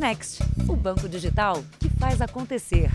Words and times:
Next, 0.00 0.42
o 0.66 0.74
banco 0.74 1.06
digital 1.06 1.62
que 1.78 1.90
faz 1.90 2.22
acontecer. 2.22 2.90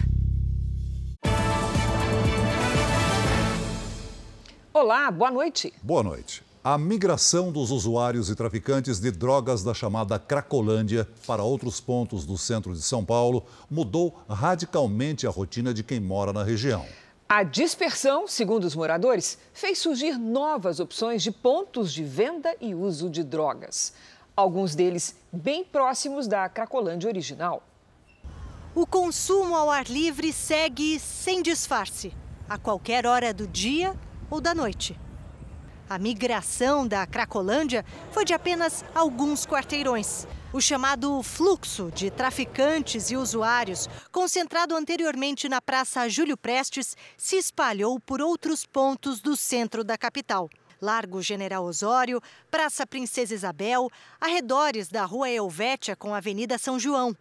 Olá, 4.74 5.12
boa 5.12 5.30
noite. 5.30 5.72
Boa 5.84 6.02
noite. 6.02 6.42
A 6.64 6.80
migração 6.80 7.52
dos 7.52 7.70
usuários 7.70 8.32
e 8.32 8.36
traficantes 8.36 9.00
de 9.00 9.12
drogas 9.12 9.64
da 9.64 9.72
chamada 9.72 10.18
Cracolândia 10.18 11.08
para 11.28 11.44
outros 11.44 11.80
pontos 11.80 12.26
do 12.26 12.40
centro 12.40 12.74
de 12.74 12.82
São 12.82 13.06
Paulo 13.06 13.46
mudou 13.70 14.20
radicalmente 14.28 15.28
a 15.28 15.30
rotina 15.30 15.76
de 15.76 15.84
quem 15.84 16.00
mora 16.00 16.34
na 16.34 16.44
região. 16.44 16.84
A 17.30 17.44
dispersão, 17.44 18.28
segundo 18.28 18.66
os 18.66 18.76
moradores, 18.76 19.38
fez 19.54 19.78
surgir 19.78 20.18
novas 20.18 20.80
opções 20.80 21.22
de 21.22 21.32
pontos 21.32 21.94
de 21.94 22.04
venda 22.04 22.56
e 22.60 22.74
uso 22.74 23.12
de 23.12 23.24
drogas. 23.24 23.94
Alguns 24.36 24.76
deles 24.76 25.16
bem 25.32 25.64
próximos 25.64 26.28
da 26.28 26.50
Cracolândia 26.50 27.08
original. 27.08 27.64
O 28.76 28.86
consumo 28.86 29.56
ao 29.56 29.72
ar 29.72 29.86
livre 29.88 30.34
segue 30.34 31.00
sem 31.00 31.42
disfarce, 31.42 32.14
a 32.50 32.58
qualquer 32.58 33.06
hora 33.06 33.34
do 33.34 33.48
dia 33.48 33.96
ou 34.30 34.42
da 34.42 34.54
noite. 34.54 35.00
A 35.90 35.98
migração 35.98 36.86
da 36.86 37.08
Cracolândia 37.08 37.86
foi 38.12 38.26
de 38.26 38.34
apenas 38.34 38.84
alguns 38.94 39.46
quarteirões. 39.46 40.28
O 40.52 40.60
chamado 40.60 41.24
fluxo 41.24 41.90
de 41.94 42.10
traficantes 42.10 43.12
e 43.12 43.16
usuários, 43.16 43.88
concentrado 44.12 44.76
anteriormente 44.76 45.48
na 45.48 45.62
Praça 45.62 46.10
Júlio 46.10 46.36
Prestes, 46.36 46.98
se 47.16 47.38
espalhou 47.38 48.00
por 48.02 48.22
outros 48.22 48.66
pontos 48.66 49.22
do 49.22 49.38
centro 49.38 49.84
da 49.84 49.98
capital. 49.98 50.50
Largo 50.86 51.20
General 51.20 51.66
Osório, 51.66 52.22
Praça 52.52 52.86
Princesa 52.86 53.34
Isabel, 53.34 53.90
arredores 54.22 54.88
da 54.88 55.04
Rua 55.04 55.28
Helvétia 55.28 55.96
com 55.96 56.14
a 56.14 56.18
Avenida 56.18 56.60
São 56.60 56.80
João. 56.80 57.18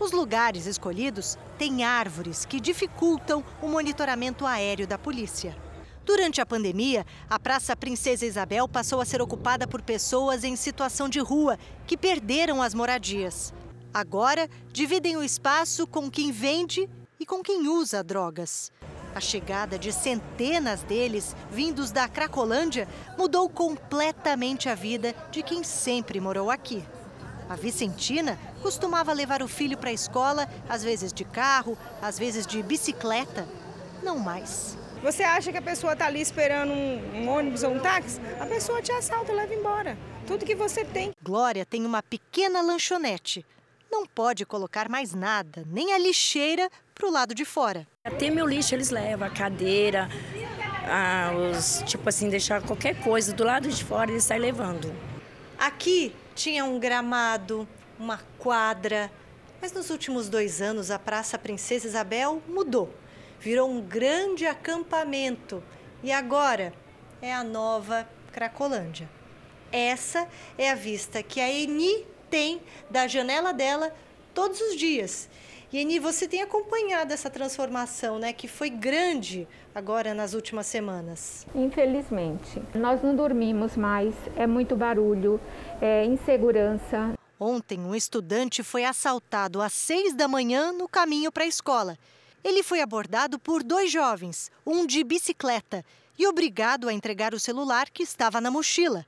Os 0.00 0.10
lugares 0.10 0.66
escolhidos 0.66 1.38
têm 1.56 1.84
árvores 1.84 2.44
que 2.44 2.58
dificultam 2.60 3.44
o 3.62 3.68
monitoramento 3.68 4.44
aéreo 4.44 4.84
da 4.84 4.98
polícia. 4.98 5.56
Durante 6.04 6.40
a 6.40 6.46
pandemia, 6.46 7.06
a 7.30 7.38
Praça 7.38 7.76
Princesa 7.76 8.26
Isabel 8.26 8.66
passou 8.66 9.00
a 9.00 9.04
ser 9.04 9.22
ocupada 9.22 9.68
por 9.68 9.80
pessoas 9.80 10.42
em 10.42 10.56
situação 10.56 11.08
de 11.08 11.20
rua 11.20 11.56
que 11.86 11.96
perderam 11.96 12.60
as 12.60 12.74
moradias. 12.74 13.54
Agora, 13.94 14.48
dividem 14.72 15.16
o 15.16 15.22
espaço 15.22 15.86
com 15.86 16.10
quem 16.10 16.32
vende 16.32 16.88
e 17.20 17.24
com 17.24 17.42
quem 17.42 17.68
usa 17.68 18.02
drogas. 18.02 18.72
A 19.14 19.20
chegada 19.20 19.78
de 19.78 19.92
centenas 19.92 20.82
deles, 20.82 21.34
vindos 21.50 21.90
da 21.90 22.08
Cracolândia, 22.08 22.86
mudou 23.16 23.48
completamente 23.48 24.68
a 24.68 24.74
vida 24.74 25.14
de 25.30 25.42
quem 25.42 25.64
sempre 25.64 26.20
morou 26.20 26.50
aqui. 26.50 26.84
A 27.48 27.56
Vicentina 27.56 28.38
costumava 28.60 29.12
levar 29.12 29.42
o 29.42 29.48
filho 29.48 29.78
para 29.78 29.90
a 29.90 29.92
escola, 29.92 30.46
às 30.68 30.82
vezes 30.82 31.12
de 31.12 31.24
carro, 31.24 31.78
às 32.02 32.18
vezes 32.18 32.46
de 32.46 32.62
bicicleta. 32.62 33.48
Não 34.02 34.18
mais. 34.18 34.76
Você 35.02 35.22
acha 35.22 35.50
que 35.50 35.58
a 35.58 35.62
pessoa 35.62 35.94
está 35.94 36.06
ali 36.06 36.20
esperando 36.20 36.72
um, 36.72 37.22
um, 37.22 37.28
ônibus 37.28 37.62
ou 37.62 37.72
um 37.72 37.78
táxi? 37.78 38.20
A 38.40 38.46
pessoa 38.46 38.82
te 38.82 38.92
assalta 38.92 39.32
e 39.32 39.34
leva 39.34 39.54
embora. 39.54 39.96
Tudo 40.26 40.44
que 40.44 40.54
você 40.54 40.84
tem. 40.84 41.12
Glória 41.22 41.64
tem 41.64 41.86
uma 41.86 42.02
pequena 42.02 42.60
lanchonete. 42.60 43.46
Não 43.90 44.04
pode 44.04 44.44
colocar 44.44 44.88
mais 44.88 45.14
nada, 45.14 45.64
nem 45.66 45.94
a 45.94 45.98
lixeira, 45.98 46.68
para 46.94 47.06
o 47.06 47.10
lado 47.10 47.34
de 47.34 47.44
fora. 47.44 47.86
Até 48.08 48.30
meu 48.30 48.46
lixo 48.46 48.74
eles 48.74 48.90
levam, 48.90 49.28
a 49.28 49.30
cadeira, 49.30 50.08
a, 50.86 51.32
os, 51.36 51.82
tipo 51.86 52.08
assim, 52.08 52.28
deixar 52.28 52.62
qualquer 52.62 53.00
coisa 53.02 53.32
do 53.32 53.44
lado 53.44 53.68
de 53.68 53.84
fora 53.84 54.10
eles 54.10 54.24
saem 54.24 54.40
levando. 54.40 54.92
Aqui 55.58 56.14
tinha 56.34 56.64
um 56.64 56.78
gramado, 56.78 57.68
uma 57.98 58.18
quadra, 58.38 59.10
mas 59.60 59.72
nos 59.72 59.90
últimos 59.90 60.28
dois 60.28 60.60
anos 60.60 60.90
a 60.90 60.98
Praça 60.98 61.38
Princesa 61.38 61.86
Isabel 61.86 62.42
mudou 62.48 62.92
virou 63.40 63.70
um 63.70 63.80
grande 63.80 64.46
acampamento 64.46 65.62
e 66.02 66.10
agora 66.10 66.72
é 67.22 67.32
a 67.32 67.44
nova 67.44 68.08
Cracolândia. 68.32 69.08
Essa 69.70 70.26
é 70.56 70.70
a 70.70 70.74
vista 70.74 71.22
que 71.22 71.40
a 71.40 71.50
Eni 71.50 72.06
tem 72.30 72.60
da 72.90 73.06
janela 73.06 73.52
dela 73.52 73.94
todos 74.34 74.60
os 74.60 74.76
dias. 74.76 75.28
E 75.72 75.78
Eni, 75.78 75.98
você 75.98 76.26
tem 76.26 76.42
acompanhado 76.42 77.12
essa 77.12 77.28
transformação, 77.28 78.18
né, 78.18 78.32
que 78.32 78.48
foi 78.48 78.70
grande 78.70 79.46
agora 79.74 80.14
nas 80.14 80.32
últimas 80.32 80.66
semanas. 80.66 81.46
Infelizmente, 81.54 82.62
nós 82.74 83.02
não 83.02 83.14
dormimos 83.14 83.76
mais, 83.76 84.14
é 84.36 84.46
muito 84.46 84.74
barulho, 84.74 85.40
é 85.80 86.04
insegurança. 86.04 87.14
Ontem, 87.38 87.78
um 87.80 87.94
estudante 87.94 88.62
foi 88.62 88.84
assaltado 88.84 89.60
às 89.60 89.72
seis 89.72 90.14
da 90.14 90.26
manhã 90.26 90.72
no 90.72 90.88
caminho 90.88 91.30
para 91.30 91.44
a 91.44 91.46
escola 91.46 91.98
ele 92.42 92.62
foi 92.62 92.80
abordado 92.80 93.38
por 93.38 93.62
dois 93.62 93.90
jovens, 93.90 94.50
um 94.64 94.86
de 94.86 95.02
bicicleta, 95.02 95.84
e 96.18 96.26
obrigado 96.26 96.88
a 96.88 96.92
entregar 96.92 97.34
o 97.34 97.40
celular 97.40 97.90
que 97.90 98.02
estava 98.02 98.40
na 98.40 98.50
mochila. 98.50 99.04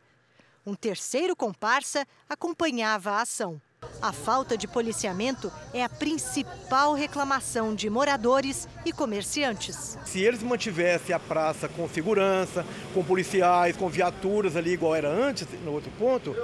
Um 0.64 0.74
terceiro 0.74 1.34
comparsa 1.34 2.06
acompanhava 2.28 3.12
a 3.12 3.22
ação. 3.22 3.60
A 4.02 4.12
falta 4.12 4.56
de 4.56 4.66
policiamento 4.66 5.52
é 5.74 5.84
a 5.84 5.88
principal 5.88 6.94
reclamação 6.94 7.74
de 7.74 7.88
moradores 7.90 8.66
e 8.84 8.92
comerciantes. 8.92 9.98
Se 10.04 10.20
eles 10.20 10.42
mantivessem 10.42 11.14
a 11.14 11.18
praça 11.18 11.68
com 11.68 11.88
segurança, 11.88 12.64
com 12.94 13.04
policiais, 13.04 13.76
com 13.76 13.88
viaturas 13.88 14.56
ali, 14.56 14.72
igual 14.72 14.94
era 14.94 15.08
antes, 15.08 15.46
no 15.64 15.72
outro 15.72 15.90
ponto, 15.98 16.34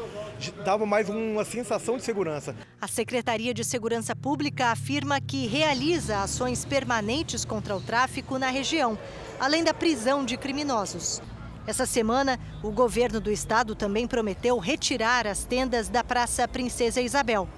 dava 0.65 0.85
mais 0.85 1.09
uma 1.09 1.45
sensação 1.45 1.97
de 1.97 2.05
segurança. 2.05 2.55
A 2.81 2.89
Secretaria 2.89 3.55
de 3.55 3.65
Segurança 3.65 4.15
Pública 4.15 4.67
afirma 4.67 5.21
que 5.21 5.47
realiza 5.47 6.23
ações 6.23 6.65
permanentes 6.65 7.45
contra 7.45 7.75
o 7.75 7.81
tráfico 7.81 8.39
na 8.39 8.51
região, 8.51 8.99
além 9.41 9.65
da 9.65 9.73
prisão 9.73 10.25
de 10.25 10.37
criminosos. 10.37 11.23
Essa 11.67 11.85
semana, 11.85 12.39
o 12.63 12.71
governo 12.71 13.21
do 13.21 13.31
estado 13.31 13.75
também 13.75 14.07
prometeu 14.07 14.57
retirar 14.59 15.27
as 15.27 15.45
tendas 15.45 15.89
da 15.89 16.05
Praça 16.05 16.47
Princesa 16.47 17.01
Isabel. 17.01 17.49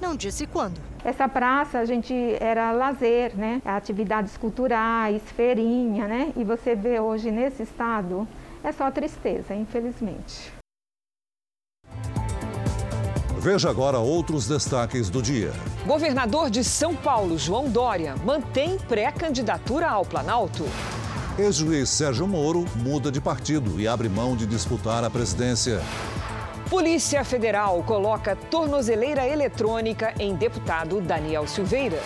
Não 0.00 0.14
disse 0.14 0.46
quando. 0.46 0.78
Essa 1.02 1.26
praça 1.26 1.78
a 1.78 1.84
gente 1.84 2.14
era 2.40 2.72
lazer, 2.72 3.34
né? 3.34 3.62
Atividades 3.64 4.36
culturais, 4.36 5.22
feirinha, 5.34 6.06
né? 6.06 6.32
E 6.36 6.44
você 6.44 6.74
vê 6.74 7.00
hoje 7.00 7.30
nesse 7.30 7.62
estado 7.62 8.28
é 8.62 8.72
só 8.72 8.90
tristeza, 8.90 9.54
infelizmente. 9.54 10.52
Veja 13.38 13.68
agora 13.68 13.98
outros 13.98 14.48
destaques 14.48 15.10
do 15.10 15.20
dia. 15.20 15.52
Governador 15.86 16.48
de 16.48 16.64
São 16.64 16.96
Paulo, 16.96 17.38
João 17.38 17.68
Dória, 17.68 18.14
mantém 18.24 18.78
pré-candidatura 18.78 19.88
ao 19.88 20.04
Planalto. 20.04 20.64
Ex-juiz 21.36 21.88
Sérgio 21.88 22.28
Moro 22.28 22.64
muda 22.76 23.10
de 23.10 23.20
partido 23.20 23.80
e 23.80 23.88
abre 23.88 24.08
mão 24.08 24.36
de 24.36 24.46
disputar 24.46 25.02
a 25.02 25.10
presidência. 25.10 25.82
Polícia 26.70 27.24
Federal 27.24 27.82
coloca 27.82 28.36
tornozeleira 28.36 29.26
eletrônica 29.26 30.14
em 30.20 30.36
deputado 30.36 31.00
Daniel 31.00 31.48
Silveira. 31.48 32.00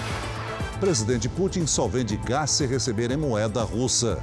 Presidente 0.81 1.29
Putin 1.29 1.67
só 1.67 1.87
vende 1.87 2.17
gás 2.17 2.53
se 2.53 2.65
receber 2.65 3.11
em 3.11 3.19
moeda 3.19 3.63
russa. 3.63 4.19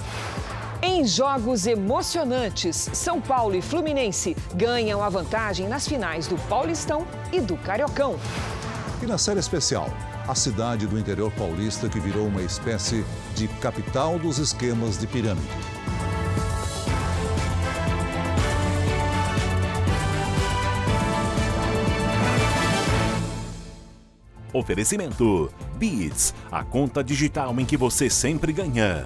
Em 0.82 1.06
jogos 1.06 1.68
emocionantes, 1.68 2.90
São 2.94 3.22
Paulo 3.22 3.56
e 3.56 3.62
Fluminense 3.62 4.36
ganham 4.56 5.04
a 5.04 5.10
vantagem 5.10 5.68
nas 5.68 5.88
finais 5.88 6.28
do 6.28 6.36
Paulistão 6.50 7.06
e 7.32 7.40
do 7.40 7.56
Cariocão. 7.58 8.16
E 9.04 9.06
na 9.06 9.20
série 9.20 9.40
especial, 9.40 9.88
a 10.28 10.34
cidade 10.34 10.88
do 10.88 10.98
interior 10.98 11.32
paulista 11.32 11.88
que 11.88 12.00
virou 12.00 12.28
uma 12.28 12.42
espécie 12.42 13.06
de 13.36 13.48
capital 13.48 14.18
dos 14.18 14.40
esquemas 14.40 14.98
de 14.98 15.06
pirâmide. 15.08 15.48
Oferecimento: 24.52 25.52
Beats, 25.78 26.34
a 26.52 26.64
conta 26.64 27.04
digital 27.04 27.54
em 27.60 27.66
que 27.66 27.78
você 27.78 28.10
sempre 28.10 28.54
ganha. 28.54 29.06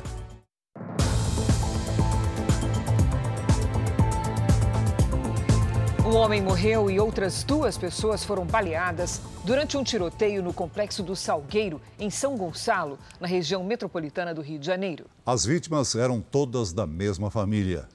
Um 6.10 6.16
homem 6.16 6.42
morreu 6.42 6.90
e 6.90 7.00
outras 7.00 7.44
duas 7.44 7.78
pessoas 7.78 8.24
foram 8.24 8.44
baleadas 8.44 9.22
durante 9.46 9.78
um 9.78 9.84
tiroteio 9.84 10.42
no 10.42 10.52
complexo 10.52 11.04
do 11.04 11.16
Salgueiro, 11.16 11.80
em 12.00 12.10
São 12.10 12.36
Gonçalo, 12.36 12.98
na 13.20 13.28
região 13.28 13.64
metropolitana 13.64 14.34
do 14.34 14.42
Rio 14.42 14.58
de 14.58 14.66
Janeiro. 14.66 15.06
As 15.24 15.46
vítimas 15.46 15.94
eram 15.94 16.20
todas 16.20 16.74
da 16.74 16.88
mesma 16.88 17.30
família. 17.30 17.88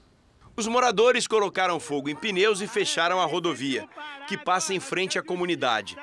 Os 0.56 0.68
moradores 0.68 1.26
colocaram 1.26 1.80
fogo 1.80 2.08
em 2.08 2.14
pneus 2.14 2.60
e 2.60 2.68
fecharam 2.68 3.20
a 3.20 3.26
rodovia, 3.26 3.84
que 4.28 4.38
passa 4.38 4.72
em 4.72 4.78
frente 4.78 5.18
à 5.18 5.22
comunidade. 5.22 5.96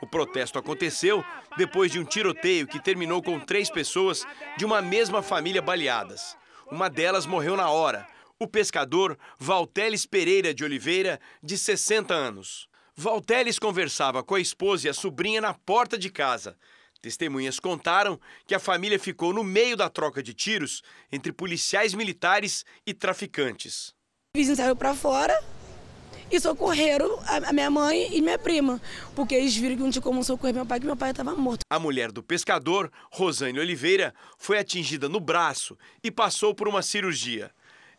O 0.00 0.06
protesto 0.06 0.58
aconteceu 0.58 1.22
depois 1.58 1.92
de 1.92 2.00
um 2.00 2.04
tiroteio 2.04 2.66
que 2.66 2.82
terminou 2.82 3.22
com 3.22 3.38
três 3.38 3.68
pessoas 3.68 4.24
de 4.56 4.64
uma 4.64 4.80
mesma 4.80 5.20
família 5.20 5.60
baleadas. 5.60 6.34
Uma 6.72 6.88
delas 6.88 7.26
morreu 7.26 7.58
na 7.58 7.68
hora 7.68 8.06
o 8.40 8.46
pescador 8.46 9.18
Valteles 9.38 10.06
Pereira 10.06 10.54
de 10.54 10.62
Oliveira, 10.62 11.20
de 11.42 11.58
60 11.58 12.14
anos. 12.14 12.68
Valteles 12.94 13.58
conversava 13.58 14.22
com 14.22 14.34
a 14.36 14.40
esposa 14.40 14.86
e 14.86 14.90
a 14.90 14.94
sobrinha 14.94 15.40
na 15.40 15.54
porta 15.54 15.98
de 15.98 16.08
casa. 16.08 16.56
Testemunhas 17.00 17.60
contaram 17.60 18.18
que 18.46 18.54
a 18.54 18.60
família 18.60 18.98
ficou 18.98 19.32
no 19.32 19.44
meio 19.44 19.76
da 19.76 19.88
troca 19.88 20.22
de 20.22 20.34
tiros 20.34 20.82
entre 21.10 21.32
policiais 21.32 21.94
militares 21.94 22.64
e 22.86 22.94
traficantes. 22.94 23.94
O 24.34 24.38
vizinho 24.38 24.56
saiu 24.56 24.76
para 24.76 24.94
fora 24.94 25.36
e 26.30 26.38
socorreram 26.40 27.18
a 27.26 27.52
minha 27.52 27.70
mãe 27.70 28.08
e 28.12 28.20
minha 28.20 28.38
prima, 28.38 28.80
porque 29.14 29.34
eles 29.34 29.56
viram 29.56 29.76
que 29.76 29.82
não 29.82 29.90
tinha 29.90 30.02
como 30.02 30.22
socorrer 30.22 30.54
meu 30.54 30.66
pai, 30.66 30.78
que 30.78 30.86
meu 30.86 30.96
pai 30.96 31.10
estava 31.10 31.34
morto. 31.34 31.62
A 31.70 31.78
mulher 31.78 32.12
do 32.12 32.22
pescador, 32.22 32.90
Rosane 33.10 33.58
Oliveira, 33.58 34.14
foi 34.36 34.58
atingida 34.58 35.08
no 35.08 35.18
braço 35.18 35.76
e 36.02 36.10
passou 36.10 36.54
por 36.54 36.68
uma 36.68 36.82
cirurgia. 36.82 37.50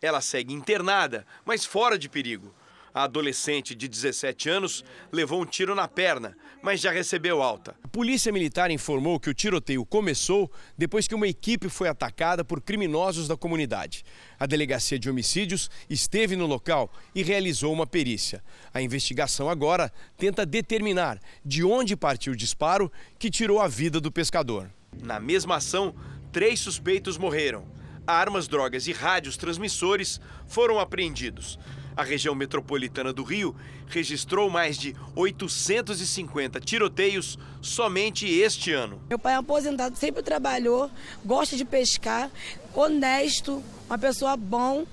Ela 0.01 0.22
segue 0.22 0.54
internada, 0.54 1.25
mas 1.46 1.66
fora 1.66 2.00
de 2.00 2.07
perigo. 2.07 2.54
A 2.94 3.04
adolescente 3.04 3.75
de 3.75 3.88
17 3.88 4.50
anos 4.50 4.84
levou 5.12 5.42
um 5.42 5.46
tiro 5.46 5.75
na 5.75 5.90
perna, 5.90 6.38
mas 6.62 6.80
já 6.80 6.90
recebeu 6.90 7.42
alta. 7.44 7.75
A 7.84 7.88
polícia 7.88 8.31
militar 8.31 8.72
informou 8.72 9.19
que 9.19 9.30
o 9.30 9.34
tiroteio 9.34 9.86
começou 9.86 10.50
depois 10.78 11.06
que 11.06 11.13
uma 11.13 11.28
equipe 11.28 11.68
foi 11.68 11.90
atacada 11.90 12.46
por 12.46 12.62
criminosos 12.62 13.28
da 13.28 13.36
comunidade. 13.36 14.06
A 14.40 14.46
delegacia 14.46 14.98
de 14.98 15.10
homicídios 15.10 15.69
esteve 15.90 16.38
no 16.38 16.48
local 16.48 16.92
e 17.13 17.22
realizou 17.22 17.72
uma 17.72 17.86
perícia. 17.86 18.42
A 18.74 18.81
investigação 18.81 19.50
agora 19.50 19.92
tenta 20.18 20.46
determinar 20.46 21.19
de 21.46 21.63
onde 21.63 21.96
partiu 21.98 22.31
o 22.34 22.38
disparo 22.38 22.90
que 23.19 23.30
tirou 23.30 23.60
a 23.60 23.68
vida 23.68 24.00
do 24.00 24.12
pescador. 24.12 24.72
Na 25.04 25.19
mesma 25.19 25.57
ação, 25.57 25.94
três 26.31 26.60
suspeitos 26.60 27.18
morreram. 27.18 27.79
Armas, 28.10 28.48
drogas 28.48 28.88
e 28.88 28.94
rádios 28.94 29.38
transmissores 29.38 30.20
foram 30.48 30.80
apreendidos 30.80 31.60
a 32.00 32.04
região 32.04 32.34
metropolitana 32.34 33.12
do 33.12 33.24
Rio 33.24 33.54
registrou 33.90 34.50
mais 34.50 34.78
de 34.78 34.96
850 35.18 36.58
tiroteios 36.62 37.38
somente 37.62 38.26
este 38.26 38.72
ano. 38.72 39.02
Meu 39.10 39.20
pai 39.20 39.34
é 39.34 39.36
aposentado, 39.36 39.98
sempre 39.98 40.24
trabalhou, 40.24 40.90
gosta 41.26 41.58
de 41.58 41.66
pescar, 41.66 42.32
honesto, 42.74 43.62
uma 43.86 43.98
pessoa 43.98 44.38
bom, 44.38 44.86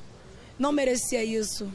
não 0.58 0.72
merecia 0.72 1.22
isso. 1.22 1.70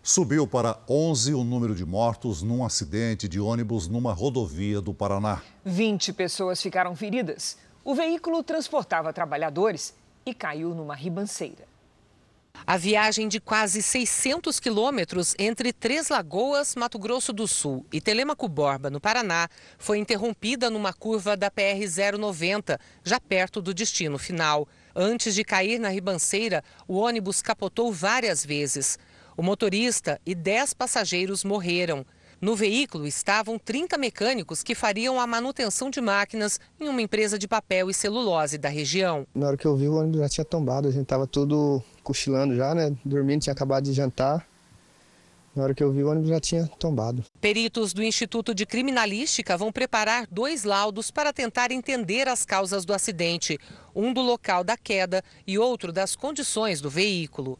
Subiu 0.00 0.46
para 0.46 0.78
11 0.88 1.34
o 1.34 1.42
número 1.42 1.74
de 1.74 1.84
mortos 1.84 2.40
num 2.40 2.64
acidente 2.64 3.26
de 3.26 3.40
ônibus 3.40 3.88
numa 3.88 4.12
rodovia 4.12 4.80
do 4.80 4.94
Paraná. 4.94 5.42
20 5.64 6.12
pessoas 6.12 6.62
ficaram 6.62 6.94
feridas. 6.94 7.56
O 7.82 7.96
veículo 7.96 8.44
transportava 8.44 9.12
trabalhadores 9.12 9.92
e 10.26 10.32
caiu 10.32 10.74
numa 10.74 10.94
ribanceira. 10.94 11.74
A 12.66 12.78
viagem 12.78 13.28
de 13.28 13.40
quase 13.40 13.82
600 13.82 14.58
quilômetros 14.58 15.34
entre 15.38 15.72
Três 15.72 16.08
Lagoas, 16.08 16.74
Mato 16.74 16.98
Grosso 16.98 17.32
do 17.32 17.46
Sul 17.46 17.84
e 17.92 18.00
Telemaco 18.00 18.48
Borba, 18.48 18.88
no 18.88 19.00
Paraná, 19.00 19.48
foi 19.76 19.98
interrompida 19.98 20.70
numa 20.70 20.92
curva 20.92 21.36
da 21.36 21.50
PR-090, 21.50 22.78
já 23.02 23.20
perto 23.20 23.60
do 23.60 23.74
destino 23.74 24.18
final. 24.18 24.66
Antes 24.96 25.34
de 25.34 25.44
cair 25.44 25.78
na 25.78 25.90
ribanceira, 25.90 26.64
o 26.88 26.94
ônibus 26.94 27.42
capotou 27.42 27.92
várias 27.92 28.46
vezes. 28.46 28.98
O 29.36 29.42
motorista 29.42 30.18
e 30.24 30.34
10 30.34 30.72
passageiros 30.72 31.44
morreram. 31.44 32.06
No 32.44 32.54
veículo 32.54 33.06
estavam 33.06 33.58
30 33.58 33.96
mecânicos 33.96 34.62
que 34.62 34.74
fariam 34.74 35.18
a 35.18 35.26
manutenção 35.26 35.88
de 35.88 35.98
máquinas 35.98 36.60
em 36.78 36.90
uma 36.90 37.00
empresa 37.00 37.38
de 37.38 37.48
papel 37.48 37.88
e 37.88 37.94
celulose 37.94 38.58
da 38.58 38.68
região. 38.68 39.26
Na 39.34 39.46
hora 39.46 39.56
que 39.56 39.66
eu 39.66 39.74
vi, 39.74 39.88
o 39.88 39.94
ônibus 39.94 40.20
já 40.20 40.28
tinha 40.28 40.44
tombado, 40.44 40.86
a 40.86 40.90
gente 40.90 41.04
estava 41.04 41.26
tudo 41.26 41.82
cochilando 42.02 42.54
já, 42.54 42.74
né? 42.74 42.94
Dormindo, 43.02 43.40
tinha 43.40 43.54
acabado 43.54 43.84
de 43.84 43.94
jantar. 43.94 44.46
Na 45.56 45.62
hora 45.62 45.74
que 45.74 45.82
eu 45.82 45.90
vi, 45.90 46.04
o 46.04 46.10
ônibus 46.10 46.28
já 46.28 46.38
tinha 46.38 46.66
tombado. 46.78 47.24
Peritos 47.40 47.94
do 47.94 48.02
Instituto 48.02 48.54
de 48.54 48.66
Criminalística 48.66 49.56
vão 49.56 49.72
preparar 49.72 50.26
dois 50.30 50.64
laudos 50.64 51.10
para 51.10 51.32
tentar 51.32 51.72
entender 51.72 52.28
as 52.28 52.44
causas 52.44 52.84
do 52.84 52.92
acidente: 52.92 53.58
um 53.96 54.12
do 54.12 54.20
local 54.20 54.62
da 54.62 54.76
queda 54.76 55.24
e 55.46 55.58
outro 55.58 55.90
das 55.90 56.14
condições 56.14 56.82
do 56.82 56.90
veículo. 56.90 57.56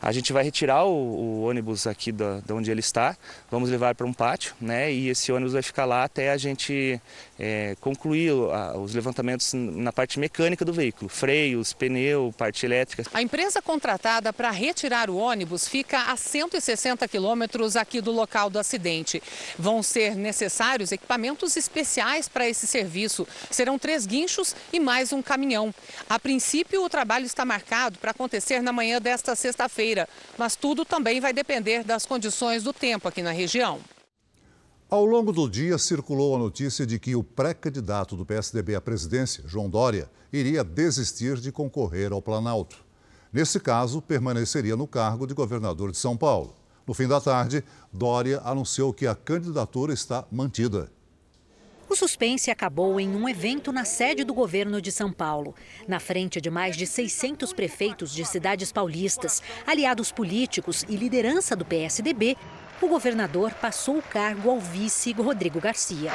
A 0.00 0.12
gente 0.12 0.32
vai 0.32 0.44
retirar 0.44 0.84
o, 0.84 0.92
o 0.92 1.42
ônibus 1.42 1.86
aqui 1.86 2.12
da, 2.12 2.40
de 2.40 2.52
onde 2.52 2.70
ele 2.70 2.80
está, 2.80 3.16
vamos 3.50 3.70
levar 3.70 3.94
para 3.94 4.06
um 4.06 4.12
pátio, 4.12 4.54
né? 4.60 4.92
E 4.92 5.08
esse 5.08 5.32
ônibus 5.32 5.54
vai 5.54 5.62
ficar 5.62 5.84
lá 5.84 6.04
até 6.04 6.30
a 6.30 6.36
gente 6.36 7.00
é, 7.38 7.76
concluir 7.80 8.32
os 8.76 8.94
levantamentos 8.94 9.52
na 9.54 9.92
parte 9.92 10.18
mecânica 10.18 10.64
do 10.64 10.72
veículo, 10.72 11.08
freios, 11.08 11.72
pneu, 11.72 12.34
parte 12.36 12.66
elétrica. 12.66 13.04
A 13.12 13.22
empresa 13.22 13.62
contratada 13.62 14.32
para 14.32 14.50
retirar 14.50 15.10
o 15.10 15.16
ônibus 15.16 15.66
fica 15.66 16.12
a 16.12 16.16
160 16.16 17.06
quilômetros 17.08 17.76
aqui 17.76 18.00
do 18.00 18.12
local 18.12 18.50
do 18.50 18.58
acidente. 18.58 19.22
Vão 19.58 19.82
ser 19.82 20.14
necessários 20.14 20.92
equipamentos 20.92 21.56
especiais 21.56 22.28
para 22.28 22.48
esse 22.48 22.66
serviço. 22.66 23.26
Serão 23.50 23.78
três 23.78 24.06
guinchos 24.06 24.54
e 24.72 24.78
mais 24.78 25.12
um 25.12 25.22
caminhão. 25.22 25.74
A 26.08 26.18
princípio, 26.18 26.84
o 26.84 26.88
trabalho 26.88 27.24
está 27.24 27.44
marcado 27.44 27.98
para 27.98 28.10
acontecer 28.10 28.60
na 28.60 28.72
manhã 28.72 29.00
desta 29.00 29.34
sexta-feira 29.34 29.77
feira 29.78 30.08
mas 30.36 30.56
tudo 30.56 30.84
também 30.84 31.20
vai 31.20 31.32
depender 31.32 31.84
das 31.84 32.04
condições 32.04 32.64
do 32.64 32.72
tempo 32.72 33.06
aqui 33.06 33.22
na 33.22 33.30
região. 33.30 33.78
Ao 34.90 35.04
longo 35.04 35.32
do 35.32 35.48
dia, 35.48 35.78
circulou 35.78 36.34
a 36.34 36.38
notícia 36.38 36.84
de 36.84 36.98
que 36.98 37.14
o 37.14 37.22
pré-candidato 37.22 38.16
do 38.16 38.26
PSDB 38.26 38.74
à 38.74 38.80
presidência, 38.80 39.44
João 39.46 39.70
Dória, 39.70 40.10
iria 40.32 40.64
desistir 40.64 41.36
de 41.36 41.52
concorrer 41.52 42.12
ao 42.12 42.20
Planalto. 42.20 42.84
Nesse 43.32 43.60
caso, 43.60 44.02
permaneceria 44.02 44.74
no 44.74 44.86
cargo 44.86 45.26
de 45.26 45.34
governador 45.34 45.92
de 45.92 45.98
São 45.98 46.16
Paulo. 46.16 46.56
No 46.86 46.94
fim 46.94 47.06
da 47.06 47.20
tarde, 47.20 47.62
Dória 47.92 48.40
anunciou 48.44 48.92
que 48.92 49.06
a 49.06 49.14
candidatura 49.14 49.92
está 49.92 50.24
mantida. 50.32 50.90
O 51.88 51.96
suspense 51.96 52.50
acabou 52.50 53.00
em 53.00 53.08
um 53.08 53.26
evento 53.26 53.72
na 53.72 53.82
sede 53.82 54.22
do 54.22 54.34
governo 54.34 54.80
de 54.82 54.92
São 54.92 55.10
Paulo. 55.10 55.54
Na 55.86 55.98
frente 55.98 56.38
de 56.38 56.50
mais 56.50 56.76
de 56.76 56.86
600 56.86 57.54
prefeitos 57.54 58.12
de 58.12 58.26
cidades 58.26 58.70
paulistas, 58.70 59.42
aliados 59.66 60.12
políticos 60.12 60.84
e 60.86 60.96
liderança 60.96 61.56
do 61.56 61.64
PSDB, 61.64 62.36
o 62.82 62.88
governador 62.88 63.54
passou 63.54 63.96
o 63.96 64.02
cargo 64.02 64.50
ao 64.50 64.60
vice 64.60 65.12
Rodrigo 65.12 65.60
Garcia. 65.60 66.12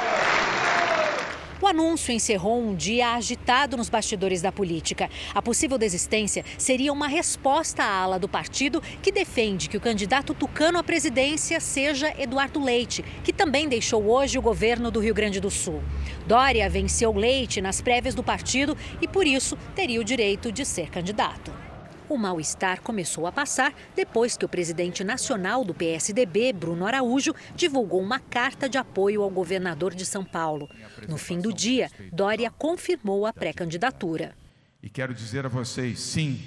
O 1.62 1.66
anúncio 1.66 2.12
encerrou 2.12 2.60
um 2.60 2.74
dia 2.74 3.14
agitado 3.14 3.76
nos 3.76 3.88
bastidores 3.88 4.42
da 4.42 4.50
política. 4.50 5.08
A 5.32 5.40
possível 5.40 5.78
desistência 5.78 6.44
seria 6.58 6.92
uma 6.92 7.06
resposta 7.06 7.82
à 7.82 8.02
ala 8.02 8.18
do 8.18 8.28
partido 8.28 8.82
que 9.00 9.12
defende 9.12 9.68
que 9.68 9.76
o 9.76 9.80
candidato 9.80 10.34
tucano 10.34 10.78
à 10.78 10.82
presidência 10.82 11.60
seja 11.60 12.12
Eduardo 12.20 12.62
Leite, 12.62 13.04
que 13.22 13.32
também 13.32 13.68
deixou 13.68 14.04
hoje 14.04 14.38
o 14.38 14.42
governo 14.42 14.90
do 14.90 15.00
Rio 15.00 15.14
Grande 15.14 15.40
do 15.40 15.50
Sul. 15.50 15.82
Dória 16.26 16.68
venceu 16.68 17.12
Leite 17.12 17.60
nas 17.60 17.80
prévias 17.80 18.14
do 18.14 18.22
partido 18.22 18.76
e, 19.00 19.06
por 19.06 19.26
isso, 19.26 19.56
teria 19.74 20.00
o 20.00 20.04
direito 20.04 20.50
de 20.50 20.64
ser 20.64 20.90
candidato. 20.90 21.63
O 22.08 22.18
mal-estar 22.18 22.82
começou 22.82 23.26
a 23.26 23.32
passar 23.32 23.72
depois 23.96 24.36
que 24.36 24.44
o 24.44 24.48
presidente 24.48 25.02
nacional 25.02 25.64
do 25.64 25.72
PSDB, 25.72 26.52
Bruno 26.52 26.86
Araújo, 26.86 27.34
divulgou 27.56 28.00
uma 28.00 28.18
carta 28.18 28.68
de 28.68 28.76
apoio 28.76 29.22
ao 29.22 29.30
governador 29.30 29.94
de 29.94 30.04
São 30.04 30.24
Paulo. 30.24 30.68
No 31.08 31.16
fim 31.16 31.40
do 31.40 31.52
dia, 31.52 31.90
Dória 32.12 32.50
confirmou 32.50 33.26
a 33.26 33.32
pré-candidatura. 33.32 34.34
E 34.82 34.90
quero 34.90 35.14
dizer 35.14 35.46
a 35.46 35.48
vocês: 35.48 35.98
sim, 35.98 36.40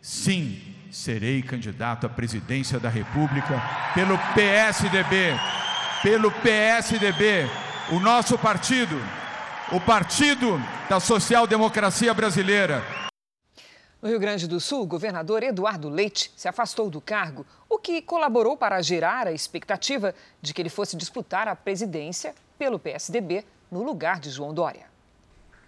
sim, 0.00 0.60
serei 0.90 1.42
candidato 1.42 2.06
à 2.06 2.08
presidência 2.08 2.78
da 2.78 2.88
República 2.88 3.60
pelo 3.94 4.16
PSDB. 4.34 5.34
Pelo 6.02 6.32
PSDB, 6.32 7.48
o 7.92 8.00
nosso 8.00 8.36
partido, 8.36 9.00
o 9.70 9.80
Partido 9.80 10.60
da 10.88 10.98
Social 10.98 11.46
Democracia 11.46 12.12
Brasileira. 12.12 13.01
No 14.02 14.08
Rio 14.08 14.18
Grande 14.18 14.48
do 14.48 14.58
Sul, 14.58 14.82
o 14.82 14.86
governador 14.86 15.44
Eduardo 15.44 15.88
Leite 15.88 16.32
se 16.36 16.48
afastou 16.48 16.90
do 16.90 17.00
cargo, 17.00 17.46
o 17.70 17.78
que 17.78 18.02
colaborou 18.02 18.56
para 18.56 18.82
gerar 18.82 19.28
a 19.28 19.32
expectativa 19.32 20.12
de 20.40 20.52
que 20.52 20.60
ele 20.60 20.68
fosse 20.68 20.96
disputar 20.96 21.46
a 21.46 21.54
presidência 21.54 22.34
pelo 22.58 22.80
PSDB 22.80 23.44
no 23.70 23.84
lugar 23.84 24.18
de 24.18 24.28
João 24.28 24.52
Dória. 24.52 24.86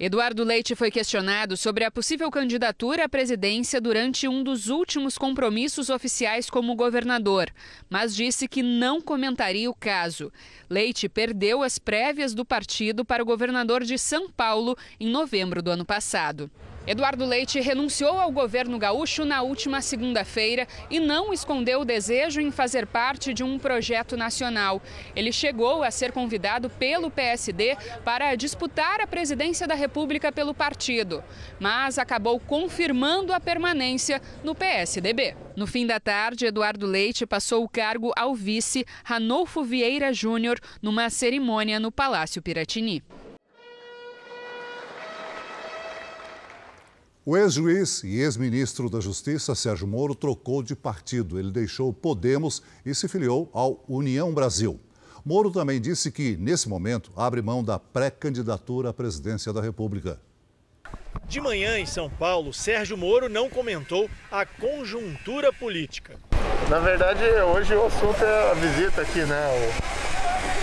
Eduardo 0.00 0.42
Leite 0.42 0.74
foi 0.74 0.90
questionado 0.90 1.56
sobre 1.56 1.84
a 1.84 1.92
possível 1.92 2.28
candidatura 2.28 3.04
à 3.04 3.08
presidência 3.08 3.80
durante 3.80 4.26
um 4.26 4.42
dos 4.42 4.66
últimos 4.66 5.16
compromissos 5.16 5.88
oficiais 5.88 6.50
como 6.50 6.74
governador, 6.74 7.48
mas 7.88 8.16
disse 8.16 8.48
que 8.48 8.64
não 8.64 9.00
comentaria 9.00 9.70
o 9.70 9.74
caso. 9.76 10.32
Leite 10.68 11.08
perdeu 11.08 11.62
as 11.62 11.78
prévias 11.78 12.34
do 12.34 12.44
partido 12.44 13.04
para 13.04 13.22
o 13.22 13.26
governador 13.26 13.84
de 13.84 13.96
São 13.96 14.28
Paulo 14.28 14.76
em 14.98 15.08
novembro 15.08 15.62
do 15.62 15.70
ano 15.70 15.84
passado. 15.84 16.50
Eduardo 16.86 17.24
Leite 17.24 17.60
renunciou 17.60 18.20
ao 18.20 18.30
governo 18.30 18.78
gaúcho 18.78 19.24
na 19.24 19.40
última 19.40 19.80
segunda-feira 19.80 20.68
e 20.90 21.00
não 21.00 21.32
escondeu 21.32 21.80
o 21.80 21.84
desejo 21.84 22.42
em 22.42 22.50
fazer 22.50 22.86
parte 22.86 23.32
de 23.32 23.42
um 23.42 23.58
projeto 23.58 24.18
nacional. 24.18 24.82
Ele 25.16 25.32
chegou 25.32 25.82
a 25.82 25.90
ser 25.90 26.12
convidado 26.12 26.68
pelo 26.68 27.10
PSD 27.10 27.76
para 28.04 28.34
disputar 28.34 29.00
a 29.00 29.06
presidência 29.06 29.66
da 29.66 29.74
República 29.74 30.30
pelo 30.30 30.52
partido, 30.52 31.24
mas 31.58 31.98
acabou 31.98 32.38
confirmando 32.38 33.32
a 33.32 33.40
permanência 33.40 34.20
no 34.42 34.54
PSDB. 34.54 35.34
No 35.56 35.66
fim 35.66 35.86
da 35.86 35.98
tarde, 35.98 36.44
Eduardo 36.44 36.86
Leite 36.86 37.24
passou 37.24 37.64
o 37.64 37.68
cargo 37.68 38.12
ao 38.14 38.34
vice 38.34 38.84
Ranolfo 39.04 39.64
Vieira 39.64 40.12
Júnior 40.12 40.58
numa 40.82 41.08
cerimônia 41.08 41.80
no 41.80 41.90
Palácio 41.90 42.42
Piratini. 42.42 43.02
O 47.26 47.38
ex-juiz 47.38 48.04
e 48.04 48.20
ex-ministro 48.20 48.90
da 48.90 49.00
Justiça, 49.00 49.54
Sérgio 49.54 49.86
Moro, 49.86 50.14
trocou 50.14 50.62
de 50.62 50.76
partido. 50.76 51.38
Ele 51.38 51.50
deixou 51.50 51.88
o 51.88 51.92
Podemos 51.92 52.62
e 52.84 52.94
se 52.94 53.08
filiou 53.08 53.48
ao 53.54 53.82
União 53.88 54.34
Brasil. 54.34 54.78
Moro 55.24 55.50
também 55.50 55.80
disse 55.80 56.12
que, 56.12 56.36
nesse 56.36 56.68
momento, 56.68 57.10
abre 57.16 57.40
mão 57.40 57.64
da 57.64 57.78
pré-candidatura 57.78 58.90
à 58.90 58.92
presidência 58.92 59.54
da 59.54 59.62
República. 59.62 60.20
De 61.26 61.40
manhã, 61.40 61.78
em 61.78 61.86
São 61.86 62.10
Paulo, 62.10 62.52
Sérgio 62.52 62.98
Moro 62.98 63.26
não 63.30 63.48
comentou 63.48 64.06
a 64.30 64.44
conjuntura 64.44 65.50
política. 65.50 66.18
Na 66.68 66.78
verdade, 66.78 67.24
hoje 67.24 67.74
o 67.74 67.86
assunto 67.86 68.22
é 68.22 68.50
a 68.50 68.54
visita 68.54 69.00
aqui, 69.00 69.24
né, 69.24 69.72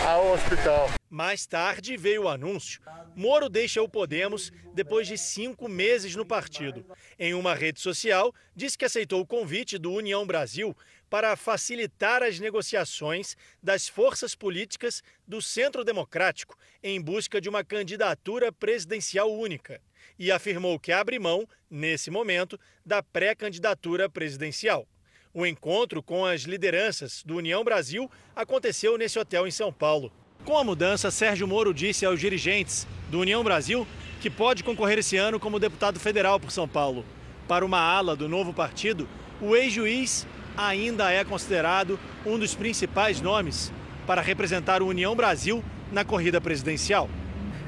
ao 0.05 0.31
hospital. 0.33 0.91
Mais 1.11 1.45
tarde 1.45 1.97
veio 1.97 2.23
o 2.23 2.29
anúncio. 2.29 2.79
Moro 3.17 3.49
deixa 3.49 3.81
o 3.81 3.89
Podemos 3.89 4.49
depois 4.73 5.05
de 5.05 5.17
cinco 5.17 5.67
meses 5.67 6.15
no 6.15 6.25
partido. 6.25 6.85
Em 7.19 7.33
uma 7.33 7.53
rede 7.53 7.81
social, 7.81 8.33
disse 8.55 8.77
que 8.77 8.85
aceitou 8.85 9.19
o 9.19 9.27
convite 9.27 9.77
do 9.77 9.91
União 9.91 10.25
Brasil 10.25 10.73
para 11.09 11.35
facilitar 11.35 12.23
as 12.23 12.39
negociações 12.39 13.35
das 13.61 13.89
forças 13.89 14.35
políticas 14.35 15.03
do 15.27 15.41
Centro 15.41 15.83
Democrático 15.83 16.57
em 16.81 17.01
busca 17.01 17.41
de 17.41 17.49
uma 17.49 17.61
candidatura 17.61 18.49
presidencial 18.49 19.29
única. 19.29 19.81
E 20.17 20.31
afirmou 20.31 20.79
que 20.79 20.93
abre 20.93 21.19
mão, 21.19 21.45
nesse 21.69 22.09
momento, 22.09 22.57
da 22.85 23.03
pré-candidatura 23.03 24.09
presidencial. 24.09 24.87
O 25.33 25.45
encontro 25.45 26.01
com 26.01 26.25
as 26.25 26.43
lideranças 26.43 27.21
do 27.21 27.35
União 27.35 27.65
Brasil 27.65 28.09
aconteceu 28.33 28.97
nesse 28.97 29.19
hotel 29.19 29.45
em 29.45 29.51
São 29.51 29.73
Paulo. 29.73 30.09
Com 30.43 30.57
a 30.57 30.63
mudança, 30.63 31.11
Sérgio 31.11 31.47
Moro 31.47 31.71
disse 31.71 32.03
aos 32.03 32.19
dirigentes 32.19 32.87
do 33.11 33.19
União 33.19 33.43
Brasil 33.43 33.85
que 34.19 34.27
pode 34.27 34.63
concorrer 34.63 34.97
esse 34.97 35.15
ano 35.15 35.39
como 35.39 35.59
deputado 35.59 35.99
federal 35.99 36.39
por 36.39 36.51
São 36.51 36.67
Paulo. 36.67 37.05
Para 37.47 37.63
uma 37.63 37.79
ala 37.79 38.15
do 38.15 38.27
novo 38.27 38.51
partido, 38.51 39.07
o 39.39 39.55
ex-juiz 39.55 40.25
ainda 40.57 41.11
é 41.11 41.23
considerado 41.23 41.99
um 42.25 42.39
dos 42.39 42.55
principais 42.55 43.21
nomes 43.21 43.71
para 44.07 44.19
representar 44.19 44.81
o 44.81 44.87
União 44.87 45.15
Brasil 45.15 45.63
na 45.91 46.03
corrida 46.03 46.41
presidencial. 46.41 47.07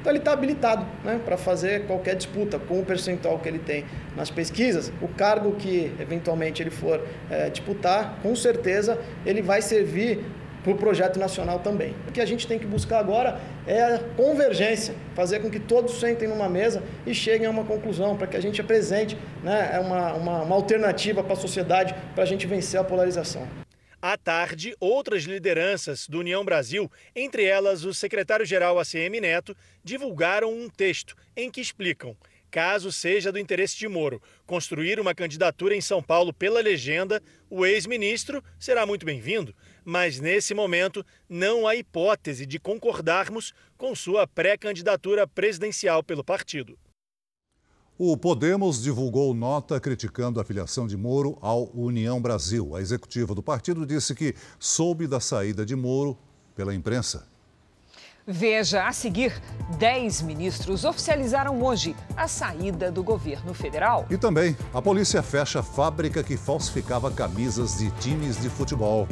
Então 0.00 0.10
ele 0.10 0.18
está 0.18 0.32
habilitado 0.32 0.84
né, 1.04 1.20
para 1.24 1.36
fazer 1.36 1.86
qualquer 1.86 2.16
disputa 2.16 2.58
com 2.58 2.80
o 2.80 2.84
percentual 2.84 3.38
que 3.38 3.48
ele 3.48 3.60
tem 3.60 3.84
nas 4.16 4.30
pesquisas. 4.30 4.92
O 5.00 5.08
cargo 5.08 5.52
que 5.52 5.92
eventualmente 5.98 6.60
ele 6.60 6.70
for 6.70 7.00
é, 7.30 7.48
disputar, 7.50 8.18
com 8.20 8.34
certeza 8.34 9.00
ele 9.24 9.42
vai 9.42 9.62
servir 9.62 10.24
para 10.64 10.72
o 10.72 10.76
projeto 10.76 11.18
nacional 11.18 11.60
também. 11.60 11.94
O 12.08 12.12
que 12.12 12.20
a 12.20 12.26
gente 12.26 12.46
tem 12.46 12.58
que 12.58 12.66
buscar 12.66 12.98
agora 12.98 13.38
é 13.66 13.82
a 13.82 13.98
convergência, 14.16 14.94
fazer 15.14 15.40
com 15.40 15.50
que 15.50 15.60
todos 15.60 16.00
sentem 16.00 16.26
numa 16.26 16.48
mesa 16.48 16.82
e 17.06 17.14
cheguem 17.14 17.46
a 17.46 17.50
uma 17.50 17.64
conclusão, 17.64 18.16
para 18.16 18.26
que 18.26 18.36
a 18.36 18.40
gente 18.40 18.60
apresente 18.60 19.16
né, 19.42 19.78
uma, 19.78 20.14
uma, 20.14 20.42
uma 20.42 20.54
alternativa 20.54 21.22
para 21.22 21.34
a 21.34 21.36
sociedade, 21.36 21.94
para 22.14 22.24
a 22.24 22.26
gente 22.26 22.46
vencer 22.46 22.80
a 22.80 22.84
polarização. 22.84 23.46
À 24.00 24.16
tarde, 24.16 24.74
outras 24.80 25.24
lideranças 25.24 26.08
do 26.08 26.18
União 26.18 26.44
Brasil, 26.44 26.90
entre 27.14 27.44
elas 27.44 27.84
o 27.84 27.92
secretário-geral 27.92 28.78
ACM 28.78 29.20
Neto, 29.20 29.56
divulgaram 29.82 30.52
um 30.52 30.68
texto 30.68 31.14
em 31.36 31.50
que 31.50 31.60
explicam 31.60 32.16
caso 32.54 32.92
seja 32.92 33.32
do 33.32 33.38
interesse 33.40 33.76
de 33.76 33.88
Moro 33.88 34.22
construir 34.46 35.00
uma 35.00 35.12
candidatura 35.12 35.74
em 35.74 35.80
São 35.80 36.00
Paulo 36.00 36.32
pela 36.32 36.60
legenda, 36.60 37.20
o 37.50 37.66
ex-ministro 37.66 38.40
será 38.60 38.86
muito 38.86 39.04
bem-vindo, 39.04 39.52
mas 39.84 40.18
nesse 40.18 40.54
momento 40.54 41.04
não 41.28 41.66
há 41.66 41.76
hipótese 41.76 42.46
de 42.46 42.58
concordarmos 42.58 43.52
com 43.76 43.94
sua 43.94 44.26
pré-candidatura 44.26 45.26
presidencial 45.26 46.02
pelo 46.02 46.24
partido. 46.24 46.78
O 47.96 48.16
Podemos 48.16 48.82
divulgou 48.82 49.32
nota 49.32 49.78
criticando 49.78 50.40
a 50.40 50.44
filiação 50.44 50.84
de 50.84 50.96
Moro 50.96 51.38
ao 51.40 51.70
União 51.72 52.20
Brasil. 52.20 52.74
A 52.74 52.80
executiva 52.80 53.36
do 53.36 53.42
partido 53.42 53.86
disse 53.86 54.16
que 54.16 54.34
soube 54.58 55.06
da 55.06 55.20
saída 55.20 55.64
de 55.64 55.76
Moro 55.76 56.18
pela 56.56 56.74
imprensa. 56.74 57.28
Veja 58.26 58.88
a 58.88 58.92
seguir: 58.92 59.38
10 59.78 60.22
ministros 60.22 60.84
oficializaram 60.84 61.62
hoje 61.62 61.94
a 62.16 62.26
saída 62.26 62.90
do 62.90 63.04
governo 63.04 63.52
federal. 63.52 64.06
E 64.10 64.16
também, 64.16 64.56
a 64.72 64.80
polícia 64.80 65.22
fecha 65.22 65.60
a 65.60 65.62
fábrica 65.62 66.24
que 66.24 66.36
falsificava 66.36 67.10
camisas 67.10 67.78
de 67.78 67.90
times 68.00 68.40
de 68.40 68.48
futebol. 68.48 69.06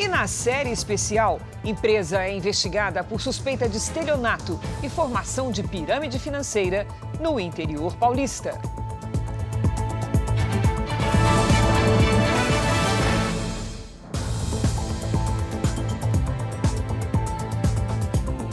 E 0.00 0.06
na 0.06 0.28
série 0.28 0.70
especial, 0.70 1.40
empresa 1.64 2.22
é 2.22 2.32
investigada 2.32 3.02
por 3.02 3.20
suspeita 3.20 3.68
de 3.68 3.78
estelionato 3.78 4.60
e 4.80 4.88
formação 4.88 5.50
de 5.50 5.60
pirâmide 5.64 6.20
financeira 6.20 6.86
no 7.20 7.40
interior 7.40 7.96
paulista. 7.96 8.56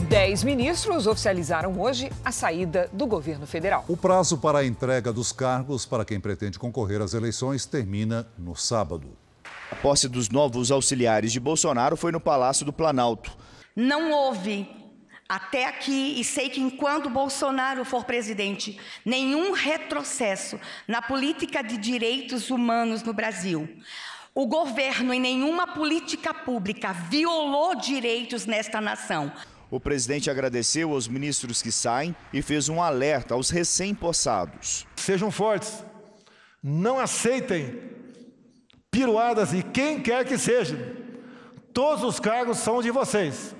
Dez 0.10 0.44
ministros 0.44 1.06
oficializaram 1.06 1.80
hoje 1.80 2.12
a 2.24 2.32
saída 2.32 2.90
do 2.92 3.06
governo 3.06 3.46
federal. 3.46 3.86
O 3.88 3.96
prazo 3.96 4.40
para 4.40 4.60
a 4.60 4.66
entrega 4.66 5.14
dos 5.14 5.32
cargos 5.32 5.86
para 5.86 6.04
quem 6.04 6.20
pretende 6.20 6.58
concorrer 6.58 7.02
às 7.02 7.14
eleições 7.14 7.68
termina 7.68 8.28
no 8.36 8.56
sábado. 8.56 9.25
A 9.72 9.75
posse 9.75 10.07
dos 10.07 10.29
novos 10.29 10.72
auxiliares 10.72 11.31
de 11.31 11.39
Bolsonaro 11.39 11.98
foi 11.98 12.12
no 12.12 12.19
Palácio 12.19 12.65
do 12.65 12.72
Planalto. 12.72 13.36
Não 13.75 14.12
houve 14.12 14.69
até 15.27 15.65
aqui, 15.65 16.19
e 16.19 16.24
sei 16.24 16.50
que 16.50 16.62
enquanto 16.62 17.10
Bolsonaro 17.10 17.84
for 17.84 18.05
presidente, 18.05 18.79
nenhum 19.03 19.53
retrocesso 19.53 20.60
na 20.88 21.01
política 21.01 21.63
de 21.63 21.77
direitos 21.77 22.51
humanos 22.51 23.01
no 23.01 23.12
Brasil. 23.12 23.67
O 24.36 24.45
governo, 24.45 25.13
em 25.13 25.19
nenhuma 25.19 25.65
política 25.65 26.34
pública, 26.34 26.93
violou 26.93 27.75
direitos 27.75 28.45
nesta 28.45 28.79
nação. 28.79 29.31
O 29.72 29.79
presidente 29.79 30.29
agradeceu 30.29 30.91
aos 30.91 31.07
ministros 31.07 31.62
que 31.62 31.72
saem 31.72 32.15
e 32.31 32.41
fez 32.41 32.69
um 32.69 32.81
alerta 32.81 33.34
aos 33.34 33.50
recém-possados. 33.50 34.86
Sejam 34.95 35.31
fortes, 35.31 35.84
não 36.62 37.00
aceitem 37.00 37.79
piruadas 38.96 39.52
e 39.52 39.62
quem 39.62 40.02
quer 40.02 40.24
que 40.24 40.38
seja. 40.38 40.96
Todos 41.74 42.02
os 42.02 42.18
cargos 42.18 42.60
são 42.60 42.82
de 42.82 42.90
vocês. 42.90 43.54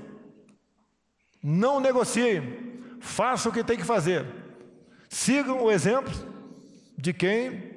Não 1.44 1.82
negociem, 1.82 2.80
façam 3.02 3.52
o 3.52 3.54
que 3.54 3.62
tem 3.62 3.76
que 3.76 3.84
fazer. 3.84 4.26
Sigam 5.10 5.62
o 5.62 5.70
exemplo 5.70 6.14
de 6.98 7.12
quem 7.12 7.76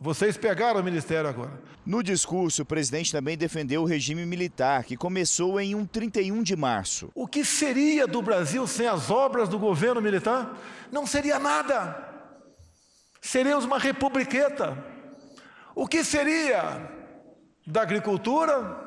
vocês 0.00 0.36
pegaram 0.36 0.80
o 0.80 0.84
ministério 0.84 1.28
agora. 1.28 1.60
No 1.84 2.00
discurso, 2.00 2.62
o 2.62 2.66
presidente 2.66 3.10
também 3.10 3.36
defendeu 3.36 3.82
o 3.82 3.86
regime 3.86 4.24
militar, 4.24 4.84
que 4.84 4.96
começou 4.96 5.60
em 5.60 5.74
um 5.74 5.84
31 5.84 6.44
de 6.44 6.54
março. 6.54 7.10
O 7.12 7.26
que 7.26 7.44
seria 7.44 8.06
do 8.06 8.22
Brasil 8.22 8.66
sem 8.68 8.86
as 8.86 9.10
obras 9.10 9.48
do 9.48 9.58
governo 9.58 10.00
militar? 10.00 10.56
Não 10.92 11.06
seria 11.06 11.40
nada. 11.40 12.12
Seríamos 13.20 13.64
uma 13.64 13.80
republiqueta. 13.80 14.93
O 15.74 15.88
que 15.88 16.04
seria 16.04 16.88
da 17.66 17.82
agricultura 17.82 18.80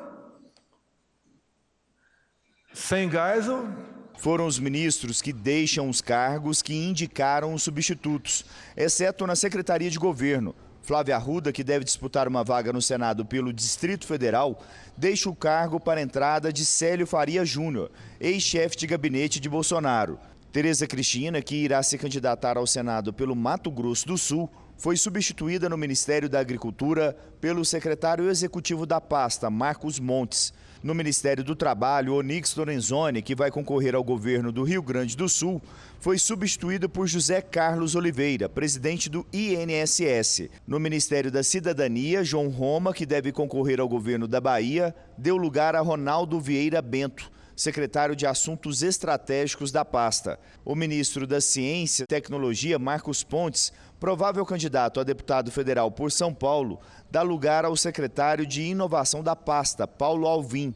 sem 2.72 3.10
Geisel? 3.10 3.68
Foram 4.16 4.46
os 4.46 4.58
ministros 4.58 5.20
que 5.20 5.32
deixam 5.32 5.88
os 5.88 6.00
cargos 6.00 6.62
que 6.62 6.74
indicaram 6.74 7.52
os 7.52 7.62
substitutos, 7.62 8.44
exceto 8.74 9.26
na 9.26 9.36
Secretaria 9.36 9.90
de 9.90 9.98
Governo. 9.98 10.54
Flávia 10.82 11.16
Arruda, 11.16 11.52
que 11.52 11.62
deve 11.62 11.84
disputar 11.84 12.26
uma 12.26 12.42
vaga 12.42 12.72
no 12.72 12.80
Senado 12.80 13.24
pelo 13.24 13.52
Distrito 13.52 14.06
Federal, 14.06 14.64
deixa 14.96 15.28
o 15.28 15.36
cargo 15.36 15.78
para 15.78 16.00
a 16.00 16.02
entrada 16.02 16.50
de 16.50 16.64
Célio 16.64 17.06
Faria 17.06 17.44
Júnior, 17.44 17.90
ex-chefe 18.18 18.76
de 18.76 18.86
gabinete 18.86 19.38
de 19.38 19.48
Bolsonaro. 19.50 20.18
Tereza 20.50 20.86
Cristina, 20.86 21.42
que 21.42 21.56
irá 21.56 21.82
se 21.82 21.98
candidatar 21.98 22.56
ao 22.56 22.66
Senado 22.66 23.12
pelo 23.12 23.36
Mato 23.36 23.70
Grosso 23.70 24.06
do 24.06 24.16
Sul, 24.16 24.50
foi 24.78 24.96
substituída 24.96 25.68
no 25.68 25.76
Ministério 25.76 26.28
da 26.28 26.38
Agricultura 26.38 27.16
pelo 27.40 27.64
secretário 27.64 28.30
executivo 28.30 28.86
da 28.86 29.00
pasta, 29.00 29.50
Marcos 29.50 29.98
Montes. 29.98 30.52
No 30.80 30.94
Ministério 30.94 31.42
do 31.42 31.56
Trabalho, 31.56 32.14
Onix 32.14 32.54
Lorenzoni, 32.54 33.20
que 33.20 33.34
vai 33.34 33.50
concorrer 33.50 33.96
ao 33.96 34.04
governo 34.04 34.52
do 34.52 34.62
Rio 34.62 34.80
Grande 34.80 35.16
do 35.16 35.28
Sul, 35.28 35.60
foi 35.98 36.16
substituído 36.16 36.88
por 36.88 37.08
José 37.08 37.40
Carlos 37.42 37.96
Oliveira, 37.96 38.48
presidente 38.48 39.10
do 39.10 39.26
INSS. 39.32 40.48
No 40.64 40.78
Ministério 40.78 41.32
da 41.32 41.42
Cidadania, 41.42 42.22
João 42.22 42.48
Roma, 42.48 42.94
que 42.94 43.04
deve 43.04 43.32
concorrer 43.32 43.80
ao 43.80 43.88
governo 43.88 44.28
da 44.28 44.40
Bahia, 44.40 44.94
deu 45.16 45.36
lugar 45.36 45.74
a 45.74 45.80
Ronaldo 45.80 46.38
Vieira 46.38 46.80
Bento, 46.80 47.28
secretário 47.58 48.14
de 48.14 48.24
Assuntos 48.24 48.84
Estratégicos 48.84 49.72
da 49.72 49.84
pasta. 49.84 50.38
O 50.64 50.76
ministro 50.76 51.26
da 51.26 51.40
Ciência 51.40 52.04
e 52.04 52.06
Tecnologia, 52.06 52.78
Marcos 52.78 53.24
Pontes, 53.24 53.72
provável 53.98 54.46
candidato 54.46 55.00
a 55.00 55.04
deputado 55.04 55.50
federal 55.50 55.90
por 55.90 56.12
São 56.12 56.32
Paulo, 56.32 56.78
dá 57.10 57.20
lugar 57.20 57.64
ao 57.64 57.76
secretário 57.76 58.46
de 58.46 58.62
Inovação 58.62 59.24
da 59.24 59.34
pasta, 59.34 59.88
Paulo 59.88 60.28
Alvim. 60.28 60.72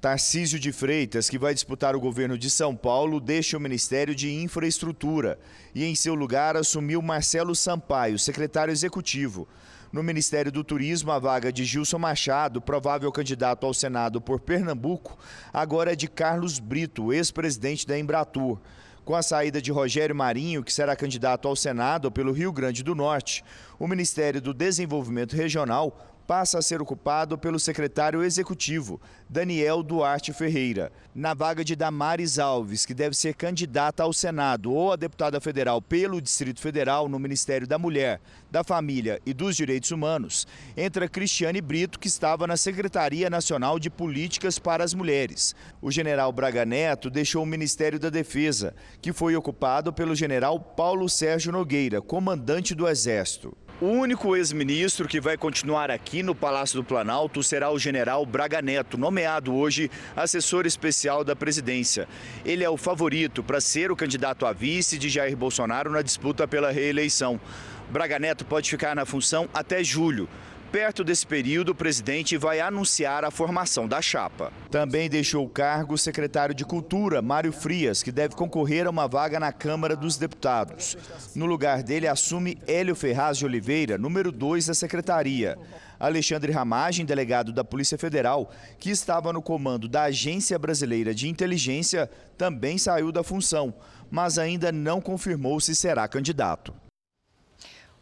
Tarcísio 0.00 0.58
de 0.58 0.70
Freitas, 0.70 1.30
que 1.30 1.38
vai 1.38 1.54
disputar 1.54 1.96
o 1.96 2.00
governo 2.00 2.36
de 2.36 2.50
São 2.50 2.76
Paulo, 2.76 3.20
deixa 3.20 3.56
o 3.56 3.60
Ministério 3.60 4.14
de 4.14 4.34
Infraestrutura 4.34 5.38
e, 5.74 5.82
em 5.82 5.94
seu 5.94 6.14
lugar, 6.14 6.58
assumiu 6.58 7.00
Marcelo 7.00 7.54
Sampaio, 7.54 8.18
secretário 8.18 8.72
executivo. 8.72 9.48
No 9.94 10.02
Ministério 10.02 10.50
do 10.50 10.64
Turismo, 10.64 11.12
a 11.12 11.20
vaga 11.20 11.52
de 11.52 11.64
Gilson 11.64 12.00
Machado, 12.00 12.60
provável 12.60 13.12
candidato 13.12 13.64
ao 13.64 13.72
Senado 13.72 14.20
por 14.20 14.40
Pernambuco, 14.40 15.16
agora 15.52 15.92
é 15.92 15.94
de 15.94 16.08
Carlos 16.08 16.58
Brito, 16.58 17.12
ex-presidente 17.12 17.86
da 17.86 17.96
Embratur. 17.96 18.58
Com 19.04 19.14
a 19.14 19.22
saída 19.22 19.62
de 19.62 19.70
Rogério 19.70 20.12
Marinho, 20.12 20.64
que 20.64 20.72
será 20.72 20.96
candidato 20.96 21.46
ao 21.46 21.54
Senado 21.54 22.10
pelo 22.10 22.32
Rio 22.32 22.52
Grande 22.52 22.82
do 22.82 22.92
Norte, 22.92 23.44
o 23.78 23.86
Ministério 23.86 24.42
do 24.42 24.52
Desenvolvimento 24.52 25.36
Regional 25.36 26.13
passa 26.26 26.58
a 26.58 26.62
ser 26.62 26.80
ocupado 26.80 27.36
pelo 27.36 27.58
secretário 27.58 28.22
executivo, 28.22 29.00
Daniel 29.28 29.82
Duarte 29.82 30.32
Ferreira, 30.32 30.90
na 31.14 31.34
vaga 31.34 31.64
de 31.64 31.76
Damares 31.76 32.38
Alves, 32.38 32.86
que 32.86 32.94
deve 32.94 33.14
ser 33.14 33.34
candidata 33.34 34.02
ao 34.02 34.12
Senado 34.12 34.72
ou 34.72 34.92
a 34.92 34.96
deputada 34.96 35.40
federal 35.40 35.80
pelo 35.80 36.20
Distrito 36.20 36.60
Federal 36.60 37.08
no 37.08 37.18
Ministério 37.18 37.66
da 37.66 37.78
Mulher, 37.78 38.20
da 38.50 38.62
Família 38.62 39.20
e 39.26 39.34
dos 39.34 39.56
Direitos 39.56 39.90
Humanos, 39.90 40.46
entra 40.76 41.08
Cristiane 41.08 41.60
Brito, 41.60 41.98
que 41.98 42.08
estava 42.08 42.46
na 42.46 42.56
Secretaria 42.56 43.28
Nacional 43.28 43.78
de 43.78 43.90
Políticas 43.90 44.58
para 44.58 44.84
as 44.84 44.94
Mulheres. 44.94 45.54
O 45.82 45.90
general 45.90 46.32
Braga 46.32 46.64
Neto 46.64 47.10
deixou 47.10 47.42
o 47.42 47.46
Ministério 47.46 47.98
da 47.98 48.10
Defesa, 48.10 48.74
que 49.02 49.12
foi 49.12 49.36
ocupado 49.36 49.92
pelo 49.92 50.14
general 50.14 50.58
Paulo 50.58 51.08
Sérgio 51.08 51.52
Nogueira, 51.52 52.00
comandante 52.00 52.74
do 52.74 52.88
Exército. 52.88 53.56
O 53.80 53.86
único 53.86 54.36
ex-ministro 54.36 55.08
que 55.08 55.20
vai 55.20 55.36
continuar 55.36 55.90
aqui 55.90 56.22
no 56.22 56.32
Palácio 56.32 56.76
do 56.76 56.84
Planalto 56.84 57.42
será 57.42 57.72
o 57.72 57.78
general 57.78 58.24
Braga 58.24 58.62
Neto, 58.62 58.96
nomeado 58.96 59.52
hoje 59.52 59.90
assessor 60.14 60.64
especial 60.64 61.24
da 61.24 61.34
presidência. 61.34 62.06
Ele 62.44 62.62
é 62.62 62.70
o 62.70 62.76
favorito 62.76 63.42
para 63.42 63.60
ser 63.60 63.90
o 63.90 63.96
candidato 63.96 64.46
a 64.46 64.52
vice 64.52 64.96
de 64.96 65.08
Jair 65.08 65.36
Bolsonaro 65.36 65.90
na 65.90 66.02
disputa 66.02 66.46
pela 66.46 66.70
reeleição. 66.70 67.40
Braga 67.90 68.16
Neto 68.20 68.44
pode 68.44 68.70
ficar 68.70 68.94
na 68.94 69.04
função 69.04 69.48
até 69.52 69.82
julho. 69.82 70.28
Perto 70.74 71.04
desse 71.04 71.24
período, 71.24 71.68
o 71.68 71.74
presidente 71.74 72.36
vai 72.36 72.58
anunciar 72.58 73.24
a 73.24 73.30
formação 73.30 73.86
da 73.86 74.02
chapa. 74.02 74.52
Também 74.72 75.08
deixou 75.08 75.46
o 75.46 75.48
cargo 75.48 75.94
o 75.94 75.98
secretário 75.98 76.52
de 76.52 76.64
Cultura, 76.64 77.22
Mário 77.22 77.52
Frias, 77.52 78.02
que 78.02 78.10
deve 78.10 78.34
concorrer 78.34 78.84
a 78.84 78.90
uma 78.90 79.06
vaga 79.06 79.38
na 79.38 79.52
Câmara 79.52 79.94
dos 79.94 80.16
Deputados. 80.16 80.98
No 81.32 81.46
lugar 81.46 81.80
dele, 81.84 82.08
assume 82.08 82.58
Hélio 82.66 82.96
Ferraz 82.96 83.38
de 83.38 83.44
Oliveira, 83.44 83.96
número 83.96 84.32
2 84.32 84.66
da 84.66 84.74
secretaria. 84.74 85.56
Alexandre 85.96 86.50
Ramagem, 86.50 87.06
delegado 87.06 87.52
da 87.52 87.62
Polícia 87.62 87.96
Federal, 87.96 88.50
que 88.80 88.90
estava 88.90 89.32
no 89.32 89.40
comando 89.40 89.86
da 89.86 90.02
Agência 90.02 90.58
Brasileira 90.58 91.14
de 91.14 91.28
Inteligência, 91.28 92.10
também 92.36 92.78
saiu 92.78 93.12
da 93.12 93.22
função, 93.22 93.72
mas 94.10 94.38
ainda 94.38 94.72
não 94.72 95.00
confirmou 95.00 95.60
se 95.60 95.72
será 95.72 96.08
candidato. 96.08 96.74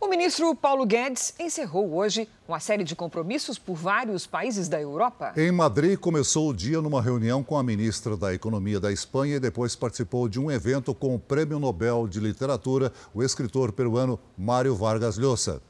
O 0.02 0.08
ministro 0.08 0.52
Paulo 0.56 0.84
Guedes 0.84 1.32
encerrou 1.38 1.94
hoje 1.94 2.28
uma 2.48 2.58
série 2.58 2.82
de 2.82 2.96
compromissos 2.96 3.56
por 3.56 3.76
vários 3.76 4.26
países 4.26 4.68
da 4.68 4.80
Europa. 4.80 5.32
Em 5.36 5.52
Madrid, 5.52 5.96
começou 5.96 6.48
o 6.48 6.52
dia 6.52 6.82
numa 6.82 7.00
reunião 7.00 7.44
com 7.44 7.56
a 7.56 7.62
ministra 7.62 8.16
da 8.16 8.34
Economia 8.34 8.80
da 8.80 8.90
Espanha 8.90 9.36
e 9.36 9.40
depois 9.40 9.76
participou 9.76 10.28
de 10.28 10.40
um 10.40 10.50
evento 10.50 10.92
com 10.92 11.14
o 11.14 11.20
Prêmio 11.20 11.60
Nobel 11.60 12.08
de 12.08 12.18
Literatura, 12.18 12.92
o 13.14 13.22
escritor 13.22 13.70
peruano 13.70 14.18
Mário 14.36 14.74
Vargas 14.74 15.16
Llosa. 15.16 15.62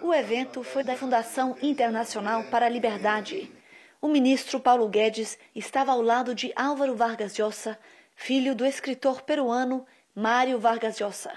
O 0.00 0.14
evento 0.14 0.62
foi 0.62 0.84
da 0.84 0.94
Fundação 0.94 1.56
Internacional 1.60 2.44
para 2.44 2.66
a 2.66 2.70
Liberdade. 2.70 3.50
O 4.00 4.06
ministro 4.06 4.60
Paulo 4.60 4.88
Guedes 4.88 5.36
estava 5.52 5.90
ao 5.90 6.00
lado 6.00 6.32
de 6.32 6.52
Álvaro 6.54 6.94
Vargas 6.94 7.36
Llosa, 7.36 7.76
filho 8.14 8.54
do 8.54 8.64
escritor 8.64 9.22
peruano 9.22 9.84
Mário 10.14 10.60
Vargas 10.60 11.00
Llosa. 11.00 11.32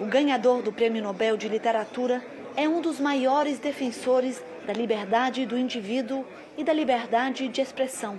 O 0.00 0.06
ganhador 0.06 0.62
do 0.62 0.72
Prêmio 0.72 1.02
Nobel 1.02 1.36
de 1.36 1.48
Literatura 1.48 2.24
é 2.56 2.68
um 2.68 2.80
dos 2.80 2.98
maiores 2.98 3.58
defensores 3.58 4.42
da 4.66 4.72
liberdade 4.72 5.46
do 5.46 5.56
indivíduo 5.56 6.24
e 6.56 6.64
da 6.64 6.72
liberdade 6.72 7.48
de 7.48 7.60
expressão. 7.60 8.18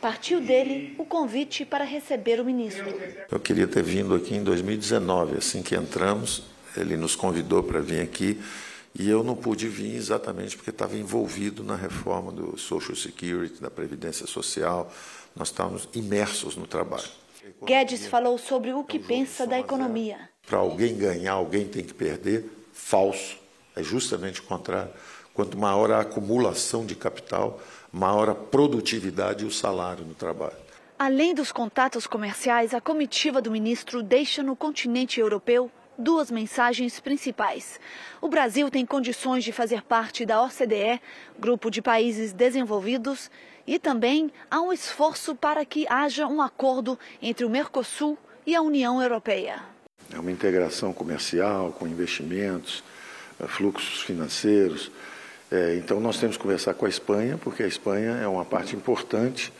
Partiu 0.00 0.40
dele 0.40 0.94
o 0.98 1.04
convite 1.04 1.64
para 1.64 1.84
receber 1.84 2.40
o 2.40 2.44
ministro. 2.44 2.84
Eu 3.30 3.40
queria 3.40 3.66
ter 3.66 3.82
vindo 3.82 4.14
aqui 4.14 4.36
em 4.36 4.44
2019, 4.44 5.38
assim 5.38 5.62
que 5.62 5.74
entramos, 5.74 6.44
ele 6.76 6.96
nos 6.96 7.16
convidou 7.16 7.62
para 7.62 7.80
vir 7.80 8.00
aqui 8.00 8.40
e 8.98 9.08
eu 9.08 9.22
não 9.22 9.34
pude 9.34 9.68
vir 9.68 9.94
exatamente 9.94 10.56
porque 10.56 10.70
estava 10.70 10.96
envolvido 10.96 11.64
na 11.64 11.76
reforma 11.76 12.30
do 12.30 12.56
Social 12.56 12.94
Security, 12.94 13.60
da 13.60 13.70
Previdência 13.70 14.26
Social. 14.26 14.92
Nós 15.34 15.48
estávamos 15.48 15.88
imersos 15.94 16.56
no 16.56 16.66
trabalho. 16.66 17.08
Guedes 17.64 18.06
falou 18.06 18.38
sobre 18.38 18.72
o 18.72 18.82
que 18.84 18.98
pensa 18.98 19.46
da 19.46 19.58
economia. 19.58 20.30
Para 20.46 20.58
alguém 20.58 20.96
ganhar, 20.96 21.32
alguém 21.32 21.66
tem 21.66 21.82
que 21.82 21.92
perder. 21.92 22.50
Falso. 22.72 23.36
É 23.74 23.82
justamente 23.82 24.40
o 24.40 24.44
contrário. 24.44 24.90
Quanto 25.34 25.58
maior 25.58 25.90
a 25.90 26.00
acumulação 26.00 26.86
de 26.86 26.94
capital, 26.94 27.60
maior 27.92 28.30
a 28.30 28.34
produtividade 28.34 29.44
e 29.44 29.46
o 29.46 29.50
salário 29.50 30.04
no 30.04 30.14
trabalho. 30.14 30.56
Além 30.98 31.34
dos 31.34 31.52
contatos 31.52 32.06
comerciais, 32.06 32.72
a 32.72 32.80
comitiva 32.80 33.42
do 33.42 33.50
ministro 33.50 34.02
deixa 34.02 34.42
no 34.42 34.56
continente 34.56 35.20
europeu 35.20 35.70
duas 35.98 36.30
mensagens 36.30 37.00
principais. 37.00 37.78
O 38.20 38.28
Brasil 38.28 38.70
tem 38.70 38.86
condições 38.86 39.44
de 39.44 39.52
fazer 39.52 39.82
parte 39.82 40.24
da 40.24 40.42
OCDE, 40.42 41.00
grupo 41.38 41.70
de 41.70 41.82
países 41.82 42.32
desenvolvidos, 42.32 43.30
e 43.66 43.78
também 43.78 44.32
há 44.50 44.60
um 44.60 44.72
esforço 44.72 45.34
para 45.34 45.64
que 45.64 45.86
haja 45.88 46.26
um 46.26 46.40
acordo 46.40 46.98
entre 47.20 47.44
o 47.44 47.50
Mercosul 47.50 48.16
e 48.46 48.54
a 48.54 48.62
União 48.62 49.02
Europeia. 49.02 49.75
É 50.14 50.18
uma 50.18 50.30
integração 50.30 50.92
comercial, 50.92 51.72
com 51.72 51.86
investimentos, 51.86 52.82
eh, 53.40 53.46
fluxos 53.46 54.02
financeiros. 54.02 54.90
É, 55.50 55.76
então, 55.76 56.00
nós 56.00 56.18
temos 56.18 56.36
que 56.36 56.42
conversar 56.42 56.74
com 56.74 56.86
a 56.86 56.88
Espanha, 56.88 57.38
porque 57.38 57.62
a 57.62 57.66
Espanha 57.66 58.12
é 58.22 58.26
uma 58.26 58.44
parte 58.44 58.74
importante 58.74 59.52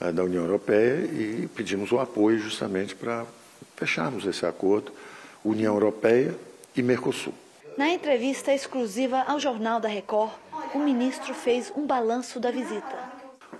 é, 0.00 0.10
da 0.12 0.24
União 0.24 0.42
Europeia 0.42 1.04
e 1.04 1.48
pedimos 1.54 1.92
o 1.92 1.98
apoio 1.98 2.38
justamente 2.38 2.94
para 2.94 3.26
fecharmos 3.76 4.24
esse 4.26 4.46
acordo 4.46 4.92
União 5.44 5.74
Europeia 5.74 6.34
e 6.74 6.82
Mercosul. 6.82 7.34
Na 7.76 7.88
entrevista 7.88 8.52
exclusiva 8.52 9.22
ao 9.26 9.38
Jornal 9.38 9.80
da 9.80 9.88
Record, 9.88 10.32
o 10.74 10.78
ministro 10.78 11.34
fez 11.34 11.72
um 11.76 11.86
balanço 11.86 12.40
da 12.40 12.50
visita. 12.50 12.96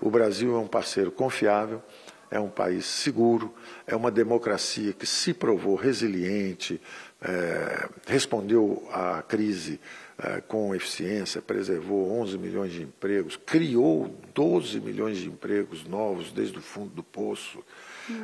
O 0.01 0.11
Brasil 0.11 0.55
é 0.57 0.59
um 0.59 0.67
parceiro 0.67 1.11
confiável, 1.11 1.83
é 2.31 2.39
um 2.39 2.49
país 2.49 2.85
seguro, 2.85 3.55
é 3.87 3.97
uma 3.97 4.11
democracia 4.11 4.93
que 4.93 5.07
se 5.07 5.33
provou 5.33 5.75
resiliente, 5.75 6.81
é, 7.21 7.89
respondeu 8.07 8.89
à 8.93 9.23
crise 9.23 9.81
é, 10.19 10.41
com 10.41 10.75
eficiência, 10.75 11.41
preservou 11.41 12.13
11 12.21 12.39
milhões 12.39 12.73
de 12.73 12.83
empregos, 12.83 13.37
criou 13.37 14.15
12 14.35 14.81
milhões 14.81 15.19
de 15.19 15.29
empregos 15.29 15.85
novos 15.85 16.33
desde 16.33 16.59
o 16.59 16.63
fundo 16.63 16.91
do 16.91 17.03
poço, 17.03 17.63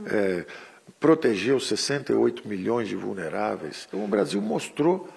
é, 0.06 0.44
protegeu 1.00 1.58
68 1.58 2.46
milhões 2.46 2.88
de 2.88 2.96
vulneráveis. 2.96 3.86
Então, 3.88 4.04
o 4.04 4.08
Brasil 4.08 4.40
mostrou 4.40 5.08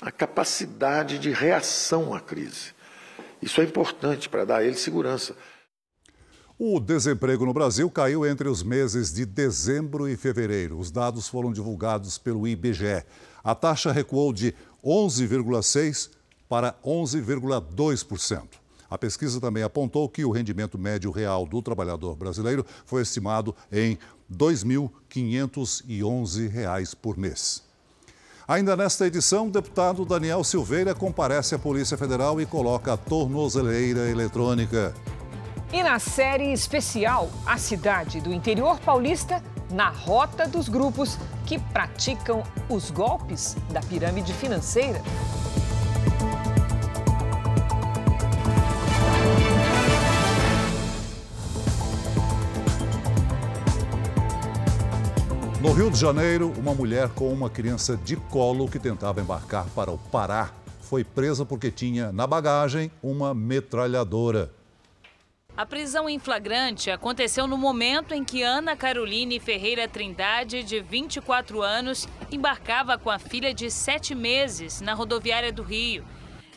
a 0.00 0.10
capacidade 0.10 1.18
de 1.18 1.30
reação 1.30 2.14
à 2.14 2.20
crise. 2.20 2.74
Isso 3.40 3.60
é 3.60 3.64
importante 3.64 4.28
para 4.28 4.44
dar 4.44 4.58
a 4.58 4.64
ele 4.64 4.76
segurança. 4.76 5.36
O 6.56 6.78
desemprego 6.78 7.44
no 7.44 7.52
Brasil 7.52 7.90
caiu 7.90 8.24
entre 8.24 8.48
os 8.48 8.62
meses 8.62 9.12
de 9.12 9.26
dezembro 9.26 10.08
e 10.08 10.16
fevereiro. 10.16 10.78
Os 10.78 10.88
dados 10.88 11.26
foram 11.26 11.52
divulgados 11.52 12.16
pelo 12.16 12.46
IBGE. 12.46 13.02
A 13.42 13.56
taxa 13.56 13.90
recuou 13.90 14.32
de 14.32 14.54
11,6% 14.84 16.10
para 16.48 16.76
11,2%. 16.84 18.44
A 18.88 18.96
pesquisa 18.96 19.40
também 19.40 19.64
apontou 19.64 20.08
que 20.08 20.24
o 20.24 20.30
rendimento 20.30 20.78
médio 20.78 21.10
real 21.10 21.44
do 21.44 21.60
trabalhador 21.60 22.14
brasileiro 22.14 22.64
foi 22.86 23.02
estimado 23.02 23.52
em 23.72 23.98
R$ 24.30 24.32
2.511 24.32 26.94
por 27.02 27.18
mês. 27.18 27.64
Ainda 28.46 28.76
nesta 28.76 29.08
edição, 29.08 29.48
o 29.48 29.50
deputado 29.50 30.04
Daniel 30.04 30.44
Silveira 30.44 30.94
comparece 30.94 31.56
à 31.56 31.58
Polícia 31.58 31.98
Federal 31.98 32.40
e 32.40 32.46
coloca 32.46 32.92
a 32.92 32.96
tornozeleira 32.96 34.08
eletrônica. 34.08 34.94
E 35.74 35.82
na 35.82 35.98
série 35.98 36.52
especial, 36.52 37.28
a 37.44 37.58
cidade 37.58 38.20
do 38.20 38.32
interior 38.32 38.78
paulista 38.78 39.42
na 39.72 39.88
rota 39.88 40.46
dos 40.46 40.68
grupos 40.68 41.18
que 41.44 41.58
praticam 41.58 42.44
os 42.70 42.92
golpes 42.92 43.56
da 43.70 43.80
pirâmide 43.80 44.32
financeira. 44.34 45.02
No 55.60 55.72
Rio 55.72 55.90
de 55.90 55.98
Janeiro, 55.98 56.52
uma 56.56 56.72
mulher 56.72 57.08
com 57.08 57.32
uma 57.32 57.50
criança 57.50 57.96
de 57.96 58.14
colo 58.14 58.68
que 58.68 58.78
tentava 58.78 59.20
embarcar 59.20 59.66
para 59.74 59.90
o 59.90 59.98
Pará 59.98 60.52
foi 60.82 61.02
presa 61.02 61.44
porque 61.44 61.68
tinha 61.68 62.12
na 62.12 62.28
bagagem 62.28 62.92
uma 63.02 63.34
metralhadora. 63.34 64.52
A 65.56 65.64
prisão 65.64 66.08
em 66.08 66.18
flagrante 66.18 66.90
aconteceu 66.90 67.46
no 67.46 67.56
momento 67.56 68.12
em 68.12 68.24
que 68.24 68.42
Ana 68.42 68.76
Caroline 68.76 69.38
Ferreira 69.38 69.86
Trindade, 69.86 70.64
de 70.64 70.80
24 70.80 71.62
anos, 71.62 72.08
embarcava 72.30 72.98
com 72.98 73.08
a 73.08 73.20
filha 73.20 73.54
de 73.54 73.70
7 73.70 74.16
meses 74.16 74.80
na 74.80 74.94
rodoviária 74.94 75.52
do 75.52 75.62
Rio. 75.62 76.04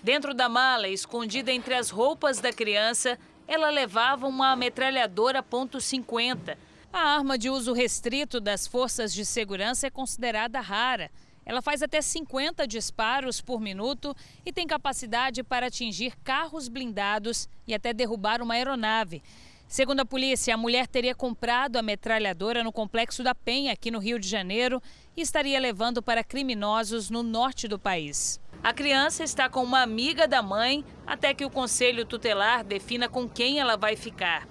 Dentro 0.02 0.34
da 0.34 0.50
mala, 0.50 0.88
escondida 0.88 1.52
entre 1.52 1.76
as 1.76 1.92
roupas 1.92 2.40
da 2.40 2.52
criança, 2.52 3.20
ela 3.48 3.70
levava 3.70 4.28
uma 4.28 4.56
metralhadora 4.56 5.44
.50 5.44 6.58
a 6.92 7.00
arma 7.00 7.38
de 7.38 7.50
uso 7.50 7.74
restrito 7.74 8.40
das 8.40 8.66
forças 8.66 9.14
de 9.14 9.24
segurança 9.24 9.86
é 9.86 9.90
considerada 9.90 10.60
rara. 10.60 11.12
Ela 11.48 11.62
faz 11.62 11.82
até 11.82 12.02
50 12.02 12.68
disparos 12.68 13.40
por 13.40 13.62
minuto 13.62 14.14
e 14.46 14.52
tem 14.52 14.68
capacidade 14.68 15.42
para 15.44 15.68
atingir 15.68 16.14
carros 16.22 16.68
blindados 16.68 17.48
e 17.66 17.74
até 17.74 17.94
derrubar 17.94 18.42
uma 18.42 18.56
aeronave. 18.56 19.24
Segundo 19.66 20.02
a 20.02 20.06
polícia, 20.06 20.54
a 20.54 20.58
mulher 20.58 20.88
teria 20.88 21.16
comprado 21.16 21.78
a 21.78 21.82
metralhadora 21.82 22.66
no 22.66 22.72
Complexo 22.72 23.24
da 23.24 23.34
Penha, 23.34 23.72
aqui 23.72 23.90
no 23.90 24.00
Rio 24.00 24.20
de 24.20 24.28
Janeiro, 24.28 24.82
e 25.16 25.22
estaria 25.22 25.58
levando 25.58 26.04
para 26.04 26.22
criminosos 26.22 27.10
no 27.10 27.24
norte 27.24 27.66
do 27.66 27.80
país. 27.80 28.42
A 28.62 28.74
criança 28.74 29.24
está 29.24 29.48
com 29.48 29.64
uma 29.64 29.82
amiga 29.82 30.28
da 30.28 30.42
mãe 30.42 30.84
até 31.06 31.34
que 31.34 31.46
o 31.46 31.50
conselho 31.50 32.04
tutelar 32.04 32.62
defina 32.62 33.08
com 33.08 33.28
quem 33.28 33.60
ela 33.60 33.78
vai 33.78 33.96
ficar. 33.96 34.46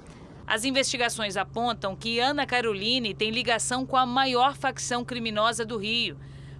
As 0.46 0.64
investigações 0.64 1.36
apontam 1.36 1.94
que 1.94 2.20
Ana 2.20 2.46
Caroline 2.46 3.12
tem 3.12 3.30
ligação 3.30 3.84
com 3.84 3.98
a 3.98 4.06
maior 4.06 4.56
facção 4.56 5.04
criminosa 5.04 5.62
do 5.62 5.76
Rio. 5.76 6.16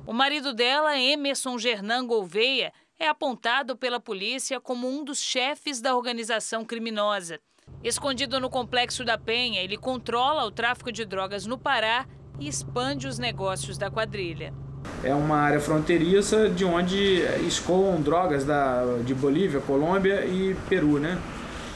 O 0.07 0.13
marido 0.13 0.55
dela, 0.55 0.99
Emerson 0.99 1.59
Gernan 1.59 2.07
Gouveia, 2.07 2.73
é 2.99 3.09
apontado 3.09 3.77
pela 3.77 3.99
polícia 3.99 4.61
como 4.61 4.89
um 4.89 5.05
dos 5.05 5.19
chefes 5.19 5.81
da 5.81 5.97
organização 5.97 6.65
criminosa. 6.65 7.41
Escondido 7.83 8.39
no 8.39 8.49
complexo 8.49 9.05
da 9.05 9.19
Penha, 9.19 9.61
ele 9.61 9.77
controla 9.77 10.45
o 10.45 10.51
tráfico 10.51 10.93
de 10.93 11.05
drogas 11.05 11.45
no 11.45 11.59
Pará 11.59 12.07
e 12.39 12.47
expande 12.47 13.09
os 13.09 13.19
negócios 13.19 13.77
da 13.77 13.91
quadrilha. 13.91 14.55
É 15.03 15.13
uma 15.13 15.39
área 15.39 15.61
fronteiriça 15.61 16.49
de 16.49 16.65
onde 16.65 17.23
escoam 17.47 18.01
drogas 18.01 18.45
da, 18.45 18.85
de 19.05 19.13
Bolívia, 19.13 19.61
Colômbia 19.61 20.25
e 20.25 20.55
Peru, 20.69 21.01
né? 21.01 21.21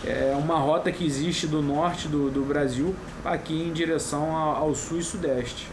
é 0.05 0.35
uma 0.35 0.59
rota 0.59 0.91
que 0.91 1.05
existe 1.05 1.47
do 1.47 1.61
norte 1.61 2.09
do, 2.09 2.31
do 2.31 2.43
Brasil 2.43 2.95
aqui 3.25 3.55
em 3.55 3.73
direção 3.73 4.35
ao 4.35 4.75
sul 4.75 4.99
e 4.99 5.03
sudeste. 5.03 5.69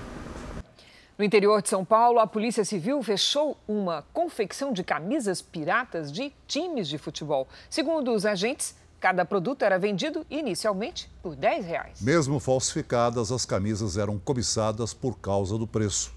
No 1.18 1.26
interior 1.26 1.64
de 1.64 1.70
São 1.70 1.84
Paulo, 1.84 2.20
a 2.20 2.28
Polícia 2.28 2.64
Civil 2.64 3.02
fechou 3.02 3.58
uma 3.68 4.04
confecção 4.14 4.72
de 4.72 4.84
camisas 4.84 5.42
piratas 5.42 6.12
de 6.12 6.32
times 6.48 6.88
de 6.88 7.00
futebol. 7.00 7.48
Segundo 7.72 8.14
os 8.14 8.24
agentes, 8.24 8.76
cada 9.00 9.26
produto 9.26 9.64
era 9.64 9.80
vendido 9.80 10.24
inicialmente 10.30 11.10
por 11.24 11.36
10 11.36 11.66
reais. 11.66 12.02
Mesmo 12.02 12.40
falsificadas, 12.40 13.32
as 13.32 13.46
camisas 13.46 13.98
eram 13.98 14.20
cobiçadas 14.20 14.94
por 14.94 15.18
causa 15.18 15.58
do 15.58 15.66
preço. 15.66 16.14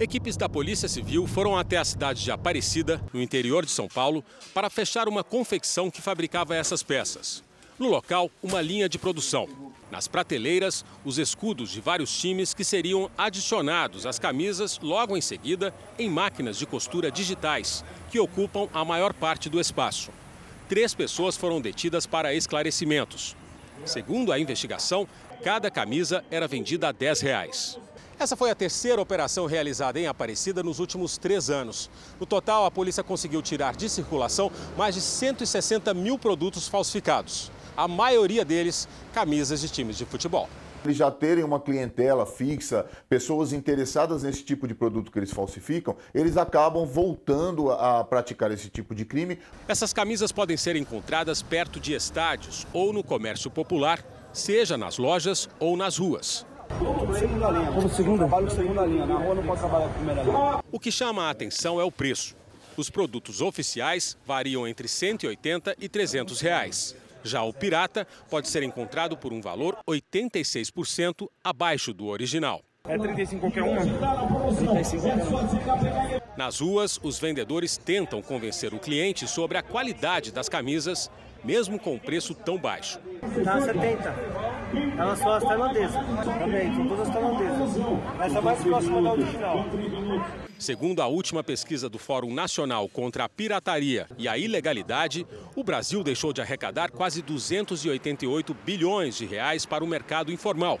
Equipes 0.00 0.36
da 0.36 0.48
Polícia 0.48 0.88
Civil 0.88 1.24
foram 1.28 1.56
até 1.56 1.76
a 1.76 1.84
cidade 1.84 2.24
de 2.24 2.32
Aparecida, 2.32 3.00
no 3.12 3.22
interior 3.22 3.64
de 3.64 3.70
São 3.70 3.86
Paulo, 3.86 4.24
para 4.52 4.68
fechar 4.68 5.06
uma 5.06 5.22
confecção 5.22 5.88
que 5.88 6.02
fabricava 6.02 6.56
essas 6.56 6.82
peças. 6.82 7.44
No 7.78 7.88
local, 7.88 8.28
uma 8.42 8.60
linha 8.60 8.88
de 8.88 8.98
produção. 8.98 9.46
Nas 9.90 10.08
prateleiras, 10.08 10.84
os 11.04 11.16
escudos 11.16 11.70
de 11.70 11.80
vários 11.80 12.10
times 12.18 12.52
que 12.52 12.64
seriam 12.64 13.08
adicionados 13.16 14.04
às 14.04 14.18
camisas 14.18 14.80
logo 14.82 15.16
em 15.16 15.20
seguida 15.20 15.72
em 15.98 16.10
máquinas 16.10 16.58
de 16.58 16.66
costura 16.66 17.10
digitais, 17.10 17.84
que 18.10 18.18
ocupam 18.18 18.68
a 18.74 18.84
maior 18.84 19.14
parte 19.14 19.48
do 19.48 19.60
espaço. 19.60 20.10
Três 20.68 20.92
pessoas 20.92 21.36
foram 21.36 21.60
detidas 21.60 22.04
para 22.04 22.34
esclarecimentos. 22.34 23.36
Segundo 23.84 24.32
a 24.32 24.38
investigação, 24.40 25.06
cada 25.44 25.70
camisa 25.70 26.24
era 26.30 26.48
vendida 26.48 26.88
a 26.88 26.92
10 26.92 27.20
reais. 27.20 27.78
Essa 28.18 28.34
foi 28.34 28.50
a 28.50 28.54
terceira 28.54 29.00
operação 29.00 29.44
realizada 29.46 30.00
em 30.00 30.06
Aparecida 30.06 30.62
nos 30.62 30.80
últimos 30.80 31.18
três 31.18 31.50
anos. 31.50 31.90
No 32.18 32.24
total, 32.24 32.64
a 32.64 32.70
polícia 32.70 33.04
conseguiu 33.04 33.42
tirar 33.42 33.76
de 33.76 33.88
circulação 33.90 34.50
mais 34.76 34.94
de 34.94 35.02
160 35.02 35.92
mil 35.92 36.18
produtos 36.18 36.66
falsificados. 36.66 37.52
A 37.76 37.86
maioria 37.86 38.44
deles, 38.44 38.88
camisas 39.12 39.60
de 39.60 39.68
times 39.68 39.98
de 39.98 40.06
futebol. 40.06 40.48
Eles 40.84 40.96
já 40.96 41.10
terem 41.10 41.42
uma 41.42 41.60
clientela 41.60 42.24
fixa, 42.24 42.86
pessoas 43.08 43.52
interessadas 43.52 44.22
nesse 44.22 44.44
tipo 44.44 44.68
de 44.68 44.74
produto 44.74 45.10
que 45.10 45.18
eles 45.18 45.32
falsificam, 45.32 45.96
eles 46.14 46.36
acabam 46.36 46.86
voltando 46.86 47.70
a 47.72 48.04
praticar 48.04 48.50
esse 48.52 48.70
tipo 48.70 48.94
de 48.94 49.04
crime. 49.04 49.38
Essas 49.66 49.92
camisas 49.92 50.30
podem 50.30 50.56
ser 50.56 50.76
encontradas 50.76 51.42
perto 51.42 51.80
de 51.80 51.92
estádios 51.92 52.66
ou 52.72 52.92
no 52.92 53.02
comércio 53.02 53.50
popular, 53.50 54.02
seja 54.32 54.78
nas 54.78 54.96
lojas 54.96 55.48
ou 55.58 55.76
nas 55.76 55.98
ruas. 55.98 56.46
Segunda 57.18 57.50
linha. 57.50 57.72
Como 57.72 57.88
segunda? 57.88 58.18
Trabalho 58.18 58.50
segunda 58.50 58.86
linha. 58.86 59.06
Na 59.06 59.14
rua 59.16 59.34
não 59.34 59.42
pode 59.42 59.60
trabalhar 59.60 59.88
com 59.88 59.94
primeira 59.94 60.22
linha. 60.22 60.64
O 60.70 60.80
que 60.80 60.92
chama 60.92 61.24
a 61.24 61.30
atenção 61.30 61.80
é 61.80 61.84
o 61.84 61.90
preço. 61.90 62.36
Os 62.76 62.90
produtos 62.90 63.40
oficiais 63.40 64.16
variam 64.26 64.68
entre 64.68 64.86
180 64.86 65.76
e 65.80 65.88
300 65.88 66.40
reais. 66.40 66.94
Já 67.26 67.42
o 67.42 67.52
pirata 67.52 68.06
pode 68.30 68.48
ser 68.48 68.62
encontrado 68.62 69.16
por 69.16 69.32
um 69.32 69.40
valor 69.40 69.76
86% 69.88 71.28
abaixo 71.42 71.92
do 71.92 72.06
original. 72.06 72.62
É 72.88 72.96
35 72.96 73.40
qualquer 73.40 73.62
uma? 73.64 73.80
35 73.80 75.02
qualquer 75.02 75.26
uma. 75.26 76.22
Nas 76.36 76.60
ruas, 76.60 77.00
os 77.02 77.18
vendedores 77.18 77.76
tentam 77.76 78.22
convencer 78.22 78.72
o 78.72 78.78
cliente 78.78 79.26
sobre 79.26 79.58
a 79.58 79.62
qualidade 79.62 80.30
das 80.30 80.48
camisas, 80.48 81.10
mesmo 81.42 81.80
com 81.80 81.94
um 81.94 81.98
preço 81.98 82.32
tão 82.32 82.56
baixo. 82.56 83.00
Tá 83.42 83.60
70. 83.60 84.14
Elas 84.98 85.18
são 85.18 85.32
as 85.32 85.44
tailandesas. 85.44 85.96
Também, 86.38 86.74
são 86.74 86.88
todas 86.88 87.08
tailandesas. 87.08 87.76
Essa 88.20 88.38
é 88.38 88.40
mais 88.40 88.62
próxima 88.62 89.02
da 89.02 89.12
original. 89.12 89.64
Segundo 90.58 91.02
a 91.02 91.06
última 91.06 91.44
pesquisa 91.44 91.88
do 91.88 91.98
Fórum 91.98 92.32
Nacional 92.32 92.88
contra 92.88 93.24
a 93.24 93.28
Pirataria 93.28 94.06
e 94.16 94.26
a 94.26 94.38
Ilegalidade, 94.38 95.26
o 95.54 95.62
Brasil 95.62 96.02
deixou 96.02 96.32
de 96.32 96.40
arrecadar 96.40 96.90
quase 96.90 97.20
288 97.22 98.54
bilhões 98.64 99.16
de 99.16 99.26
reais 99.26 99.66
para 99.66 99.84
o 99.84 99.86
mercado 99.86 100.32
informal. 100.32 100.80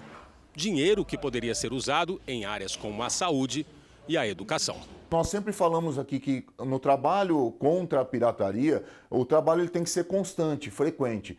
Dinheiro 0.54 1.04
que 1.04 1.18
poderia 1.18 1.54
ser 1.54 1.72
usado 1.72 2.20
em 2.26 2.46
áreas 2.46 2.74
como 2.74 3.02
a 3.02 3.10
saúde 3.10 3.66
e 4.08 4.16
a 4.16 4.26
educação. 4.26 4.76
Nós 5.10 5.28
sempre 5.28 5.52
falamos 5.52 5.98
aqui 5.98 6.18
que 6.18 6.44
no 6.58 6.78
trabalho 6.78 7.52
contra 7.58 8.00
a 8.00 8.04
pirataria, 8.04 8.82
o 9.10 9.24
trabalho 9.24 9.60
ele 9.60 9.68
tem 9.68 9.84
que 9.84 9.90
ser 9.90 10.04
constante, 10.04 10.70
frequente. 10.70 11.36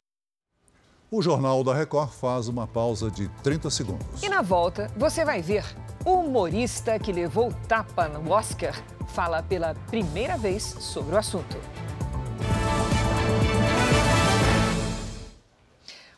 O 1.10 1.22
Jornal 1.22 1.64
da 1.64 1.74
Record 1.74 2.10
faz 2.10 2.50
uma 2.50 2.68
pausa 2.68 3.10
de 3.10 3.30
30 3.42 3.70
segundos. 3.70 4.22
E 4.22 4.28
na 4.28 4.42
volta, 4.42 4.92
você 4.98 5.24
vai 5.24 5.42
ver 5.42 5.64
o 6.06 6.16
humorista 6.16 7.00
que 7.00 7.14
levou 7.14 7.54
tapa 7.66 8.10
no 8.10 8.30
Oscar 8.30 8.76
fala 9.08 9.42
pela 9.42 9.74
primeira 9.90 10.38
vez 10.38 10.64
sobre 10.64 11.16
o 11.16 11.18
assunto. 11.18 11.56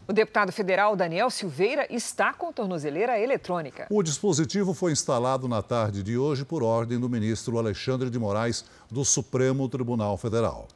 O 0.08 0.12
deputado 0.12 0.52
federal 0.52 0.96
Daniel 0.96 1.30
Silveira 1.30 1.86
está 1.88 2.34
com 2.34 2.52
tornozeleira 2.52 3.20
eletrônica. 3.20 3.86
O 3.92 4.02
dispositivo 4.02 4.74
foi 4.74 4.92
instalado 4.92 5.48
na 5.48 5.62
tarde 5.62 6.02
de 6.02 6.18
hoje 6.18 6.44
por 6.44 6.64
ordem 6.64 7.00
do 7.00 7.08
ministro 7.08 7.60
Alexandre 7.60 8.10
de 8.10 8.18
Moraes, 8.18 8.66
do 8.90 9.06
Supremo 9.06 9.70
Tribunal 9.70 10.18
Federal. 10.18 10.68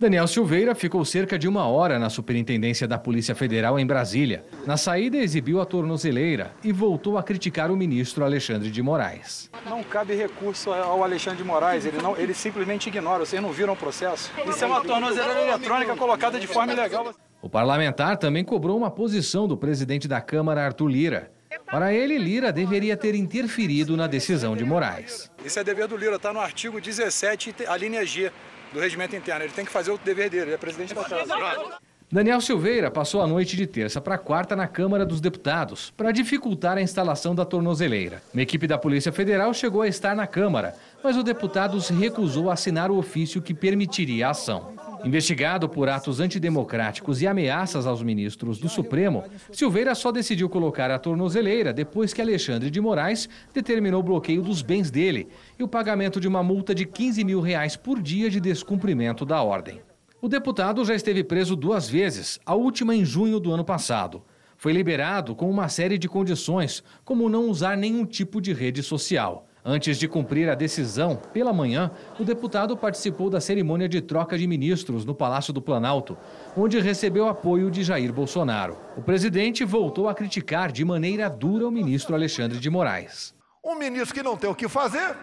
Daniel 0.00 0.26
Silveira 0.26 0.74
ficou 0.74 1.04
cerca 1.04 1.38
de 1.38 1.46
uma 1.46 1.66
hora 1.66 1.98
na 1.98 2.08
Superintendência 2.08 2.88
da 2.88 2.96
Polícia 2.96 3.34
Federal 3.34 3.78
em 3.78 3.84
Brasília. 3.86 4.42
Na 4.66 4.78
saída, 4.78 5.18
exibiu 5.18 5.60
a 5.60 5.66
tornozeleira 5.66 6.52
e 6.64 6.72
voltou 6.72 7.18
a 7.18 7.22
criticar 7.22 7.70
o 7.70 7.76
ministro 7.76 8.24
Alexandre 8.24 8.70
de 8.70 8.82
Moraes. 8.82 9.50
Não 9.68 9.82
cabe 9.82 10.14
recurso 10.14 10.72
ao 10.72 11.04
Alexandre 11.04 11.42
de 11.42 11.44
Moraes, 11.44 11.84
ele, 11.84 12.00
não, 12.00 12.16
ele 12.16 12.32
simplesmente 12.32 12.88
ignora. 12.88 13.26
Vocês 13.26 13.42
não 13.42 13.52
viram 13.52 13.74
o 13.74 13.76
processo? 13.76 14.32
Isso 14.48 14.64
é 14.64 14.66
uma 14.66 14.82
tornozeleira 14.82 15.42
eletrônica 15.42 15.94
colocada 15.94 16.40
de 16.40 16.46
forma 16.46 16.72
ilegal. 16.72 17.14
O 17.42 17.50
parlamentar 17.50 18.16
também 18.16 18.42
cobrou 18.42 18.78
uma 18.78 18.90
posição 18.90 19.46
do 19.46 19.54
presidente 19.54 20.08
da 20.08 20.22
Câmara, 20.22 20.64
Arthur 20.64 20.88
Lira. 20.88 21.30
Para 21.70 21.92
ele, 21.92 22.16
Lira 22.16 22.50
deveria 22.50 22.96
ter 22.96 23.14
interferido 23.14 23.98
na 23.98 24.06
decisão 24.06 24.56
de 24.56 24.64
Moraes. 24.64 25.30
Isso 25.44 25.58
é 25.58 25.64
dever 25.64 25.86
do 25.86 25.96
Lira, 25.98 26.16
está 26.16 26.32
no 26.32 26.40
artigo 26.40 26.80
17, 26.80 27.54
a 27.68 27.76
linha 27.76 28.02
G 28.06 28.32
do 28.72 28.80
regimento 28.80 29.16
interno. 29.16 29.44
Ele 29.44 29.52
tem 29.52 29.64
que 29.64 29.70
fazer 29.70 29.90
o 29.90 29.98
dever 29.98 30.30
dele, 30.30 30.46
ele 30.46 30.54
é 30.54 30.58
presidente 30.58 30.94
da 30.94 31.04
casa. 31.04 31.80
Daniel 32.12 32.40
Silveira 32.40 32.90
passou 32.90 33.22
a 33.22 33.26
noite 33.26 33.56
de 33.56 33.68
terça 33.68 34.00
para 34.00 34.18
quarta 34.18 34.56
na 34.56 34.66
Câmara 34.66 35.06
dos 35.06 35.20
Deputados 35.20 35.92
para 35.96 36.10
dificultar 36.10 36.76
a 36.76 36.82
instalação 36.82 37.36
da 37.36 37.44
tornozeleira. 37.44 38.20
Uma 38.34 38.42
equipe 38.42 38.66
da 38.66 38.76
Polícia 38.76 39.12
Federal 39.12 39.54
chegou 39.54 39.82
a 39.82 39.86
estar 39.86 40.16
na 40.16 40.26
Câmara, 40.26 40.74
mas 41.04 41.16
o 41.16 41.22
deputado 41.22 41.80
se 41.80 41.92
recusou 41.92 42.50
a 42.50 42.54
assinar 42.54 42.90
o 42.90 42.98
ofício 42.98 43.40
que 43.40 43.54
permitiria 43.54 44.26
a 44.26 44.30
ação. 44.30 44.72
Investigado 45.04 45.68
por 45.68 45.88
atos 45.88 46.20
antidemocráticos 46.20 47.22
e 47.22 47.26
ameaças 47.26 47.86
aos 47.86 48.02
ministros 48.02 48.58
do 48.58 48.68
Supremo, 48.68 49.24
Silveira 49.50 49.94
só 49.94 50.12
decidiu 50.12 50.48
colocar 50.48 50.90
a 50.90 50.98
tornozeleira 50.98 51.72
depois 51.72 52.12
que 52.12 52.20
Alexandre 52.20 52.70
de 52.70 52.80
Moraes 52.80 53.28
determinou 53.54 54.00
o 54.00 54.04
bloqueio 54.04 54.42
dos 54.42 54.62
bens 54.62 54.90
dele 54.90 55.28
e 55.58 55.62
o 55.62 55.68
pagamento 55.68 56.20
de 56.20 56.28
uma 56.28 56.42
multa 56.42 56.74
de 56.74 56.84
15 56.84 57.24
mil 57.24 57.40
reais 57.40 57.76
por 57.76 58.00
dia 58.00 58.28
de 58.28 58.40
descumprimento 58.40 59.24
da 59.24 59.42
ordem. 59.42 59.80
O 60.20 60.28
deputado 60.28 60.84
já 60.84 60.94
esteve 60.94 61.24
preso 61.24 61.56
duas 61.56 61.88
vezes, 61.88 62.38
a 62.44 62.54
última 62.54 62.94
em 62.94 63.04
junho 63.04 63.40
do 63.40 63.52
ano 63.52 63.64
passado. 63.64 64.22
Foi 64.56 64.72
liberado 64.72 65.34
com 65.34 65.48
uma 65.48 65.70
série 65.70 65.96
de 65.96 66.06
condições, 66.06 66.84
como 67.02 67.30
não 67.30 67.48
usar 67.48 67.74
nenhum 67.74 68.04
tipo 68.04 68.38
de 68.38 68.52
rede 68.52 68.82
social. 68.82 69.46
Antes 69.64 69.98
de 69.98 70.08
cumprir 70.08 70.48
a 70.48 70.54
decisão, 70.54 71.16
pela 71.16 71.52
manhã, 71.52 71.90
o 72.18 72.24
deputado 72.24 72.76
participou 72.76 73.28
da 73.28 73.40
cerimônia 73.40 73.88
de 73.88 74.00
troca 74.00 74.38
de 74.38 74.46
ministros 74.46 75.04
no 75.04 75.14
Palácio 75.14 75.52
do 75.52 75.60
Planalto, 75.60 76.16
onde 76.56 76.80
recebeu 76.80 77.28
apoio 77.28 77.70
de 77.70 77.84
Jair 77.84 78.12
Bolsonaro. 78.12 78.78
O 78.96 79.02
presidente 79.02 79.64
voltou 79.64 80.08
a 80.08 80.14
criticar 80.14 80.72
de 80.72 80.84
maneira 80.84 81.28
dura 81.28 81.68
o 81.68 81.70
ministro 81.70 82.14
Alexandre 82.14 82.58
de 82.58 82.70
Moraes. 82.70 83.34
Um 83.62 83.74
ministro 83.74 84.14
que 84.14 84.22
não 84.22 84.36
tem 84.36 84.48
o 84.48 84.54
que 84.54 84.68
fazer, 84.68 85.16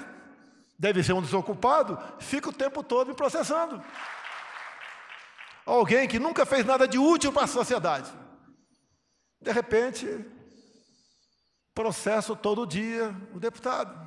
deve 0.78 1.02
ser 1.04 1.14
um 1.14 1.22
desocupado, 1.22 1.98
fica 2.20 2.50
o 2.50 2.54
tempo 2.54 2.84
todo 2.84 3.08
me 3.08 3.16
processando 3.16 3.82
alguém 5.68 6.08
que 6.08 6.18
nunca 6.18 6.46
fez 6.46 6.66
nada 6.66 6.88
de 6.88 6.98
útil 6.98 7.32
para 7.32 7.44
a 7.44 7.48
sociedade. 7.48 8.10
De 9.42 9.52
repente, 9.52 10.08
processo 11.76 12.36
todo 12.36 12.66
dia 12.66 13.14
o 13.36 13.40
deputado, 13.40 14.07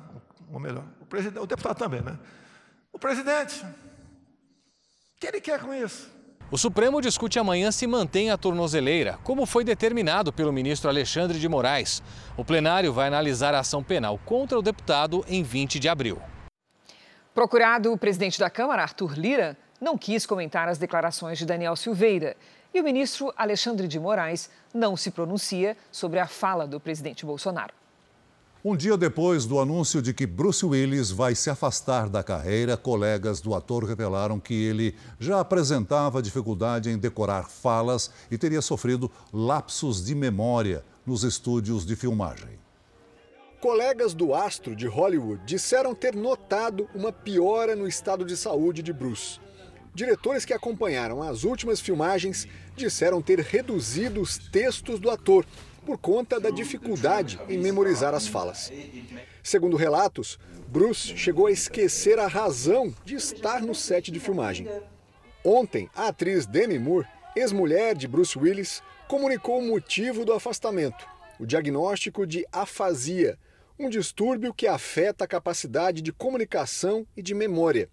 ou 0.51 0.59
melhor, 0.59 0.85
o, 0.99 1.05
presidente, 1.05 1.39
o 1.39 1.45
deputado 1.45 1.77
também, 1.77 2.01
né? 2.01 2.17
O 2.91 2.99
presidente. 2.99 3.63
O 3.63 5.19
que 5.19 5.27
ele 5.27 5.39
quer 5.39 5.59
com 5.59 5.73
isso? 5.73 6.09
O 6.51 6.57
Supremo 6.57 6.99
discute 6.99 7.39
amanhã 7.39 7.71
se 7.71 7.87
mantém 7.87 8.29
a 8.29 8.37
tornozeleira, 8.37 9.17
como 9.23 9.45
foi 9.45 9.63
determinado 9.63 10.33
pelo 10.33 10.51
ministro 10.51 10.89
Alexandre 10.89 11.39
de 11.39 11.47
Moraes. 11.47 12.03
O 12.35 12.43
plenário 12.43 12.91
vai 12.91 13.07
analisar 13.07 13.53
a 13.53 13.59
ação 13.59 13.81
penal 13.81 14.19
contra 14.25 14.59
o 14.59 14.61
deputado 14.61 15.23
em 15.29 15.43
20 15.43 15.79
de 15.79 15.87
abril. 15.87 16.21
Procurado 17.33 17.93
o 17.93 17.97
presidente 17.97 18.37
da 18.37 18.49
Câmara, 18.49 18.81
Arthur 18.81 19.17
Lira, 19.17 19.57
não 19.79 19.97
quis 19.97 20.25
comentar 20.25 20.67
as 20.67 20.77
declarações 20.77 21.37
de 21.37 21.45
Daniel 21.45 21.77
Silveira. 21.77 22.35
E 22.73 22.81
o 22.81 22.83
ministro 22.83 23.33
Alexandre 23.37 23.87
de 23.87 23.99
Moraes 23.99 24.49
não 24.73 24.97
se 24.97 25.11
pronuncia 25.11 25.77
sobre 25.89 26.19
a 26.19 26.27
fala 26.27 26.67
do 26.67 26.79
presidente 26.79 27.25
Bolsonaro. 27.25 27.73
Um 28.63 28.77
dia 28.77 28.95
depois 28.95 29.47
do 29.47 29.59
anúncio 29.59 30.03
de 30.03 30.13
que 30.13 30.27
Bruce 30.27 30.63
Willis 30.63 31.09
vai 31.09 31.33
se 31.33 31.49
afastar 31.49 32.07
da 32.07 32.21
carreira, 32.21 32.77
colegas 32.77 33.41
do 33.41 33.55
ator 33.55 33.83
revelaram 33.83 34.39
que 34.39 34.53
ele 34.53 34.93
já 35.19 35.39
apresentava 35.39 36.21
dificuldade 36.21 36.87
em 36.87 36.95
decorar 36.95 37.49
falas 37.49 38.11
e 38.29 38.37
teria 38.37 38.61
sofrido 38.61 39.09
lapsos 39.33 40.05
de 40.05 40.13
memória 40.13 40.85
nos 41.03 41.23
estúdios 41.23 41.83
de 41.83 41.95
filmagem. 41.95 42.59
Colegas 43.59 44.13
do 44.13 44.31
astro 44.31 44.75
de 44.75 44.85
Hollywood 44.85 45.41
disseram 45.43 45.95
ter 45.95 46.15
notado 46.15 46.87
uma 46.93 47.11
piora 47.11 47.75
no 47.75 47.87
estado 47.87 48.23
de 48.23 48.37
saúde 48.37 48.83
de 48.83 48.93
Bruce. 48.93 49.39
Diretores 49.91 50.45
que 50.45 50.53
acompanharam 50.53 51.23
as 51.23 51.43
últimas 51.43 51.79
filmagens 51.79 52.47
disseram 52.77 53.23
ter 53.23 53.39
reduzido 53.39 54.21
os 54.21 54.37
textos 54.37 54.99
do 54.99 55.09
ator 55.09 55.47
por 55.85 55.97
conta 55.97 56.39
da 56.39 56.49
dificuldade 56.49 57.39
em 57.49 57.57
memorizar 57.57 58.13
as 58.13 58.27
falas. 58.27 58.71
Segundo 59.43 59.75
relatos, 59.75 60.39
Bruce 60.67 61.17
chegou 61.17 61.47
a 61.47 61.51
esquecer 61.51 62.19
a 62.19 62.27
razão 62.27 62.93
de 63.03 63.15
estar 63.15 63.61
no 63.61 63.73
set 63.73 64.11
de 64.11 64.19
filmagem. 64.19 64.67
Ontem, 65.43 65.89
a 65.95 66.07
atriz 66.07 66.45
Demi 66.45 66.77
Moore, 66.77 67.07
ex-mulher 67.35 67.95
de 67.95 68.07
Bruce 68.07 68.37
Willis, 68.37 68.83
comunicou 69.07 69.59
o 69.59 69.67
motivo 69.67 70.23
do 70.23 70.33
afastamento: 70.33 71.05
o 71.39 71.45
diagnóstico 71.45 72.25
de 72.25 72.45
afasia, 72.51 73.37
um 73.79 73.89
distúrbio 73.89 74.53
que 74.53 74.67
afeta 74.67 75.25
a 75.25 75.27
capacidade 75.27 76.01
de 76.01 76.13
comunicação 76.13 77.05
e 77.17 77.21
de 77.21 77.33
memória 77.33 77.89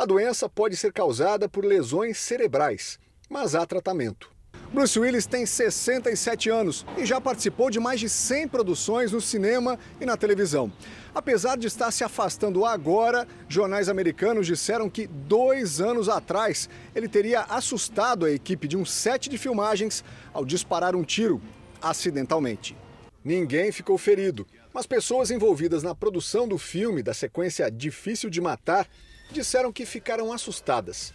a 0.00 0.06
doença 0.06 0.48
pode 0.48 0.78
ser 0.78 0.94
causada 0.94 1.46
por 1.46 1.62
lesões 1.62 2.16
cerebrais, 2.16 2.98
mas 3.28 3.54
há 3.54 3.66
tratamento. 3.66 4.32
Bruce 4.72 4.96
Willis 5.00 5.26
tem 5.26 5.44
67 5.44 6.48
anos 6.48 6.86
e 6.96 7.04
já 7.04 7.20
participou 7.20 7.70
de 7.70 7.80
mais 7.80 7.98
de 7.98 8.08
100 8.08 8.46
produções 8.46 9.10
no 9.10 9.20
cinema 9.20 9.76
e 10.00 10.06
na 10.06 10.16
televisão. 10.16 10.72
Apesar 11.12 11.58
de 11.58 11.66
estar 11.66 11.90
se 11.90 12.04
afastando 12.04 12.64
agora, 12.64 13.26
jornais 13.48 13.88
americanos 13.88 14.46
disseram 14.46 14.88
que 14.88 15.08
dois 15.08 15.80
anos 15.80 16.08
atrás 16.08 16.68
ele 16.94 17.08
teria 17.08 17.40
assustado 17.40 18.24
a 18.24 18.30
equipe 18.30 18.68
de 18.68 18.76
um 18.76 18.84
set 18.84 19.28
de 19.28 19.36
filmagens 19.36 20.04
ao 20.32 20.44
disparar 20.44 20.94
um 20.94 21.02
tiro 21.02 21.42
acidentalmente. 21.82 22.76
Ninguém 23.24 23.72
ficou 23.72 23.98
ferido, 23.98 24.46
mas 24.72 24.86
pessoas 24.86 25.32
envolvidas 25.32 25.82
na 25.82 25.96
produção 25.96 26.46
do 26.46 26.56
filme 26.56 27.02
da 27.02 27.12
sequência 27.12 27.68
Difícil 27.68 28.30
de 28.30 28.40
Matar 28.40 28.86
disseram 29.32 29.72
que 29.72 29.84
ficaram 29.84 30.32
assustadas. 30.32 31.12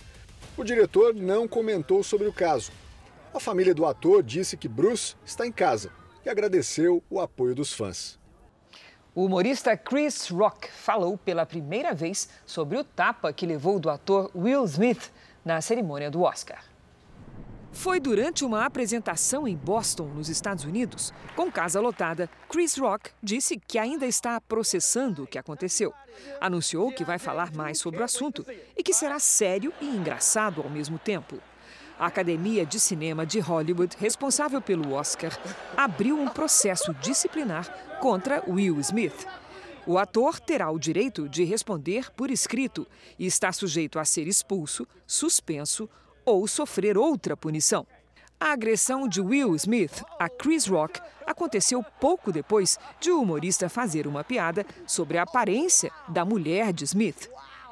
O 0.57 0.63
diretor 0.63 1.15
não 1.15 1.47
comentou 1.47 2.03
sobre 2.03 2.27
o 2.27 2.33
caso. 2.33 2.71
A 3.35 3.39
família 3.39 3.75
do 3.75 3.85
ator 3.85 4.23
disse 4.23 4.55
que 4.55 4.65
Bruce 4.65 5.13
está 5.25 5.45
em 5.45 5.51
casa 5.51 5.91
e 6.25 6.29
agradeceu 6.29 7.03
o 7.09 7.19
apoio 7.19 7.53
dos 7.53 7.73
fãs. 7.73 8.17
O 9.13 9.25
humorista 9.25 9.75
Chris 9.75 10.29
Rock 10.29 10.71
falou 10.71 11.17
pela 11.17 11.45
primeira 11.45 11.93
vez 11.93 12.29
sobre 12.45 12.77
o 12.77 12.83
tapa 12.85 13.33
que 13.33 13.45
levou 13.45 13.77
do 13.77 13.89
ator 13.89 14.31
Will 14.33 14.63
Smith 14.63 15.11
na 15.43 15.59
cerimônia 15.59 16.09
do 16.09 16.21
Oscar. 16.21 16.63
Foi 17.73 17.99
durante 17.99 18.45
uma 18.45 18.63
apresentação 18.63 19.45
em 19.45 19.57
Boston, 19.57 20.05
nos 20.05 20.29
Estados 20.29 20.63
Unidos. 20.63 21.13
Com 21.35 21.51
casa 21.51 21.81
lotada, 21.81 22.29
Chris 22.47 22.77
Rock 22.77 23.11
disse 23.21 23.59
que 23.59 23.77
ainda 23.77 24.05
está 24.05 24.39
processando 24.39 25.23
o 25.23 25.27
que 25.27 25.37
aconteceu. 25.37 25.93
Anunciou 26.39 26.89
que 26.89 27.03
vai 27.03 27.19
falar 27.19 27.51
mais 27.53 27.79
sobre 27.79 27.99
o 27.99 28.05
assunto 28.05 28.45
e 28.77 28.81
que 28.81 28.93
será 28.93 29.19
sério 29.19 29.73
e 29.81 29.87
engraçado 29.87 30.61
ao 30.61 30.69
mesmo 30.69 30.97
tempo. 30.97 31.37
A 31.97 32.07
Academia 32.07 32.65
de 32.65 32.77
Cinema 32.77 33.25
de 33.25 33.39
Hollywood, 33.39 33.95
responsável 33.97 34.61
pelo 34.61 34.93
Oscar, 34.93 35.31
abriu 35.77 36.19
um 36.19 36.27
processo 36.27 36.93
disciplinar 36.95 37.97
contra 38.01 38.43
Will 38.47 38.79
Smith. 38.81 39.25
O 39.87 39.97
ator 39.97 40.39
terá 40.39 40.69
o 40.69 40.79
direito 40.79 41.29
de 41.29 41.45
responder 41.45 42.11
por 42.11 42.29
escrito 42.29 42.85
e 43.17 43.25
está 43.25 43.53
sujeito 43.53 43.97
a 43.97 44.03
ser 44.03 44.27
expulso, 44.27 44.85
suspenso 45.07 45.89
ou 46.25 46.45
sofrer 46.47 46.97
outra 46.97 47.37
punição. 47.37 47.87
A 48.37 48.51
agressão 48.51 49.07
de 49.07 49.21
Will 49.21 49.55
Smith 49.55 50.03
a 50.19 50.27
Chris 50.27 50.67
Rock 50.67 50.99
aconteceu 51.25 51.81
pouco 52.01 52.29
depois 52.29 52.77
de 52.99 53.09
o 53.09 53.21
humorista 53.21 53.69
fazer 53.69 54.05
uma 54.05 54.23
piada 54.23 54.65
sobre 54.85 55.17
a 55.17 55.23
aparência 55.23 55.91
da 56.09 56.25
mulher 56.25 56.73
de 56.73 56.83
Smith. 56.83 57.29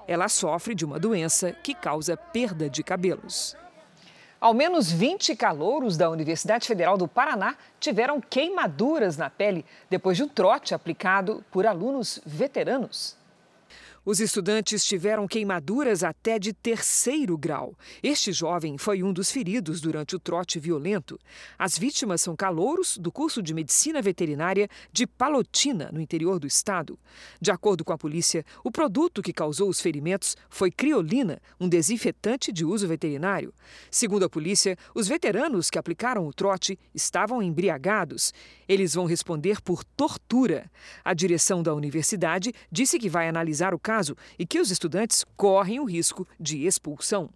Ela 0.08 0.30
sofre 0.30 0.74
de 0.74 0.86
uma 0.86 0.98
doença 0.98 1.52
que 1.52 1.74
causa 1.74 2.16
perda 2.16 2.70
de 2.70 2.84
cabelos. 2.84 3.58
Ao 4.44 4.54
menos 4.54 4.92
20 4.92 5.38
calouros 5.38 5.96
da 5.96 6.10
Universidade 6.10 6.68
Federal 6.68 6.98
do 6.98 7.08
Paraná 7.08 7.56
tiveram 7.80 8.20
queimaduras 8.20 9.16
na 9.16 9.30
pele 9.30 9.64
depois 9.90 10.18
de 10.18 10.24
um 10.24 10.28
trote 10.28 10.76
aplicado 10.76 11.42
por 11.50 11.66
alunos 11.66 12.20
veteranos. 12.26 13.16
Os 14.06 14.20
estudantes 14.20 14.84
tiveram 14.84 15.26
queimaduras 15.26 16.04
até 16.04 16.38
de 16.38 16.52
terceiro 16.52 17.38
grau. 17.38 17.74
Este 18.04 18.34
jovem 18.34 18.78
foi 18.78 19.02
um 19.02 19.14
dos 19.14 19.32
feridos 19.32 19.80
durante 19.80 20.14
o 20.14 20.20
trote 20.20 20.60
violento. 20.60 21.18
As 21.58 21.78
vítimas 21.78 22.22
são 22.22 22.36
calouros 22.36 22.98
do 22.98 23.10
curso 23.10 23.42
de 23.42 23.54
medicina 23.54 24.02
veterinária 24.02 24.68
de 24.92 25.08
Palotina, 25.08 25.90
no 25.94 26.02
interior 26.02 26.38
do 26.38 26.46
estado. 26.46 27.00
De 27.40 27.50
acordo 27.50 27.86
com 27.86 27.94
a 27.94 27.98
polícia, 27.98 28.46
o 28.62 28.70
produto 28.70 29.22
que 29.22 29.32
causou 29.32 29.70
os 29.70 29.80
ferimentos 29.80 30.36
foi 30.50 30.70
criolina, 30.70 31.42
um 31.58 31.70
desinfetante 31.70 32.52
de 32.52 32.66
uso 32.66 32.86
veterinário. 32.86 33.54
Segundo 33.90 34.26
a 34.26 34.30
polícia, 34.30 34.78
os 34.94 35.08
veteranos 35.08 35.70
que 35.70 35.80
aplicaram 35.80 36.28
o 36.28 36.34
trote 36.34 36.78
estavam 36.94 37.42
embriagados. 37.42 38.34
Eles 38.68 38.96
vão 38.96 39.06
responder 39.06 39.62
por 39.62 39.82
tortura. 39.82 40.70
A 41.06 41.14
direção 41.14 41.64
da 41.64 41.74
universidade 41.74 42.52
disse 42.70 43.00
que 43.00 43.08
vai 43.08 43.30
analisar 43.30 43.74
o 43.74 43.80
caso 43.80 43.93
caso 43.94 44.18
e 44.40 44.46
que 44.46 44.60
os 44.60 44.72
estudantes 44.72 45.24
correm 45.38 45.80
o 45.80 45.86
risco 45.86 46.28
de 46.40 46.66
expulsão. 46.66 47.30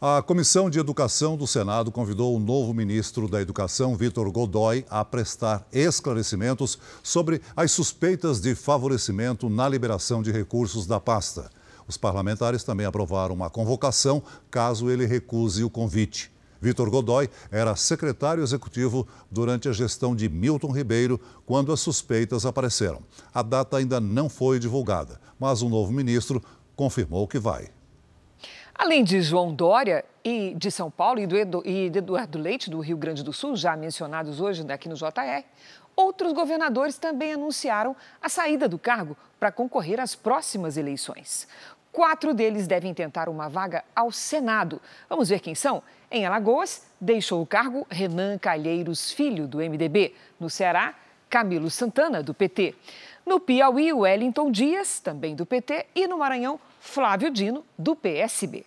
A 0.00 0.22
Comissão 0.22 0.70
de 0.70 0.78
Educação 0.78 1.36
do 1.36 1.46
Senado 1.46 1.90
convidou 1.90 2.36
o 2.36 2.38
novo 2.38 2.72
ministro 2.72 3.26
da 3.26 3.40
Educação, 3.40 3.96
Vitor 3.96 4.30
Godoy, 4.30 4.84
a 4.88 5.04
prestar 5.04 5.66
esclarecimentos 5.72 6.78
sobre 7.02 7.40
as 7.56 7.72
suspeitas 7.72 8.40
de 8.40 8.54
favorecimento 8.54 9.48
na 9.48 9.68
liberação 9.68 10.22
de 10.22 10.30
recursos 10.30 10.86
da 10.86 11.00
pasta. 11.00 11.50
Os 11.88 11.96
parlamentares 11.96 12.62
também 12.62 12.86
aprovaram 12.86 13.34
uma 13.34 13.50
convocação 13.50 14.22
caso 14.50 14.90
ele 14.90 15.06
recuse 15.06 15.64
o 15.64 15.70
convite. 15.70 16.30
Vitor 16.60 16.90
Godoy 16.90 17.28
era 17.50 17.76
secretário 17.76 18.42
executivo 18.42 19.06
durante 19.30 19.68
a 19.68 19.72
gestão 19.72 20.14
de 20.14 20.28
Milton 20.28 20.72
Ribeiro, 20.72 21.20
quando 21.46 21.72
as 21.72 21.80
suspeitas 21.80 22.44
apareceram. 22.44 23.00
A 23.32 23.42
data 23.42 23.76
ainda 23.76 24.00
não 24.00 24.28
foi 24.28 24.58
divulgada, 24.58 25.20
mas 25.38 25.62
o 25.62 25.68
novo 25.68 25.92
ministro 25.92 26.42
confirmou 26.74 27.26
que 27.28 27.38
vai. 27.38 27.68
Além 28.74 29.02
de 29.02 29.20
João 29.20 29.52
Dória 29.52 30.04
e 30.24 30.54
de 30.54 30.70
São 30.70 30.88
Paulo 30.88 31.18
e, 31.18 31.26
do 31.26 31.36
Eduardo 31.66 32.38
Leite, 32.38 32.70
do 32.70 32.78
Rio 32.78 32.96
Grande 32.96 33.24
do 33.24 33.32
Sul, 33.32 33.56
já 33.56 33.76
mencionados 33.76 34.40
hoje 34.40 34.64
aqui 34.70 34.88
no 34.88 34.94
JR, 34.94 35.44
outros 35.96 36.32
governadores 36.32 36.96
também 36.96 37.32
anunciaram 37.32 37.96
a 38.22 38.28
saída 38.28 38.68
do 38.68 38.78
cargo 38.78 39.16
para 39.40 39.50
concorrer 39.50 39.98
às 39.98 40.14
próximas 40.14 40.76
eleições. 40.76 41.48
Quatro 41.98 42.32
deles 42.32 42.68
devem 42.68 42.94
tentar 42.94 43.28
uma 43.28 43.48
vaga 43.48 43.82
ao 43.92 44.12
Senado. 44.12 44.80
Vamos 45.10 45.30
ver 45.30 45.40
quem 45.40 45.56
são? 45.56 45.82
Em 46.08 46.24
Alagoas, 46.24 46.86
deixou 47.00 47.42
o 47.42 47.46
cargo 47.46 47.84
Renan 47.90 48.38
Calheiros 48.38 49.10
Filho, 49.10 49.48
do 49.48 49.58
MDB. 49.58 50.14
No 50.38 50.48
Ceará, 50.48 50.94
Camilo 51.28 51.68
Santana, 51.68 52.22
do 52.22 52.32
PT. 52.32 52.76
No 53.26 53.40
Piauí, 53.40 53.92
Wellington 53.92 54.52
Dias, 54.52 55.00
também 55.00 55.34
do 55.34 55.44
PT. 55.44 55.86
E 55.92 56.06
no 56.06 56.18
Maranhão, 56.18 56.60
Flávio 56.78 57.32
Dino, 57.32 57.64
do 57.76 57.96
PSB. 57.96 58.64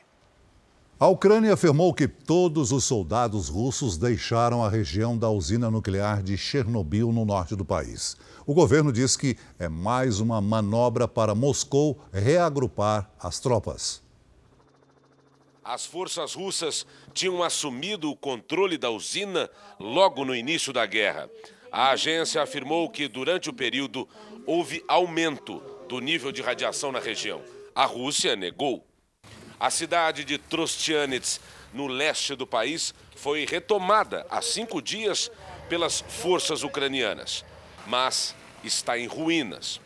A 1.01 1.07
Ucrânia 1.07 1.55
afirmou 1.55 1.91
que 1.95 2.07
todos 2.07 2.71
os 2.71 2.83
soldados 2.83 3.49
russos 3.49 3.97
deixaram 3.97 4.63
a 4.63 4.69
região 4.69 5.17
da 5.17 5.31
usina 5.31 5.71
nuclear 5.71 6.21
de 6.21 6.37
Chernobyl, 6.37 7.11
no 7.11 7.25
norte 7.25 7.55
do 7.55 7.65
país. 7.65 8.15
O 8.45 8.53
governo 8.53 8.93
diz 8.93 9.17
que 9.17 9.35
é 9.57 9.67
mais 9.67 10.19
uma 10.19 10.39
manobra 10.39 11.07
para 11.07 11.33
Moscou 11.33 11.99
reagrupar 12.13 13.09
as 13.19 13.39
tropas. 13.39 14.03
As 15.63 15.87
forças 15.87 16.35
russas 16.35 16.85
tinham 17.15 17.41
assumido 17.41 18.11
o 18.11 18.15
controle 18.15 18.77
da 18.77 18.91
usina 18.91 19.49
logo 19.79 20.23
no 20.23 20.35
início 20.35 20.71
da 20.71 20.85
guerra. 20.85 21.27
A 21.71 21.89
agência 21.89 22.43
afirmou 22.43 22.87
que 22.87 23.07
durante 23.07 23.49
o 23.49 23.53
período 23.53 24.07
houve 24.45 24.83
aumento 24.87 25.63
do 25.89 25.99
nível 25.99 26.31
de 26.31 26.43
radiação 26.43 26.91
na 26.91 26.99
região. 26.99 27.41
A 27.73 27.85
Rússia 27.85 28.35
negou. 28.35 28.85
A 29.61 29.69
cidade 29.69 30.25
de 30.25 30.39
Trostianets, 30.39 31.39
no 31.71 31.85
leste 31.85 32.33
do 32.33 32.47
país, 32.47 32.95
foi 33.15 33.45
retomada 33.45 34.25
há 34.27 34.41
cinco 34.41 34.81
dias 34.81 35.29
pelas 35.69 36.01
forças 36.01 36.63
ucranianas, 36.63 37.45
mas 37.85 38.33
está 38.63 38.97
em 38.97 39.05
ruínas. 39.05 39.79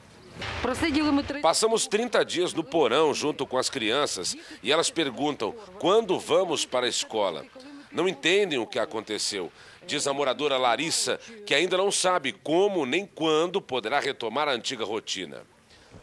Passamos 1.42 1.88
30 1.88 2.24
dias 2.24 2.54
no 2.54 2.64
porão 2.64 3.14
junto 3.14 3.46
com 3.46 3.58
as 3.58 3.70
crianças 3.70 4.38
e 4.64 4.72
elas 4.72 4.90
perguntam 4.90 5.52
quando 5.78 6.18
vamos 6.18 6.66
para 6.66 6.86
a 6.86 6.90
escola. 6.90 7.46
Não 7.92 8.08
entendem 8.08 8.58
o 8.58 8.66
que 8.66 8.80
aconteceu, 8.80 9.52
diz 9.86 10.08
a 10.08 10.14
moradora 10.14 10.58
Larissa, 10.58 11.20
que 11.46 11.54
ainda 11.54 11.76
não 11.76 11.92
sabe 11.92 12.32
como 12.32 12.86
nem 12.86 13.06
quando 13.06 13.62
poderá 13.62 14.00
retomar 14.00 14.48
a 14.48 14.54
antiga 14.54 14.86
rotina. 14.86 15.44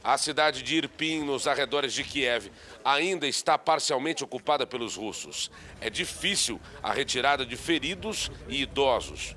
A 0.04 0.18
cidade 0.18 0.62
de 0.62 0.76
Irpin, 0.76 1.22
nos 1.22 1.46
arredores 1.46 1.92
de 1.92 2.02
Kiev, 2.02 2.50
ainda 2.84 3.26
está 3.26 3.56
parcialmente 3.56 4.24
ocupada 4.24 4.66
pelos 4.66 4.96
russos. 4.96 5.50
É 5.80 5.88
difícil 5.88 6.60
a 6.82 6.92
retirada 6.92 7.46
de 7.46 7.56
feridos 7.56 8.30
e 8.48 8.62
idosos. 8.62 9.36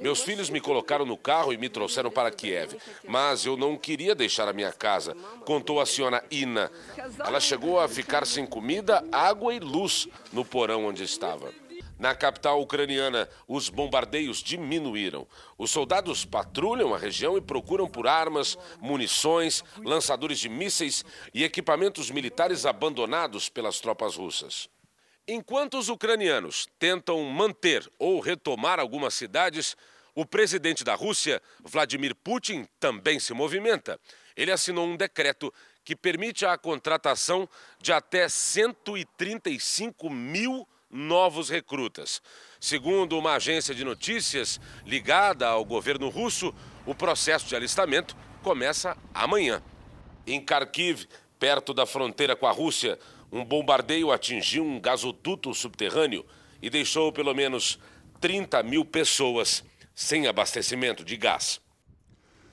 Meus 0.00 0.20
filhos 0.20 0.50
me 0.50 0.60
colocaram 0.60 1.04
no 1.04 1.16
carro 1.16 1.52
e 1.52 1.56
me 1.56 1.68
trouxeram 1.68 2.10
para 2.10 2.30
Kiev, 2.30 2.76
mas 3.08 3.44
eu 3.44 3.56
não 3.56 3.76
queria 3.76 4.14
deixar 4.14 4.46
a 4.46 4.52
minha 4.52 4.72
casa, 4.72 5.16
contou 5.44 5.80
a 5.80 5.86
senhora 5.86 6.22
Ina. 6.30 6.70
Ela 7.24 7.40
chegou 7.40 7.80
a 7.80 7.88
ficar 7.88 8.26
sem 8.26 8.46
comida, 8.46 9.02
água 9.10 9.54
e 9.54 9.58
luz 9.58 10.06
no 10.32 10.44
porão 10.44 10.86
onde 10.86 11.02
estava. 11.02 11.52
Na 11.98 12.14
capital 12.14 12.60
ucraniana, 12.60 13.28
os 13.48 13.70
bombardeios 13.70 14.42
diminuíram. 14.42 15.26
Os 15.56 15.70
soldados 15.70 16.26
patrulham 16.26 16.94
a 16.94 16.98
região 16.98 17.38
e 17.38 17.40
procuram 17.40 17.88
por 17.88 18.06
armas, 18.06 18.58
munições, 18.80 19.64
lançadores 19.82 20.38
de 20.38 20.48
mísseis 20.48 21.04
e 21.32 21.42
equipamentos 21.42 22.10
militares 22.10 22.66
abandonados 22.66 23.48
pelas 23.48 23.80
tropas 23.80 24.16
russas. 24.16 24.68
Enquanto 25.26 25.78
os 25.78 25.88
ucranianos 25.88 26.68
tentam 26.78 27.22
manter 27.24 27.90
ou 27.98 28.20
retomar 28.20 28.78
algumas 28.78 29.14
cidades, 29.14 29.74
o 30.14 30.24
presidente 30.24 30.84
da 30.84 30.94
Rússia, 30.94 31.42
Vladimir 31.64 32.14
Putin, 32.14 32.68
também 32.78 33.18
se 33.18 33.34
movimenta. 33.34 33.98
Ele 34.36 34.52
assinou 34.52 34.86
um 34.86 34.96
decreto 34.96 35.52
que 35.82 35.96
permite 35.96 36.44
a 36.44 36.56
contratação 36.58 37.48
de 37.80 37.92
até 37.92 38.28
135 38.28 40.10
mil 40.10 40.66
novos 40.96 41.48
recrutas. 41.48 42.22
Segundo 42.58 43.18
uma 43.18 43.34
agência 43.34 43.74
de 43.74 43.84
notícias 43.84 44.58
ligada 44.84 45.46
ao 45.46 45.64
governo 45.64 46.08
russo, 46.08 46.54
o 46.86 46.94
processo 46.94 47.46
de 47.46 47.54
alistamento 47.54 48.16
começa 48.42 48.96
amanhã. 49.12 49.62
Em 50.26 50.40
Kharkiv, 50.40 51.06
perto 51.38 51.74
da 51.74 51.84
fronteira 51.84 52.34
com 52.34 52.46
a 52.46 52.52
Rússia, 52.52 52.98
um 53.30 53.44
bombardeio 53.44 54.10
atingiu 54.10 54.64
um 54.64 54.80
gasoduto 54.80 55.52
subterrâneo 55.52 56.24
e 56.62 56.70
deixou 56.70 57.12
pelo 57.12 57.34
menos 57.34 57.78
30 58.20 58.62
mil 58.62 58.84
pessoas 58.84 59.62
sem 59.94 60.26
abastecimento 60.26 61.04
de 61.04 61.16
gás. 61.16 61.60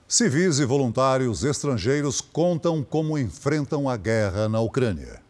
Civis 0.08 0.60
e 0.60 0.66
voluntários 0.66 1.44
estrangeiros 1.44 2.22
contam 2.22 2.84
como 2.84 3.18
enfrentam 3.18 3.90
a 3.90 3.96
guerra 3.98 4.50
na 4.50 4.60
Ucrânia. 4.60 5.23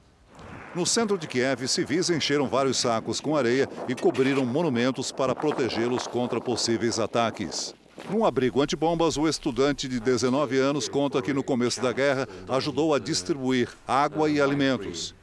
No 0.76 0.88
centro 0.88 1.20
de 1.20 1.28
Kiev, 1.28 1.68
civis 1.68 2.10
encheram 2.10 2.48
vários 2.48 2.78
sacos 2.78 3.22
com 3.22 3.36
areia 3.36 3.70
e 3.88 3.94
cobriram 3.94 4.44
monumentos 4.44 5.12
para 5.12 5.36
protegê-los 5.36 6.08
contra 6.08 6.42
possíveis 6.42 6.98
ataques. 6.98 7.76
Num 8.10 8.26
abrigo 8.26 8.60
antibombas, 8.60 9.16
o 9.16 9.28
estudante 9.28 9.88
de 9.88 10.00
19 10.00 10.58
anos 10.58 10.90
conta 10.90 11.22
que 11.22 11.32
no 11.32 11.44
começo 11.44 11.80
da 11.80 11.94
guerra 11.94 12.28
ajudou 12.50 12.92
a 12.96 12.98
distribuir 12.98 13.70
água 13.88 14.28
e 14.32 14.42
alimentos. 14.42 15.14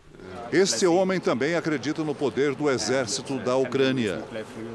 Este 0.52 0.86
homem 0.86 1.18
também 1.18 1.56
acredita 1.56 2.04
no 2.04 2.14
poder 2.14 2.54
do 2.54 2.70
exército 2.70 3.36
da 3.38 3.56
Ucrânia. 3.56 4.22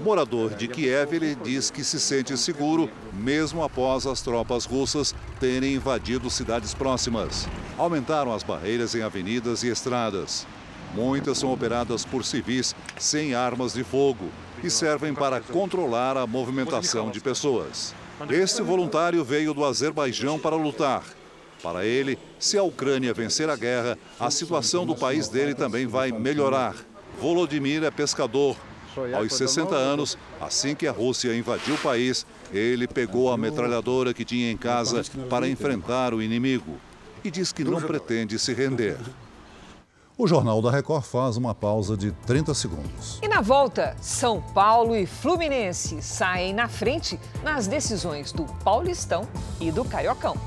Morador 0.03 0.55
de 0.55 0.67
Kiev, 0.67 1.13
ele 1.13 1.35
diz 1.35 1.71
que 1.71 1.85
se 1.85 2.01
sente 2.01 2.37
seguro 2.37 2.89
mesmo 3.13 3.63
após 3.63 4.05
as 4.05 4.21
tropas 4.21 4.65
russas 4.65 5.15
terem 5.39 5.75
invadido 5.75 6.29
cidades 6.29 6.73
próximas. 6.73 7.47
Aumentaram 7.77 8.33
as 8.33 8.43
barreiras 8.43 8.93
em 8.93 9.01
avenidas 9.01 9.63
e 9.63 9.69
estradas. 9.69 10.45
Muitas 10.95 11.37
são 11.37 11.51
operadas 11.51 12.05
por 12.05 12.23
civis 12.23 12.73
sem 12.97 13.35
armas 13.35 13.73
de 13.73 13.83
fogo 13.83 14.29
e 14.63 14.69
servem 14.69 15.13
para 15.13 15.41
controlar 15.41 16.15
a 16.15 16.25
movimentação 16.25 17.11
de 17.11 17.19
pessoas. 17.19 17.93
Este 18.29 18.61
voluntário 18.61 19.23
veio 19.23 19.53
do 19.53 19.65
Azerbaijão 19.65 20.39
para 20.39 20.55
lutar. 20.55 21.03
Para 21.61 21.85
ele, 21.85 22.17
se 22.39 22.57
a 22.57 22.63
Ucrânia 22.63 23.13
vencer 23.13 23.49
a 23.49 23.55
guerra, 23.55 23.97
a 24.19 24.31
situação 24.31 24.85
do 24.85 24.95
país 24.95 25.27
dele 25.27 25.53
também 25.53 25.85
vai 25.85 26.11
melhorar. 26.11 26.75
Volodymyr 27.19 27.83
é 27.83 27.91
pescador. 27.91 28.55
Aos 29.13 29.33
60 29.33 29.75
anos, 29.75 30.17
assim 30.39 30.73
que 30.73 30.87
a 30.87 30.91
Rússia 30.91 31.35
invadiu 31.35 31.75
o 31.75 31.79
país, 31.79 32.25
ele 32.53 32.87
pegou 32.87 33.29
a 33.29 33.37
metralhadora 33.37 34.13
que 34.13 34.23
tinha 34.23 34.49
em 34.49 34.55
casa 34.55 35.03
para 35.29 35.49
enfrentar 35.49 36.13
o 36.13 36.21
inimigo 36.21 36.77
e 37.21 37.29
diz 37.29 37.51
que 37.51 37.63
não 37.63 37.81
pretende 37.81 38.39
se 38.39 38.53
render. 38.53 38.97
O 40.17 40.27
Jornal 40.27 40.61
da 40.61 40.71
Record 40.71 41.03
faz 41.03 41.35
uma 41.35 41.53
pausa 41.53 41.97
de 41.97 42.13
30 42.25 42.53
segundos. 42.53 43.19
E 43.21 43.27
na 43.27 43.41
volta, 43.41 43.97
São 43.99 44.41
Paulo 44.41 44.95
e 44.95 45.05
Fluminense 45.05 46.01
saem 46.01 46.53
na 46.53 46.69
frente 46.69 47.19
nas 47.43 47.67
decisões 47.67 48.31
do 48.31 48.45
Paulistão 48.63 49.27
e 49.59 49.73
do 49.73 49.83
Cariocão. 49.83 50.37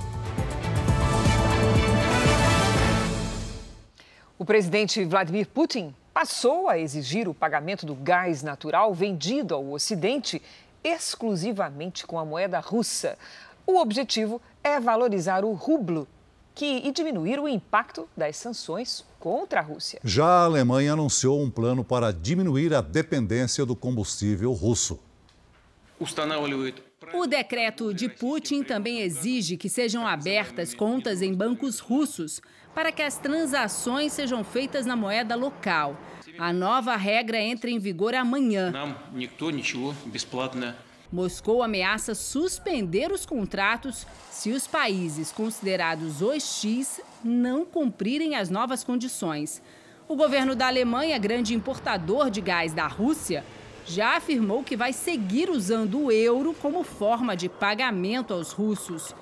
O 4.39 4.45
presidente 4.47 5.05
Vladimir 5.05 5.47
Putin 5.49 5.95
passou 6.15 6.71
a 6.71 6.79
exigir 6.79 7.29
o 7.29 7.35
pagamento 7.35 7.85
do 7.85 7.95
gás 7.95 8.43
natural 8.43 8.95
vendido 8.95 9.55
ao 9.55 9.71
Ocidente 9.73 10.41
exclusivamente 10.83 12.07
com 12.07 12.19
a 12.19 12.25
moeda 12.25 12.59
russa. 12.59 13.19
O 13.67 13.79
objetivo 13.79 14.41
é 14.65 14.81
valorizar 14.81 15.45
o 15.45 15.53
rublo 15.53 16.09
que, 16.55 16.65
e 16.65 16.91
diminuir 16.91 17.39
o 17.39 17.47
impacto 17.47 18.09
das 18.17 18.35
sanções 18.39 19.05
contra 19.19 19.61
a 19.61 19.63
Rússia. 19.63 20.01
Já 20.05 20.25
a 20.25 20.45
Alemanha 20.45 20.93
anunciou 20.93 21.43
um 21.43 21.51
plano 21.51 21.85
para 21.85 22.13
diminuir 22.13 22.75
a 22.75 22.81
dependência 22.81 23.65
do 23.67 23.75
combustível 23.75 24.53
russo. 24.53 25.01
O 27.15 27.27
decreto 27.27 27.95
de 27.95 28.09
Putin 28.09 28.63
também 28.63 29.01
exige 29.01 29.57
que 29.57 29.69
sejam 29.69 30.07
abertas 30.07 30.75
contas 30.75 31.23
em 31.23 31.35
bancos 31.35 31.79
russos 31.79 32.41
para 32.75 32.93
que 32.93 33.03
as 33.03 33.19
transações 33.19 34.13
sejam 34.13 34.45
feitas 34.45 34.87
na 34.87 34.95
moeda 34.95 35.35
local. 35.35 35.97
A 36.39 36.53
nova 36.53 36.95
regra 36.97 37.41
entra 37.41 37.71
em 37.71 37.79
vigor 37.79 38.15
amanhã. 38.15 38.73
Moscou 41.11 41.63
ameaça 41.63 42.15
suspender 42.15 43.11
os 43.11 43.25
contratos 43.25 44.07
se 44.31 44.51
os 44.51 44.67
países 44.67 45.33
considerados 45.33 46.21
os 46.21 46.61
X 46.61 47.01
não 47.25 47.65
cumprirem 47.65 48.37
as 48.37 48.51
novas 48.51 48.85
condições. 48.85 49.63
O 50.07 50.15
governo 50.15 50.55
da 50.55 50.67
Alemanha, 50.67 51.19
grande 51.19 51.55
importador 51.55 52.29
de 52.31 52.43
gás 52.43 52.75
da 52.75 52.87
Rússia, 52.87 53.43
já 53.87 54.19
afirmou 54.19 54.63
que 54.63 54.77
vai 54.77 54.93
seguir 54.93 55.49
usando 55.49 55.99
o 55.99 56.13
euro 56.13 56.55
como 56.61 56.85
forma 56.85 57.35
de 57.35 57.49
pagamento 57.49 58.35
aos 58.35 58.53
russos. 58.53 59.15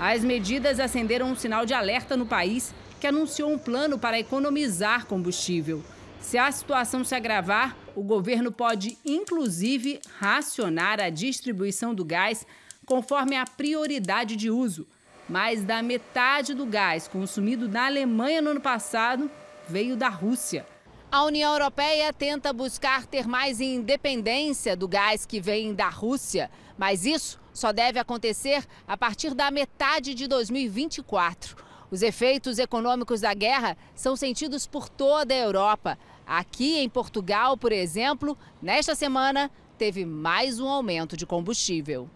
As 0.00 0.24
medidas 0.24 0.80
acenderam 0.80 1.30
um 1.30 1.36
sinal 1.36 1.66
de 1.66 1.74
alerta 1.74 2.16
no 2.16 2.24
país, 2.24 2.74
que 2.98 3.06
anunciou 3.06 3.52
um 3.52 3.58
plano 3.58 3.98
para 3.98 4.18
economizar 4.18 5.04
combustível. 5.04 5.84
Se 6.24 6.38
a 6.38 6.50
situação 6.50 7.04
se 7.04 7.14
agravar, 7.14 7.76
o 7.94 8.02
governo 8.02 8.50
pode, 8.50 8.96
inclusive, 9.04 10.00
racionar 10.18 10.98
a 10.98 11.10
distribuição 11.10 11.94
do 11.94 12.02
gás 12.02 12.46
conforme 12.86 13.36
a 13.36 13.44
prioridade 13.44 14.34
de 14.34 14.50
uso. 14.50 14.86
Mais 15.28 15.62
da 15.62 15.82
metade 15.82 16.54
do 16.54 16.64
gás 16.64 17.06
consumido 17.06 17.68
na 17.68 17.84
Alemanha 17.84 18.40
no 18.40 18.52
ano 18.52 18.60
passado 18.60 19.30
veio 19.68 19.96
da 19.96 20.08
Rússia. 20.08 20.66
A 21.12 21.24
União 21.24 21.52
Europeia 21.52 22.10
tenta 22.10 22.54
buscar 22.54 23.04
ter 23.04 23.28
mais 23.28 23.60
independência 23.60 24.74
do 24.74 24.88
gás 24.88 25.26
que 25.26 25.42
vem 25.42 25.74
da 25.74 25.90
Rússia, 25.90 26.50
mas 26.78 27.04
isso 27.04 27.38
só 27.52 27.70
deve 27.70 27.98
acontecer 27.98 28.64
a 28.88 28.96
partir 28.96 29.34
da 29.34 29.50
metade 29.50 30.14
de 30.14 30.26
2024. 30.26 31.64
Os 31.90 32.02
efeitos 32.02 32.58
econômicos 32.58 33.20
da 33.20 33.32
guerra 33.34 33.76
são 33.94 34.16
sentidos 34.16 34.66
por 34.66 34.88
toda 34.88 35.32
a 35.32 35.38
Europa. 35.38 35.98
Aqui 36.26 36.78
em 36.78 36.88
Portugal, 36.88 37.56
por 37.56 37.70
exemplo, 37.70 38.36
nesta 38.62 38.94
semana 38.94 39.50
teve 39.76 40.04
mais 40.04 40.58
um 40.58 40.66
aumento 40.68 41.16
de 41.16 41.26
combustível. 41.26 42.08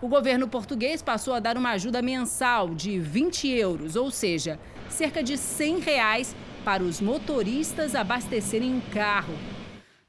O 0.00 0.08
governo 0.08 0.48
português 0.48 1.02
passou 1.02 1.34
a 1.34 1.40
dar 1.40 1.58
uma 1.58 1.72
ajuda 1.72 2.00
mensal 2.00 2.74
de 2.74 2.98
20 2.98 3.48
euros, 3.48 3.96
ou 3.96 4.10
seja, 4.10 4.58
cerca 4.88 5.22
de 5.22 5.36
100 5.36 5.80
reais 5.80 6.34
para 6.64 6.82
os 6.82 7.02
motoristas 7.02 7.94
abastecerem 7.94 8.74
um 8.74 8.80
carro. 8.80 9.34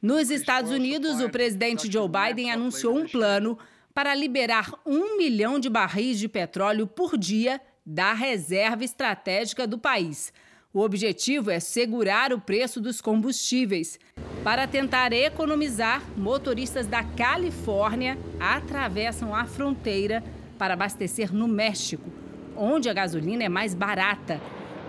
Nos 0.02 0.32
Estados 0.32 0.72
Unidos, 0.72 1.20
o 1.20 1.30
presidente 1.30 1.92
Joe 1.92 2.08
Biden 2.08 2.52
anunciou 2.52 2.98
um 2.98 3.06
plano 3.06 3.58
para 3.94 4.16
liberar 4.16 4.72
um 4.86 5.18
milhão 5.18 5.60
de 5.60 5.70
barris 5.70 6.18
de 6.18 6.30
petróleo 6.30 6.88
por 6.88 7.18
dia 7.18 7.60
da 7.86 8.14
reserva 8.14 8.86
estratégica 8.86 9.68
do 9.68 9.78
país. 9.78 10.32
O 10.74 10.80
objetivo 10.80 11.52
é 11.52 11.60
segurar 11.60 12.32
o 12.32 12.40
preço 12.40 12.80
dos 12.80 13.02
combustíveis. 13.02 14.00
Para 14.42 14.66
tentar 14.66 15.12
economizar, 15.12 16.02
motoristas 16.16 16.88
da 16.88 17.04
Califórnia 17.04 18.18
atravessam 18.40 19.36
a 19.36 19.44
fronteira 19.44 20.24
para 20.58 20.74
abastecer 20.74 21.34
no 21.34 21.46
México, 21.46 22.10
onde 22.56 22.88
a 22.88 22.94
gasolina 22.94 23.44
é 23.44 23.50
mais 23.50 23.76
barata. 23.76 24.40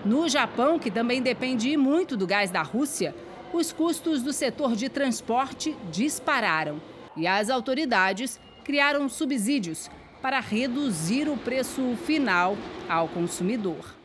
No 0.05 0.29
Japão, 0.29 0.79
que 0.79 0.89
também 0.89 1.21
depende 1.21 1.77
muito 1.77 2.17
do 2.17 2.29
gás 2.29 2.49
da 2.49 2.63
Rússia, 2.63 3.13
os 3.53 3.73
custos 3.73 4.23
do 4.23 4.33
setor 4.33 4.77
de 4.77 4.89
transporte 4.89 5.77
dispararam 5.91 6.81
e 7.17 7.27
as 7.27 7.51
autoridades 7.51 8.41
criaram 8.65 9.09
subsídios 9.09 9.91
para 10.23 10.39
reduzir 10.39 11.29
o 11.29 11.37
preço 11.37 11.97
final 12.07 12.57
ao 12.89 13.09
consumidor. 13.09 14.02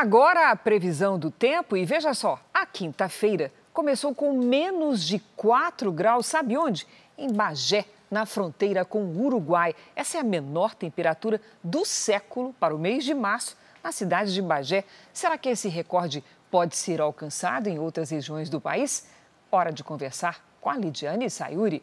Agora 0.00 0.52
a 0.52 0.54
previsão 0.54 1.18
do 1.18 1.28
tempo 1.28 1.76
e 1.76 1.84
veja 1.84 2.14
só, 2.14 2.38
a 2.54 2.64
quinta-feira 2.64 3.52
começou 3.72 4.14
com 4.14 4.32
menos 4.32 5.04
de 5.04 5.18
4 5.34 5.90
graus, 5.90 6.26
sabe 6.26 6.56
onde? 6.56 6.86
Em 7.18 7.32
Bagé, 7.32 7.84
na 8.08 8.24
fronteira 8.24 8.84
com 8.84 9.02
o 9.02 9.24
Uruguai. 9.24 9.74
Essa 9.96 10.18
é 10.18 10.20
a 10.20 10.24
menor 10.24 10.76
temperatura 10.76 11.40
do 11.64 11.84
século 11.84 12.54
para 12.60 12.72
o 12.72 12.78
mês 12.78 13.04
de 13.04 13.12
março 13.12 13.56
na 13.82 13.90
cidade 13.90 14.32
de 14.32 14.40
Bagé. 14.40 14.84
Será 15.12 15.36
que 15.36 15.48
esse 15.48 15.68
recorde 15.68 16.22
pode 16.48 16.76
ser 16.76 17.00
alcançado 17.00 17.66
em 17.66 17.80
outras 17.80 18.10
regiões 18.10 18.48
do 18.48 18.60
país? 18.60 19.08
Hora 19.50 19.72
de 19.72 19.82
conversar 19.82 20.44
com 20.60 20.70
a 20.70 20.76
Lidiane 20.76 21.28
Sayuri. 21.28 21.82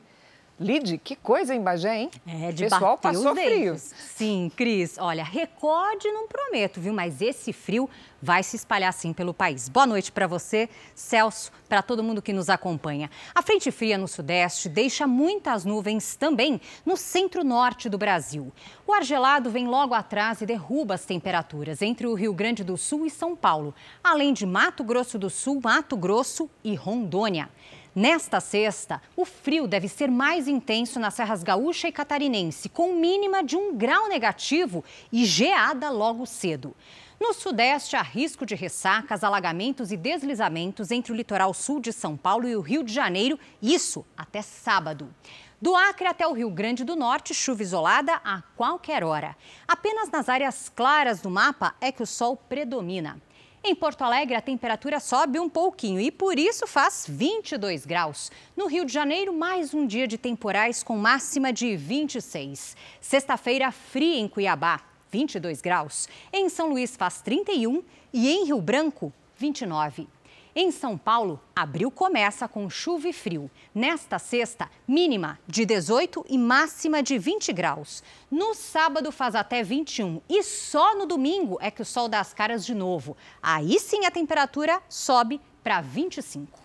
Lid, 0.58 0.97
que 0.99 1.18
coisa 1.18 1.53
em 1.53 1.62
Bagé, 1.62 1.97
hein? 1.97 2.12
É, 2.26 2.49
de 2.53 2.64
pessoal 2.64 2.97
passou 2.97 3.36
frio. 3.36 3.76
Sim, 3.78 4.49
Cris. 4.56 4.97
Olha, 4.97 5.22
recorde 5.22 6.10
não 6.10 6.30
prometo, 6.30 6.80
viu? 6.80 6.93
Mas 6.93 7.22
esse 7.22 7.51
frio 7.51 7.89
vai 8.22 8.41
se 8.41 8.56
espalhar 8.56 8.91
sim 8.93 9.12
pelo 9.12 9.34
país. 9.34 9.68
Boa 9.68 9.86
noite 9.86 10.12
para 10.14 10.26
você, 10.26 10.70
Celso, 10.95 11.51
para 11.68 11.84
todo 11.84 12.01
mundo 12.01 12.22
que 12.22 12.32
nos 12.32 12.49
acompanha. 12.49 13.12
A 13.36 13.41
frente 13.41 13.70
fria 13.70 13.97
no 13.97 14.08
sudeste 14.08 14.70
deixa 14.70 15.06
muitas 15.06 15.66
nuvens 15.66 16.16
também 16.16 16.60
no 16.86 16.95
centro-norte 16.95 17.89
do 17.89 17.97
Brasil. 17.97 18.51
O 18.88 18.93
ar 18.93 19.03
gelado 19.03 19.49
vem 19.49 19.68
logo 19.68 19.93
atrás 19.93 20.41
e 20.41 20.45
derruba 20.45 20.95
as 20.95 21.06
temperaturas 21.06 21.82
entre 21.82 22.08
o 22.08 22.14
Rio 22.14 22.34
Grande 22.34 22.64
do 22.64 22.78
Sul 22.78 23.06
e 23.06 23.10
São 23.10 23.36
Paulo, 23.36 23.76
além 24.03 24.34
de 24.34 24.45
Mato 24.45 24.84
Grosso 24.84 25.20
do 25.20 25.30
Sul, 25.30 25.60
Mato 25.62 25.97
Grosso 25.97 26.49
e 26.64 26.76
Rondônia. 26.76 27.49
Nesta 27.95 28.41
sexta, 28.41 29.01
o 29.15 29.23
frio 29.23 29.69
deve 29.69 29.87
ser 29.87 30.11
mais 30.11 30.49
intenso 30.49 30.99
nas 30.99 31.13
serras 31.13 31.43
gaúcha 31.43 31.87
e 31.87 31.93
catarinense, 31.93 32.67
com 32.67 32.93
mínima 32.93 33.41
de 33.41 33.55
um 33.55 33.73
grau 33.73 34.09
negativo 34.09 34.83
e 35.09 35.23
geada 35.23 35.89
logo 35.89 36.25
cedo. 36.25 36.75
No 37.17 37.33
sudeste, 37.33 37.95
há 37.95 38.01
risco 38.01 38.45
de 38.45 38.53
ressacas, 38.53 39.23
alagamentos 39.23 39.93
e 39.93 39.95
deslizamentos 39.95 40.91
entre 40.91 41.13
o 41.13 41.15
litoral 41.15 41.53
sul 41.53 41.79
de 41.79 41.93
São 41.93 42.17
Paulo 42.17 42.45
e 42.45 42.57
o 42.57 42.59
Rio 42.59 42.83
de 42.83 42.93
Janeiro, 42.93 43.39
isso 43.61 44.05
até 44.17 44.41
sábado. 44.41 45.07
Do 45.61 45.73
Acre 45.73 46.07
até 46.07 46.27
o 46.27 46.33
Rio 46.33 46.49
Grande 46.49 46.83
do 46.83 46.97
Norte, 46.97 47.33
chuva 47.33 47.63
isolada 47.63 48.19
a 48.25 48.41
qualquer 48.57 49.05
hora. 49.05 49.37
Apenas 49.65 50.09
nas 50.09 50.27
áreas 50.27 50.67
claras 50.67 51.21
do 51.21 51.29
mapa 51.29 51.73
é 51.79 51.93
que 51.93 52.03
o 52.03 52.05
sol 52.05 52.35
predomina. 52.35 53.21
Em 53.68 53.74
Porto 53.74 54.03
Alegre, 54.03 54.36
a 54.36 54.41
temperatura 54.41 54.99
sobe 54.99 55.39
um 55.39 55.49
pouquinho 55.49 55.99
e 55.99 56.11
por 56.11 56.38
isso 56.38 56.68
faz 56.68 57.03
22 57.09 57.84
graus. 57.84 58.32
No 58.55 58.68
Rio 58.68 58.86
de 58.86 58.93
Janeiro, 58.93 59.34
mais 59.34 59.74
um 59.74 59.88
dia 59.88 60.07
de 60.07 60.20
temporais 60.20 60.84
com 60.84 60.95
máxima 60.95 61.51
de 61.51 61.76
26. 61.76 62.78
Sexta-feira, 63.01 63.72
fria 63.72 64.20
em 64.20 64.28
Cuiabá, 64.28 64.82
22 65.09 65.61
graus. 65.61 66.07
Em 66.32 66.47
São 66.47 66.70
Luís, 66.70 66.95
faz 66.95 67.24
31 67.24 67.84
e 68.13 68.30
em 68.30 68.45
Rio 68.45 68.61
Branco, 68.61 69.11
29. 69.36 70.07
Em 70.58 70.72
São 70.72 70.97
Paulo, 70.97 71.38
abril 71.53 71.91
começa 71.91 72.47
com 72.47 72.70
chuva 72.70 73.10
e 73.10 73.14
frio. 73.14 73.51
Nesta 73.74 74.18
sexta, 74.18 74.72
mínima 74.88 75.38
de 75.45 75.66
18 75.66 76.26
e 76.30 76.38
máxima 76.38 77.03
de 77.03 77.18
20 77.18 77.51
graus. 77.51 78.01
No 78.32 78.53
sábado 78.53 79.12
faz 79.12 79.36
até 79.36 79.62
21 79.62 80.22
e 80.30 80.41
só 80.43 80.95
no 80.95 81.06
domingo 81.06 81.58
é 81.60 81.70
que 81.70 81.82
o 81.82 81.86
sol 81.86 82.08
dá 82.08 82.22
as 82.22 82.34
caras 82.34 82.66
de 82.66 82.74
novo. 82.74 83.18
Aí 83.43 83.78
sim 83.82 84.06
a 84.06 84.12
temperatura 84.12 84.82
sobe 84.88 85.41
para 85.62 85.82
25. 85.82 86.64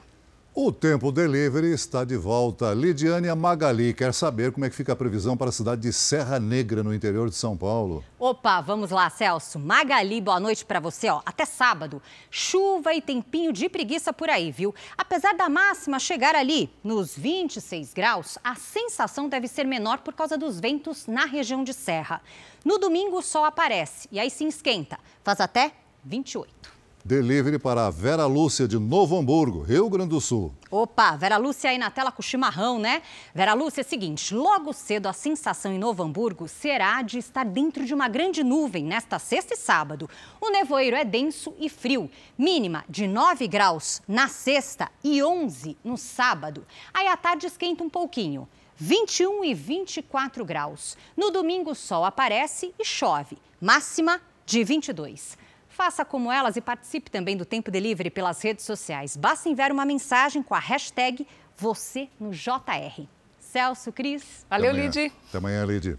O 0.53 0.73
Tempo 0.73 1.13
Delivery 1.13 1.73
está 1.73 2.05
de 2.05 2.17
volta. 2.17 2.75
Lidiane 2.75 3.33
Magali 3.37 3.95
quer 3.95 4.13
saber 4.13 4.51
como 4.51 4.65
é 4.65 4.69
que 4.69 4.75
fica 4.75 4.93
a 4.93 4.97
previsão 4.97 5.37
para 5.37 5.51
a 5.51 5.53
cidade 5.53 5.83
de 5.83 5.93
Serra 5.93 6.41
Negra, 6.41 6.83
no 6.83 6.93
interior 6.93 7.31
de 7.31 7.37
São 7.37 7.57
Paulo. 7.57 8.05
Opa, 8.19 8.61
vamos 8.61 8.91
lá, 8.91 9.09
Celso. 9.11 9.61
Magali, 9.61 10.21
boa 10.21 10.41
noite 10.41 10.65
para 10.65 10.81
você. 10.81 11.09
Ó, 11.09 11.23
até 11.25 11.45
sábado. 11.45 12.03
Chuva 12.33 12.93
e 12.93 13.01
tempinho 13.01 13.53
de 13.53 13.69
preguiça 13.69 14.13
por 14.13 14.29
aí, 14.29 14.51
viu? 14.51 14.75
Apesar 14.99 15.37
da 15.37 15.49
máxima 15.49 16.01
chegar 16.01 16.35
ali 16.35 16.69
nos 16.83 17.17
26 17.17 17.95
graus, 17.95 18.37
a 18.43 18.57
sensação 18.57 19.29
deve 19.29 19.47
ser 19.47 19.65
menor 19.65 19.99
por 19.99 20.15
causa 20.15 20.37
dos 20.37 20.59
ventos 20.59 21.07
na 21.07 21.27
região 21.27 21.63
de 21.63 21.73
Serra. 21.73 22.21
No 22.65 22.77
domingo, 22.77 23.19
o 23.19 23.23
sol 23.23 23.45
aparece 23.45 24.09
e 24.11 24.19
aí 24.19 24.29
se 24.29 24.45
esquenta. 24.45 24.99
Faz 25.23 25.41
até 25.41 25.73
28. 26.05 26.70
Delivery 27.03 27.59
para 27.59 27.87
a 27.87 27.91
Vera 27.91 28.27
Lúcia 28.27 28.69
de 28.69 28.79
Novo 28.79 29.19
Hamburgo, 29.19 29.63
Rio 29.63 29.89
Grande 29.89 30.11
do 30.11 30.21
Sul. 30.21 30.55
Opa, 30.71 31.17
Vera 31.17 31.39
Lúcia 31.39 31.71
aí 31.71 31.79
na 31.79 31.91
tela 31.91 32.13
com 32.13 32.21
chimarrão, 32.21 32.79
né? 32.79 33.01
Vera 33.35 33.55
Lúcia, 33.55 33.81
é 33.81 33.85
o 33.85 33.89
seguinte, 33.89 34.35
logo 34.35 34.73
cedo 34.75 35.07
a 35.07 35.13
sensação 35.15 35.73
em 35.73 35.79
Novo 35.79 36.03
Hamburgo 36.03 36.47
será 36.47 37.01
de 37.01 37.19
estar 37.19 37.45
dentro 37.45 37.87
de 37.87 37.95
uma 37.95 38.07
grande 38.07 38.45
nuvem 38.45 38.85
nesta 38.85 39.19
sexta 39.19 39.55
e 39.55 39.57
sábado. 39.57 40.11
O 40.39 40.51
nevoeiro 40.51 40.95
é 40.95 41.03
denso 41.03 41.55
e 41.59 41.71
frio, 41.71 42.11
mínima 42.37 42.85
de 42.87 43.07
9 43.07 43.49
graus 43.49 44.03
na 44.07 44.29
sexta 44.29 44.91
e 45.03 45.23
11 45.23 45.79
no 45.83 45.97
sábado. 45.97 46.67
Aí 46.93 47.07
à 47.07 47.17
tarde 47.17 47.47
esquenta 47.47 47.83
um 47.83 47.89
pouquinho. 47.89 48.47
21 48.77 49.45
e 49.45 49.55
24 49.55 50.45
graus. 50.45 50.97
No 51.17 51.31
domingo, 51.31 51.73
o 51.73 51.75
sol 51.75 52.05
aparece 52.05 52.75
e 52.79 52.85
chove. 52.85 53.37
Máxima 53.61 54.21
de 54.47 54.65
22. 54.65 55.37
Faça 55.71 56.05
como 56.05 56.31
elas 56.31 56.57
e 56.57 56.61
participe 56.61 57.11
também 57.11 57.37
do 57.37 57.45
Tempo 57.45 57.71
Delivery 57.71 58.11
pelas 58.11 58.43
redes 58.43 58.65
sociais. 58.65 59.17
Basta 59.17 59.49
enviar 59.49 59.71
uma 59.73 59.87
mensagem 59.87 60.43
com 60.43 60.55
a 60.55 60.59
hashtag 60.59 61.27
você 61.57 62.09
no 62.19 62.31
JR. 62.33 63.07
Celso, 63.39 63.93
Cris. 63.93 64.45
Valeu, 64.51 64.73
Lid. 64.73 65.13
Até 65.29 65.39
amanhã, 65.39 65.65
Lid. 65.65 65.97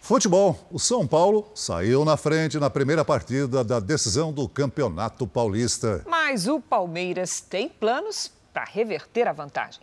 Futebol. 0.00 0.58
O 0.70 0.78
São 0.78 1.06
Paulo 1.06 1.50
saiu 1.54 2.04
na 2.04 2.16
frente 2.16 2.58
na 2.58 2.68
primeira 2.68 3.04
partida 3.04 3.62
da 3.62 3.80
decisão 3.80 4.32
do 4.32 4.48
Campeonato 4.48 5.26
Paulista. 5.26 6.02
Mas 6.06 6.46
o 6.46 6.60
Palmeiras 6.60 7.40
tem 7.40 7.68
planos 7.68 8.30
para 8.52 8.64
reverter 8.64 9.28
a 9.28 9.32
vantagem. 9.32 9.80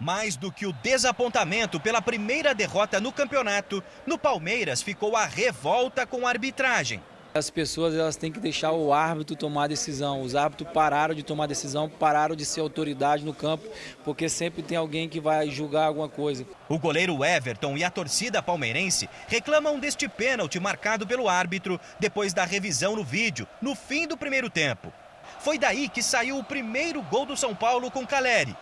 Mais 0.00 0.36
do 0.36 0.50
que 0.50 0.66
o 0.66 0.72
desapontamento 0.72 1.78
pela 1.80 2.02
primeira 2.02 2.54
derrota 2.54 3.00
no 3.00 3.12
campeonato, 3.12 3.82
no 4.06 4.18
Palmeiras 4.18 4.82
ficou 4.82 5.16
a 5.16 5.26
revolta 5.26 6.04
com 6.04 6.26
a 6.26 6.30
arbitragem. 6.30 7.00
As 7.36 7.50
pessoas 7.50 7.96
elas 7.96 8.14
têm 8.14 8.30
que 8.30 8.38
deixar 8.38 8.70
o 8.70 8.92
árbitro 8.92 9.34
tomar 9.34 9.64
a 9.64 9.66
decisão. 9.66 10.22
Os 10.22 10.36
árbitros 10.36 10.70
pararam 10.72 11.16
de 11.16 11.24
tomar 11.24 11.48
decisão, 11.48 11.88
pararam 11.88 12.36
de 12.36 12.44
ser 12.44 12.60
autoridade 12.60 13.24
no 13.24 13.34
campo, 13.34 13.68
porque 14.04 14.28
sempre 14.28 14.62
tem 14.62 14.78
alguém 14.78 15.08
que 15.08 15.18
vai 15.18 15.50
julgar 15.50 15.86
alguma 15.86 16.08
coisa. 16.08 16.46
O 16.68 16.78
goleiro 16.78 17.24
Everton 17.24 17.76
e 17.76 17.82
a 17.82 17.90
torcida 17.90 18.40
palmeirense 18.40 19.10
reclamam 19.26 19.80
deste 19.80 20.08
pênalti 20.08 20.60
marcado 20.60 21.08
pelo 21.08 21.28
árbitro 21.28 21.80
depois 21.98 22.32
da 22.32 22.44
revisão 22.44 22.94
no 22.94 23.02
vídeo, 23.02 23.48
no 23.60 23.74
fim 23.74 24.06
do 24.06 24.16
primeiro 24.16 24.48
tempo. 24.48 24.92
Foi 25.40 25.58
daí 25.58 25.88
que 25.88 26.04
saiu 26.04 26.38
o 26.38 26.44
primeiro 26.44 27.02
gol 27.02 27.26
do 27.26 27.36
São 27.36 27.52
Paulo 27.52 27.90
com 27.90 28.06
Caleri. 28.06 28.56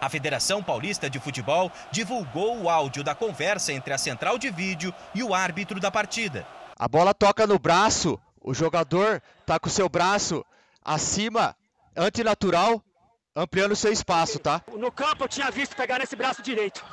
A 0.00 0.08
Federação 0.08 0.62
Paulista 0.62 1.10
de 1.10 1.20
Futebol 1.20 1.70
divulgou 1.90 2.62
o 2.62 2.70
áudio 2.70 3.04
da 3.04 3.14
conversa 3.14 3.74
entre 3.74 3.92
a 3.92 3.98
central 3.98 4.38
de 4.38 4.48
vídeo 4.48 4.94
e 5.14 5.22
o 5.22 5.34
árbitro 5.34 5.78
da 5.78 5.90
partida. 5.90 6.46
A 6.78 6.86
bola 6.88 7.14
toca 7.14 7.46
no 7.46 7.58
braço, 7.58 8.20
o 8.40 8.52
jogador 8.52 9.22
tá 9.46 9.58
com 9.58 9.68
o 9.68 9.72
seu 9.72 9.88
braço 9.88 10.44
acima, 10.84 11.56
antinatural, 11.96 12.82
ampliando 13.34 13.72
o 13.72 13.76
seu 13.76 13.90
espaço, 13.90 14.38
tá? 14.38 14.62
No 14.76 14.92
campo 14.92 15.24
eu 15.24 15.28
tinha 15.28 15.50
visto 15.50 15.74
pegar 15.74 15.98
nesse 15.98 16.14
braço 16.14 16.42
direito. 16.42 16.84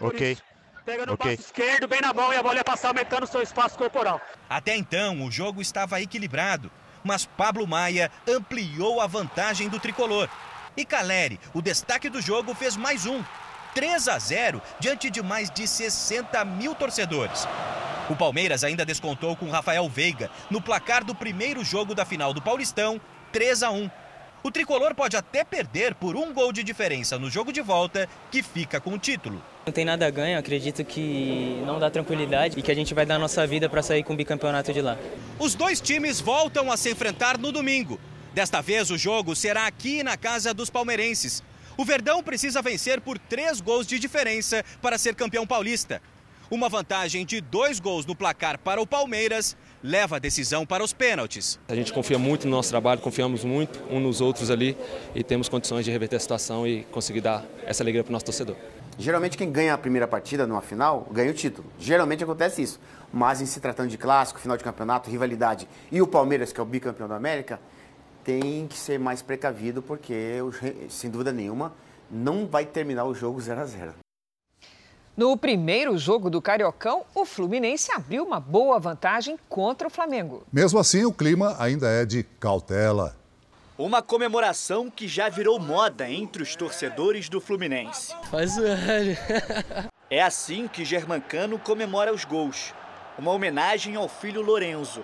Ok. 0.00 0.38
Pega 0.84 1.06
no 1.06 1.14
Ok. 1.14 1.26
braço 1.34 1.48
esquerdo, 1.48 1.88
bem 1.88 2.00
na 2.00 2.12
mão, 2.12 2.32
e 2.32 2.36
a 2.36 2.42
bola 2.42 2.56
ia 2.56 2.64
passar 2.64 2.88
aumentando 2.88 3.24
o 3.24 3.26
seu 3.26 3.42
espaço 3.42 3.76
corporal. 3.76 4.20
Até 4.48 4.76
então, 4.76 5.24
o 5.24 5.30
jogo 5.30 5.60
estava 5.60 6.00
equilibrado, 6.00 6.70
mas 7.02 7.26
Pablo 7.26 7.66
Maia 7.66 8.10
ampliou 8.28 9.00
a 9.00 9.06
vantagem 9.06 9.68
do 9.68 9.80
tricolor. 9.80 10.28
E 10.76 10.84
Caleri, 10.84 11.38
o 11.52 11.60
destaque 11.60 12.08
do 12.08 12.20
jogo, 12.20 12.54
fez 12.54 12.76
mais 12.76 13.06
um. 13.06 13.22
3 13.74 14.08
a 14.08 14.18
0 14.18 14.62
diante 14.78 15.10
de 15.10 15.22
mais 15.22 15.50
de 15.50 15.66
60 15.66 16.44
mil 16.44 16.74
torcedores. 16.74 17.46
O 18.10 18.16
Palmeiras 18.16 18.64
ainda 18.64 18.84
descontou 18.84 19.34
com 19.36 19.48
Rafael 19.48 19.88
Veiga 19.88 20.30
no 20.50 20.60
placar 20.60 21.04
do 21.04 21.14
primeiro 21.14 21.64
jogo 21.64 21.94
da 21.94 22.04
final 22.04 22.34
do 22.34 22.42
Paulistão, 22.42 23.00
3 23.32 23.62
a 23.62 23.70
1. 23.70 23.90
O 24.44 24.50
tricolor 24.50 24.92
pode 24.92 25.16
até 25.16 25.44
perder 25.44 25.94
por 25.94 26.16
um 26.16 26.32
gol 26.34 26.52
de 26.52 26.64
diferença 26.64 27.16
no 27.16 27.30
jogo 27.30 27.52
de 27.52 27.60
volta, 27.60 28.08
que 28.28 28.42
fica 28.42 28.80
com 28.80 28.92
o 28.94 28.98
título. 28.98 29.40
Não 29.64 29.72
tem 29.72 29.84
nada 29.84 30.04
a 30.04 30.10
ganho, 30.10 30.36
acredito 30.36 30.84
que 30.84 31.62
não 31.64 31.78
dá 31.78 31.88
tranquilidade 31.88 32.58
e 32.58 32.62
que 32.62 32.72
a 32.72 32.74
gente 32.74 32.92
vai 32.92 33.06
dar 33.06 33.14
a 33.14 33.18
nossa 33.20 33.46
vida 33.46 33.68
para 33.68 33.82
sair 33.82 34.02
com 34.02 34.14
o 34.14 34.16
bicampeonato 34.16 34.72
de 34.72 34.82
lá. 34.82 34.98
Os 35.38 35.54
dois 35.54 35.80
times 35.80 36.20
voltam 36.20 36.72
a 36.72 36.76
se 36.76 36.90
enfrentar 36.90 37.38
no 37.38 37.52
domingo. 37.52 38.00
Desta 38.34 38.60
vez, 38.60 38.90
o 38.90 38.98
jogo 38.98 39.36
será 39.36 39.66
aqui 39.66 40.02
na 40.02 40.16
casa 40.16 40.52
dos 40.52 40.68
palmeirenses. 40.68 41.40
O 41.76 41.84
Verdão 41.84 42.22
precisa 42.22 42.60
vencer 42.60 43.00
por 43.00 43.18
três 43.18 43.60
gols 43.60 43.86
de 43.86 43.98
diferença 43.98 44.62
para 44.82 44.98
ser 44.98 45.14
campeão 45.14 45.46
paulista. 45.46 46.02
Uma 46.50 46.68
vantagem 46.68 47.24
de 47.24 47.40
dois 47.40 47.80
gols 47.80 48.04
no 48.04 48.14
placar 48.14 48.58
para 48.58 48.78
o 48.78 48.86
Palmeiras 48.86 49.56
leva 49.82 50.16
a 50.16 50.18
decisão 50.18 50.66
para 50.66 50.84
os 50.84 50.92
pênaltis. 50.92 51.58
A 51.66 51.74
gente 51.74 51.90
confia 51.90 52.18
muito 52.18 52.46
no 52.46 52.54
nosso 52.54 52.68
trabalho, 52.68 53.00
confiamos 53.00 53.42
muito 53.42 53.82
um 53.90 53.98
nos 53.98 54.20
outros 54.20 54.50
ali 54.50 54.76
e 55.14 55.24
temos 55.24 55.48
condições 55.48 55.86
de 55.86 55.90
reverter 55.90 56.16
a 56.16 56.20
situação 56.20 56.66
e 56.66 56.84
conseguir 56.84 57.22
dar 57.22 57.42
essa 57.64 57.82
alegria 57.82 58.04
para 58.04 58.10
o 58.10 58.12
nosso 58.12 58.26
torcedor. 58.26 58.54
Geralmente 58.98 59.38
quem 59.38 59.50
ganha 59.50 59.72
a 59.72 59.78
primeira 59.78 60.06
partida 60.06 60.46
numa 60.46 60.60
final 60.60 61.08
ganha 61.10 61.30
o 61.30 61.34
título. 61.34 61.66
Geralmente 61.78 62.22
acontece 62.22 62.60
isso. 62.60 62.78
Mas 63.10 63.40
em 63.40 63.46
se 63.46 63.58
tratando 63.58 63.88
de 63.88 63.96
clássico, 63.96 64.38
final 64.38 64.58
de 64.58 64.62
campeonato, 64.62 65.10
rivalidade 65.10 65.66
e 65.90 66.02
o 66.02 66.06
Palmeiras, 66.06 66.52
que 66.52 66.60
é 66.60 66.62
o 66.62 66.66
bicampeão 66.66 67.08
da 67.08 67.16
América, 67.16 67.58
tem 68.24 68.66
que 68.66 68.76
ser 68.76 68.98
mais 68.98 69.22
precavido 69.22 69.82
porque, 69.82 70.38
sem 70.88 71.10
dúvida 71.10 71.32
nenhuma, 71.32 71.72
não 72.10 72.46
vai 72.46 72.64
terminar 72.64 73.04
o 73.04 73.14
jogo 73.14 73.40
0 73.40 73.60
a 73.60 73.64
0 73.64 73.94
No 75.16 75.36
primeiro 75.36 75.96
jogo 75.96 76.30
do 76.30 76.40
Cariocão, 76.40 77.04
o 77.14 77.24
Fluminense 77.24 77.90
abriu 77.92 78.24
uma 78.24 78.38
boa 78.38 78.78
vantagem 78.78 79.38
contra 79.48 79.88
o 79.88 79.90
Flamengo. 79.90 80.44
Mesmo 80.52 80.78
assim, 80.78 81.04
o 81.04 81.12
clima 81.12 81.56
ainda 81.58 81.88
é 81.88 82.04
de 82.04 82.22
cautela. 82.22 83.16
Uma 83.78 84.02
comemoração 84.02 84.90
que 84.90 85.08
já 85.08 85.28
virou 85.28 85.58
moda 85.58 86.08
entre 86.08 86.42
os 86.42 86.54
torcedores 86.54 87.28
do 87.28 87.40
Fluminense. 87.40 88.14
Faz 88.30 88.56
velho. 88.56 89.16
É 90.10 90.22
assim 90.22 90.68
que 90.68 90.84
Germancano 90.84 91.58
comemora 91.58 92.12
os 92.12 92.24
gols. 92.24 92.74
Uma 93.18 93.30
homenagem 93.32 93.96
ao 93.96 94.08
filho 94.08 94.42
Lorenzo. 94.42 95.02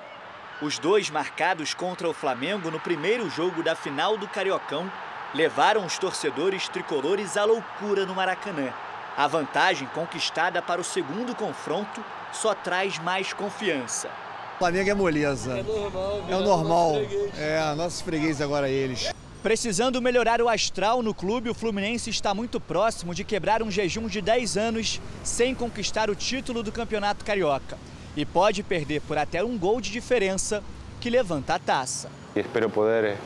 Os 0.60 0.76
dois 0.76 1.08
marcados 1.08 1.72
contra 1.72 2.08
o 2.08 2.12
Flamengo 2.12 2.68
no 2.68 2.80
primeiro 2.80 3.30
jogo 3.30 3.62
da 3.62 3.76
final 3.76 4.16
do 4.16 4.26
Cariocão 4.26 4.90
levaram 5.32 5.86
os 5.86 5.98
torcedores 5.98 6.68
tricolores 6.68 7.36
à 7.36 7.44
loucura 7.44 8.04
no 8.04 8.12
Maracanã. 8.12 8.72
A 9.16 9.28
vantagem 9.28 9.86
conquistada 9.94 10.60
para 10.60 10.80
o 10.80 10.84
segundo 10.84 11.32
confronto 11.36 12.04
só 12.32 12.54
traz 12.54 12.98
mais 12.98 13.32
confiança. 13.32 14.08
O 14.56 14.58
Flamengo 14.58 14.90
é 14.90 14.94
moleza. 14.94 15.58
É 15.58 15.62
normal. 15.62 16.24
É 16.28 16.36
o 16.36 16.40
normal. 16.40 16.92
É, 17.36 17.74
nossos 17.76 18.00
fregueses 18.00 18.40
agora 18.40 18.68
eles. 18.68 19.12
Precisando 19.40 20.02
melhorar 20.02 20.42
o 20.42 20.48
astral 20.48 21.04
no 21.04 21.14
clube, 21.14 21.48
o 21.48 21.54
Fluminense 21.54 22.10
está 22.10 22.34
muito 22.34 22.58
próximo 22.58 23.14
de 23.14 23.22
quebrar 23.22 23.62
um 23.62 23.70
jejum 23.70 24.08
de 24.08 24.20
10 24.20 24.56
anos 24.56 25.00
sem 25.22 25.54
conquistar 25.54 26.10
o 26.10 26.16
título 26.16 26.64
do 26.64 26.72
Campeonato 26.72 27.24
Carioca. 27.24 27.78
E 28.16 28.24
pode 28.24 28.62
perder 28.62 29.00
por 29.02 29.16
até 29.16 29.42
um 29.42 29.56
gol 29.56 29.80
de 29.80 29.90
diferença 29.90 30.62
que 31.00 31.08
levanta 31.08 31.54
a 31.54 31.58
taça. 31.58 32.10
Espero 32.34 32.68
poder 32.68 33.16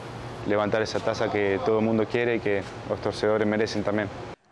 levantar 0.47 0.83
essa 0.83 1.01
taça 1.01 1.29
que 1.29 1.59
todo 1.65 1.81
mundo 1.81 2.05
quer 2.05 2.29
e 2.29 2.39
que 2.39 2.63
os 2.91 3.01
torcedores 3.01 3.47
merecem 3.47 3.83
também. 3.83 4.09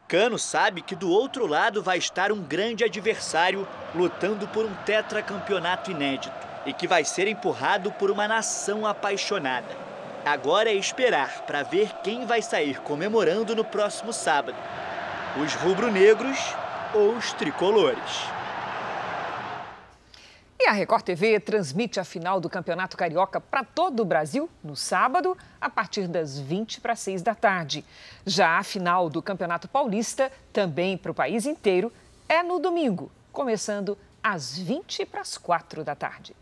Cano 0.09 0.39
sabe 0.39 0.83
que 0.83 0.97
do 0.97 1.09
outro 1.09 1.47
lado 1.47 1.83
vai 1.83 1.99
estar 1.99 2.33
um 2.33 2.43
grande 2.43 2.83
adversário 2.83 3.67
lutando 3.95 4.49
por 4.49 4.65
um 4.65 4.75
tetracampeonato 4.85 5.91
inédito 5.91 6.35
e 6.67 6.73
que 6.73 6.89
vai 6.89 7.05
ser 7.05 7.29
empurrado 7.29 7.93
por 7.93 8.11
uma 8.11 8.27
nação 8.27 8.87
apaixonada. 8.87 9.69
Agora 10.25 10.69
é 10.69 10.75
esperar 10.75 11.43
para 11.47 11.63
ver 11.63 11.91
quem 12.03 12.27
vai 12.27 12.43
sair 12.43 12.81
comemorando 12.81 13.55
no 13.55 13.65
próximo 13.65 14.13
sábado: 14.13 14.57
os 15.43 15.55
rubro-negros 15.55 16.39
ou 16.93 17.17
os 17.17 17.33
tricolores. 17.33 18.40
A 20.71 20.73
Record 20.73 21.03
TV 21.03 21.41
transmite 21.41 21.99
a 21.99 22.05
final 22.05 22.41
do 22.41 22.49
Campeonato 22.49 22.97
Carioca 22.97 23.41
para 23.41 23.65
todo 23.65 24.05
o 24.05 24.05
Brasil 24.05 24.49
no 24.63 24.77
sábado, 24.77 25.37
a 25.61 25.69
partir 25.69 26.07
das 26.07 26.39
20 26.39 26.81
para 26.81 26.95
6 26.95 27.23
da 27.23 27.35
tarde. 27.35 27.85
Já 28.25 28.57
a 28.57 28.63
final 28.63 29.11
do 29.11 29.21
Campeonato 29.21 29.67
Paulista, 29.67 30.31
também 30.53 30.97
para 30.97 31.11
o 31.11 31.15
país 31.15 31.45
inteiro, 31.45 31.93
é 32.29 32.41
no 32.45 32.61
domingo, 32.61 33.11
começando 33.33 33.99
às 34.23 34.57
20 34.57 35.07
para 35.07 35.23
as 35.23 35.37
4 35.37 35.83
da 35.83 35.97
tarde. 35.97 36.37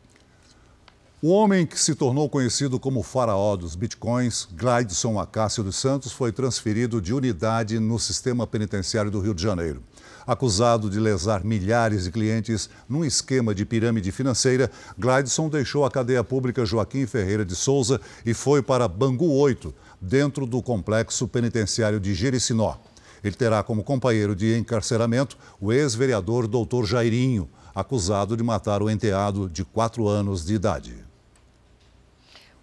O 1.23 1.31
homem 1.31 1.67
que 1.67 1.81
se 1.81 1.95
tornou 1.95 2.29
conhecido 2.29 2.79
como 2.79 3.03
faraó 3.03 3.57
dos 3.57 3.75
bitcoins, 3.75 4.47
Glideson 4.53 5.19
Acácio 5.19 5.65
dos 5.65 5.77
Santos, 5.77 6.13
foi 6.13 6.33
transferido 6.33 7.01
de 7.01 7.15
unidade 7.15 7.81
no 7.81 7.99
sistema 7.99 8.47
penitenciário 8.47 9.11
do 9.11 9.21
Rio 9.21 9.33
de 9.33 9.43
Janeiro. 9.43 9.83
Acusado 10.29 10.91
de 10.91 11.01
lesar 11.01 11.43
milhares 11.43 12.05
de 12.05 12.11
clientes 12.11 12.69
num 12.87 13.03
esquema 13.03 13.55
de 13.55 13.65
pirâmide 13.65 14.13
financeira, 14.13 14.71
Glideson 14.99 15.49
deixou 15.49 15.87
a 15.87 15.91
cadeia 15.91 16.23
pública 16.23 16.67
Joaquim 16.67 17.07
Ferreira 17.07 17.47
de 17.47 17.57
Souza 17.57 17.99
e 18.27 18.35
foi 18.35 18.61
para 18.61 18.87
Bangu 18.87 19.33
8, 19.33 19.75
dentro 19.99 20.45
do 20.45 20.61
complexo 20.61 21.27
penitenciário 21.27 21.99
de 21.99 22.15
Jericinó. 22.15 22.77
Ele 23.25 23.35
terá 23.35 23.63
como 23.63 23.83
companheiro 23.83 24.37
de 24.37 24.55
encarceramento 24.55 25.39
o 25.59 25.73
ex-vereador 25.73 26.47
Doutor 26.47 26.85
Jairinho, 26.85 27.49
acusado 27.75 28.37
de 28.37 28.43
matar 28.43 28.83
o 28.83 28.91
enteado 28.91 29.49
de 29.49 29.65
quatro 29.65 30.07
anos 30.09 30.45
de 30.45 30.53
idade. 30.53 31.08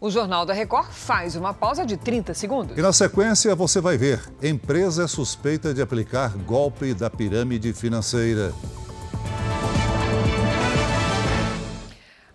O 0.05 0.11
Jornal 0.11 0.45
da 0.45 0.53
Record 0.53 0.91
faz 0.91 1.35
uma 1.35 1.51
pausa 1.51 1.83
de 1.83 1.97
30 1.97 2.35
segundos. 2.35 2.77
E 2.77 2.81
na 2.83 2.93
sequência 2.93 3.55
você 3.55 3.81
vai 3.81 3.97
ver: 3.97 4.21
empresa 4.39 5.05
é 5.05 5.07
suspeita 5.07 5.73
de 5.73 5.81
aplicar 5.81 6.37
golpe 6.37 6.93
da 6.93 7.09
pirâmide 7.09 7.73
financeira. 7.73 8.53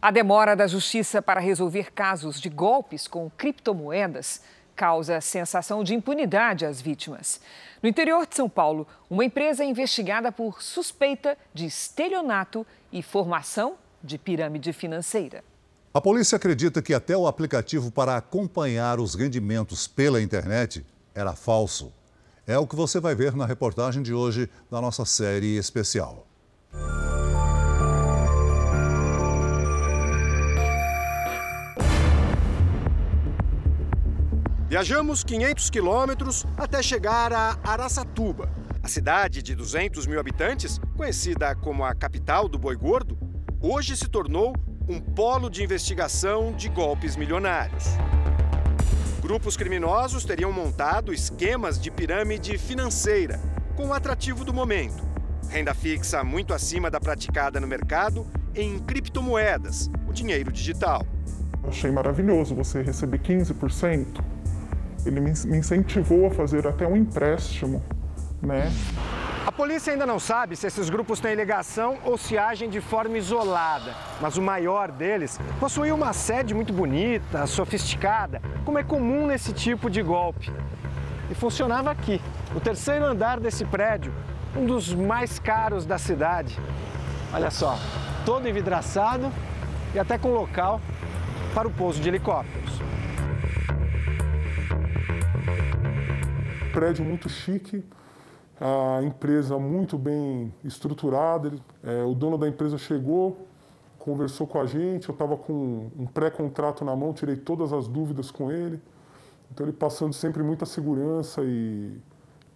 A 0.02 0.10
demora 0.10 0.56
da 0.56 0.66
justiça 0.66 1.22
para 1.22 1.38
resolver 1.38 1.92
casos 1.92 2.40
de 2.40 2.48
golpes 2.48 3.06
com 3.06 3.30
criptomoedas 3.38 4.42
causa 4.74 5.20
sensação 5.20 5.84
de 5.84 5.94
impunidade 5.94 6.66
às 6.66 6.80
vítimas. 6.80 7.40
No 7.80 7.88
interior 7.88 8.26
de 8.26 8.34
São 8.34 8.48
Paulo, 8.48 8.84
uma 9.08 9.24
empresa 9.24 9.62
é 9.62 9.66
investigada 9.66 10.32
por 10.32 10.60
suspeita 10.60 11.38
de 11.54 11.66
estelionato 11.66 12.66
e 12.90 13.00
formação 13.00 13.76
de 14.02 14.18
pirâmide 14.18 14.72
financeira. 14.72 15.44
A 15.92 16.00
polícia 16.00 16.36
acredita 16.36 16.80
que 16.80 16.94
até 16.94 17.16
o 17.16 17.26
aplicativo 17.26 17.90
para 17.90 18.16
acompanhar 18.16 19.00
os 19.00 19.16
rendimentos 19.16 19.88
pela 19.88 20.22
internet 20.22 20.86
era 21.12 21.34
falso. 21.34 21.92
É 22.46 22.56
o 22.56 22.64
que 22.64 22.76
você 22.76 23.00
vai 23.00 23.12
ver 23.12 23.34
na 23.34 23.44
reportagem 23.44 24.00
de 24.00 24.14
hoje 24.14 24.48
da 24.70 24.80
nossa 24.80 25.04
série 25.04 25.56
especial. 25.56 26.28
Viajamos 34.68 35.24
500 35.24 35.70
quilômetros 35.70 36.46
até 36.56 36.80
chegar 36.80 37.32
a 37.32 37.58
Araçatuba. 37.64 38.48
A 38.80 38.86
cidade 38.86 39.42
de 39.42 39.56
200 39.56 40.06
mil 40.06 40.20
habitantes, 40.20 40.78
conhecida 40.96 41.52
como 41.56 41.82
a 41.82 41.92
capital 41.96 42.48
do 42.48 42.60
boi 42.60 42.76
gordo, 42.76 43.18
hoje 43.60 43.96
se 43.96 44.08
tornou 44.08 44.54
um 44.88 45.00
polo 45.00 45.48
de 45.48 45.62
investigação 45.62 46.52
de 46.52 46.68
golpes 46.68 47.16
milionários. 47.16 47.84
Grupos 49.20 49.56
criminosos 49.56 50.24
teriam 50.24 50.52
montado 50.52 51.12
esquemas 51.12 51.80
de 51.80 51.90
pirâmide 51.90 52.58
financeira, 52.58 53.38
com 53.76 53.88
o 53.88 53.92
atrativo 53.92 54.44
do 54.44 54.52
momento. 54.52 55.08
Renda 55.48 55.74
fixa 55.74 56.24
muito 56.24 56.54
acima 56.54 56.90
da 56.90 57.00
praticada 57.00 57.60
no 57.60 57.66
mercado 57.66 58.26
em 58.54 58.78
criptomoedas, 58.78 59.90
o 60.08 60.12
dinheiro 60.12 60.50
digital. 60.50 61.06
Achei 61.62 61.90
maravilhoso 61.90 62.54
você 62.54 62.82
receber 62.82 63.18
15%. 63.20 64.24
Ele 65.06 65.20
me 65.20 65.30
incentivou 65.30 66.26
a 66.26 66.30
fazer 66.30 66.66
até 66.66 66.86
um 66.86 66.96
empréstimo, 66.96 67.82
né? 68.42 68.70
A 69.46 69.50
polícia 69.50 69.92
ainda 69.92 70.04
não 70.06 70.18
sabe 70.18 70.54
se 70.54 70.66
esses 70.66 70.90
grupos 70.90 71.18
têm 71.18 71.34
ligação 71.34 71.98
ou 72.04 72.18
se 72.18 72.36
agem 72.36 72.68
de 72.68 72.80
forma 72.80 73.16
isolada, 73.16 73.94
mas 74.20 74.36
o 74.36 74.42
maior 74.42 74.90
deles 74.90 75.40
possuía 75.58 75.94
uma 75.94 76.12
sede 76.12 76.54
muito 76.54 76.72
bonita, 76.72 77.46
sofisticada, 77.46 78.42
como 78.66 78.78
é 78.78 78.84
comum 78.84 79.26
nesse 79.26 79.52
tipo 79.54 79.88
de 79.88 80.02
golpe. 80.02 80.52
E 81.30 81.34
funcionava 81.34 81.90
aqui, 81.90 82.20
no 82.52 82.60
terceiro 82.60 83.04
andar 83.04 83.40
desse 83.40 83.64
prédio, 83.64 84.12
um 84.54 84.66
dos 84.66 84.92
mais 84.92 85.38
caros 85.38 85.86
da 85.86 85.96
cidade. 85.96 86.58
Olha 87.32 87.50
só, 87.50 87.78
todo 88.26 88.46
envidraçado 88.46 89.32
e 89.94 89.98
até 89.98 90.18
com 90.18 90.32
local 90.32 90.80
para 91.54 91.66
o 91.66 91.70
pouso 91.70 92.00
de 92.00 92.08
helicópteros. 92.08 92.80
Prédio 96.72 97.04
muito 97.04 97.28
chique, 97.28 97.82
a 98.60 99.02
empresa 99.02 99.58
muito 99.58 99.96
bem 99.96 100.52
estruturada. 100.62 101.52
É, 101.82 102.02
o 102.02 102.14
dono 102.14 102.36
da 102.36 102.46
empresa 102.46 102.76
chegou, 102.76 103.46
conversou 103.98 104.46
com 104.46 104.60
a 104.60 104.66
gente, 104.66 105.08
eu 105.08 105.14
estava 105.14 105.36
com 105.36 105.90
um 105.98 106.06
pré-contrato 106.06 106.84
na 106.84 106.94
mão, 106.94 107.14
tirei 107.14 107.36
todas 107.36 107.72
as 107.72 107.88
dúvidas 107.88 108.30
com 108.30 108.52
ele. 108.52 108.80
Então 109.50 109.66
ele 109.66 109.72
passando 109.72 110.12
sempre 110.12 110.42
muita 110.42 110.66
segurança 110.66 111.40
e, 111.42 111.98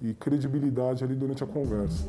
e 0.00 0.14
credibilidade 0.14 1.02
ali 1.02 1.14
durante 1.14 1.42
a 1.42 1.46
conversa. 1.46 2.06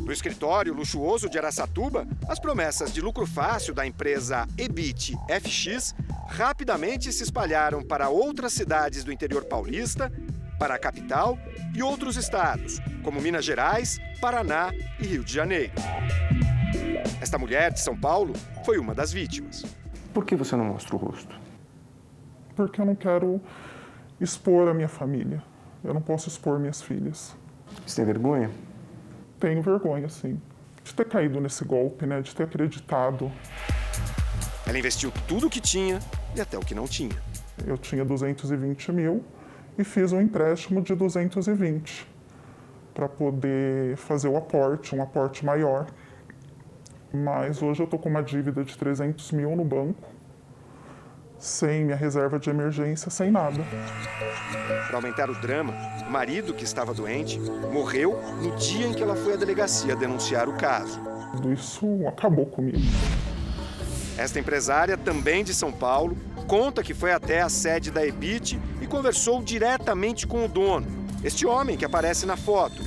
No 0.00 0.12
escritório 0.12 0.72
luxuoso 0.72 1.28
de 1.28 1.36
Araçatuba, 1.36 2.06
as 2.28 2.38
promessas 2.38 2.92
de 2.92 3.00
lucro 3.00 3.26
fácil 3.26 3.74
da 3.74 3.84
empresa 3.84 4.46
Ebit 4.56 5.16
FX 5.28 5.96
rapidamente 6.28 7.12
se 7.12 7.24
espalharam 7.24 7.82
para 7.82 8.08
outras 8.08 8.52
cidades 8.52 9.02
do 9.02 9.10
interior 9.10 9.44
paulista, 9.44 10.12
para 10.58 10.74
a 10.74 10.78
capital 10.78 11.38
e 11.74 11.82
outros 11.82 12.16
estados, 12.16 12.80
como 13.02 13.20
Minas 13.20 13.44
Gerais, 13.44 13.98
Paraná 14.20 14.72
e 15.00 15.06
Rio 15.06 15.24
de 15.24 15.32
Janeiro. 15.32 15.72
Esta 17.20 17.38
mulher 17.38 17.72
de 17.72 17.80
São 17.80 17.96
Paulo 17.96 18.32
foi 18.64 18.78
uma 18.78 18.94
das 18.94 19.12
vítimas. 19.12 19.64
Por 20.12 20.24
que 20.24 20.34
você 20.34 20.56
não 20.56 20.64
mostra 20.64 20.96
o 20.96 20.98
rosto? 20.98 21.38
Porque 22.54 22.80
eu 22.80 22.86
não 22.86 22.94
quero 22.94 23.40
expor 24.20 24.68
a 24.68 24.74
minha 24.74 24.88
família. 24.88 25.42
Eu 25.84 25.92
não 25.92 26.00
posso 26.00 26.28
expor 26.28 26.58
minhas 26.58 26.80
filhas. 26.80 27.36
Você 27.86 27.96
tem 27.96 28.04
vergonha? 28.04 28.50
tenho 29.38 29.62
vergonha, 29.62 30.08
sim, 30.08 30.40
de 30.82 30.94
ter 30.94 31.04
caído 31.06 31.40
nesse 31.40 31.64
golpe, 31.64 32.06
né? 32.06 32.20
De 32.20 32.34
ter 32.34 32.44
acreditado. 32.44 33.30
Ela 34.66 34.78
investiu 34.78 35.12
tudo 35.28 35.46
o 35.46 35.50
que 35.50 35.60
tinha 35.60 36.00
e 36.34 36.40
até 36.40 36.58
o 36.58 36.60
que 36.60 36.74
não 36.74 36.86
tinha. 36.86 37.16
Eu 37.66 37.78
tinha 37.78 38.04
220 38.04 38.92
mil 38.92 39.24
e 39.78 39.84
fiz 39.84 40.12
um 40.12 40.20
empréstimo 40.20 40.80
de 40.82 40.94
220 40.94 42.06
para 42.94 43.08
poder 43.08 43.96
fazer 43.96 44.28
o 44.28 44.36
aporte, 44.36 44.94
um 44.94 45.02
aporte 45.02 45.44
maior. 45.44 45.86
Mas 47.12 47.62
hoje 47.62 47.80
eu 47.80 47.84
estou 47.84 47.98
com 47.98 48.08
uma 48.08 48.22
dívida 48.22 48.64
de 48.64 48.76
300 48.76 49.32
mil 49.32 49.54
no 49.54 49.64
banco 49.64 50.16
sem 51.38 51.84
minha 51.84 51.96
reserva 51.96 52.38
de 52.38 52.50
emergência, 52.50 53.10
sem 53.10 53.30
nada. 53.30 53.62
Para 54.86 54.96
aumentar 54.96 55.30
o 55.30 55.34
drama, 55.34 55.72
o 56.06 56.10
marido, 56.10 56.54
que 56.54 56.64
estava 56.64 56.94
doente, 56.94 57.38
morreu 57.72 58.18
no 58.42 58.56
dia 58.56 58.86
em 58.86 58.94
que 58.94 59.02
ela 59.02 59.14
foi 59.14 59.34
à 59.34 59.36
delegacia 59.36 59.94
denunciar 59.94 60.48
o 60.48 60.54
caso. 60.54 61.00
Tudo 61.32 61.52
isso 61.52 61.86
acabou 62.06 62.46
comigo. 62.46 62.78
Esta 64.16 64.40
empresária, 64.40 64.96
também 64.96 65.44
de 65.44 65.52
São 65.52 65.70
Paulo, 65.70 66.16
conta 66.46 66.82
que 66.82 66.94
foi 66.94 67.12
até 67.12 67.42
a 67.42 67.50
sede 67.50 67.90
da 67.90 68.06
Ebit 68.06 68.58
e 68.86 68.88
conversou 68.88 69.42
diretamente 69.42 70.26
com 70.26 70.44
o 70.44 70.48
dono, 70.48 70.86
este 71.24 71.44
homem 71.44 71.76
que 71.76 71.84
aparece 71.84 72.24
na 72.24 72.36
foto, 72.36 72.80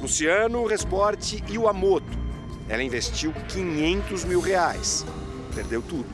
Luciano 0.00 0.66
Resporte 0.66 1.42
Iwamoto. 1.50 2.26
Ela 2.68 2.82
investiu 2.82 3.32
500 3.48 4.24
mil 4.24 4.40
reais. 4.40 5.06
Perdeu 5.54 5.80
tudo. 5.80 6.06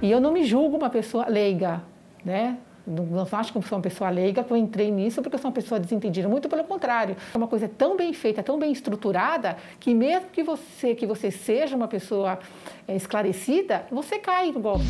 E 0.00 0.10
eu 0.10 0.20
não 0.20 0.32
me 0.32 0.44
julgo 0.44 0.76
uma 0.76 0.88
pessoa 0.88 1.28
leiga, 1.28 1.82
né? 2.24 2.56
Não 2.86 3.26
acho 3.30 3.52
que 3.52 3.58
eu 3.58 3.62
sou 3.62 3.76
uma 3.76 3.82
pessoa 3.82 4.08
leiga 4.08 4.42
que 4.42 4.50
eu 4.50 4.56
entrei 4.56 4.90
nisso 4.90 5.20
porque 5.20 5.34
eu 5.34 5.40
sou 5.40 5.50
uma 5.50 5.54
pessoa 5.54 5.78
desentendida. 5.78 6.26
Muito 6.26 6.48
pelo 6.48 6.64
contrário. 6.64 7.14
É 7.34 7.36
uma 7.36 7.46
coisa 7.46 7.68
tão 7.68 7.94
bem 7.94 8.14
feita, 8.14 8.42
tão 8.42 8.58
bem 8.58 8.72
estruturada, 8.72 9.58
que 9.78 9.92
mesmo 9.92 10.28
que 10.32 10.42
você, 10.42 10.94
que 10.94 11.06
você 11.06 11.30
seja 11.30 11.76
uma 11.76 11.88
pessoa 11.88 12.38
é, 12.86 12.96
esclarecida, 12.96 13.84
você 13.90 14.18
cai 14.18 14.50
no 14.50 14.60
golpe. 14.60 14.86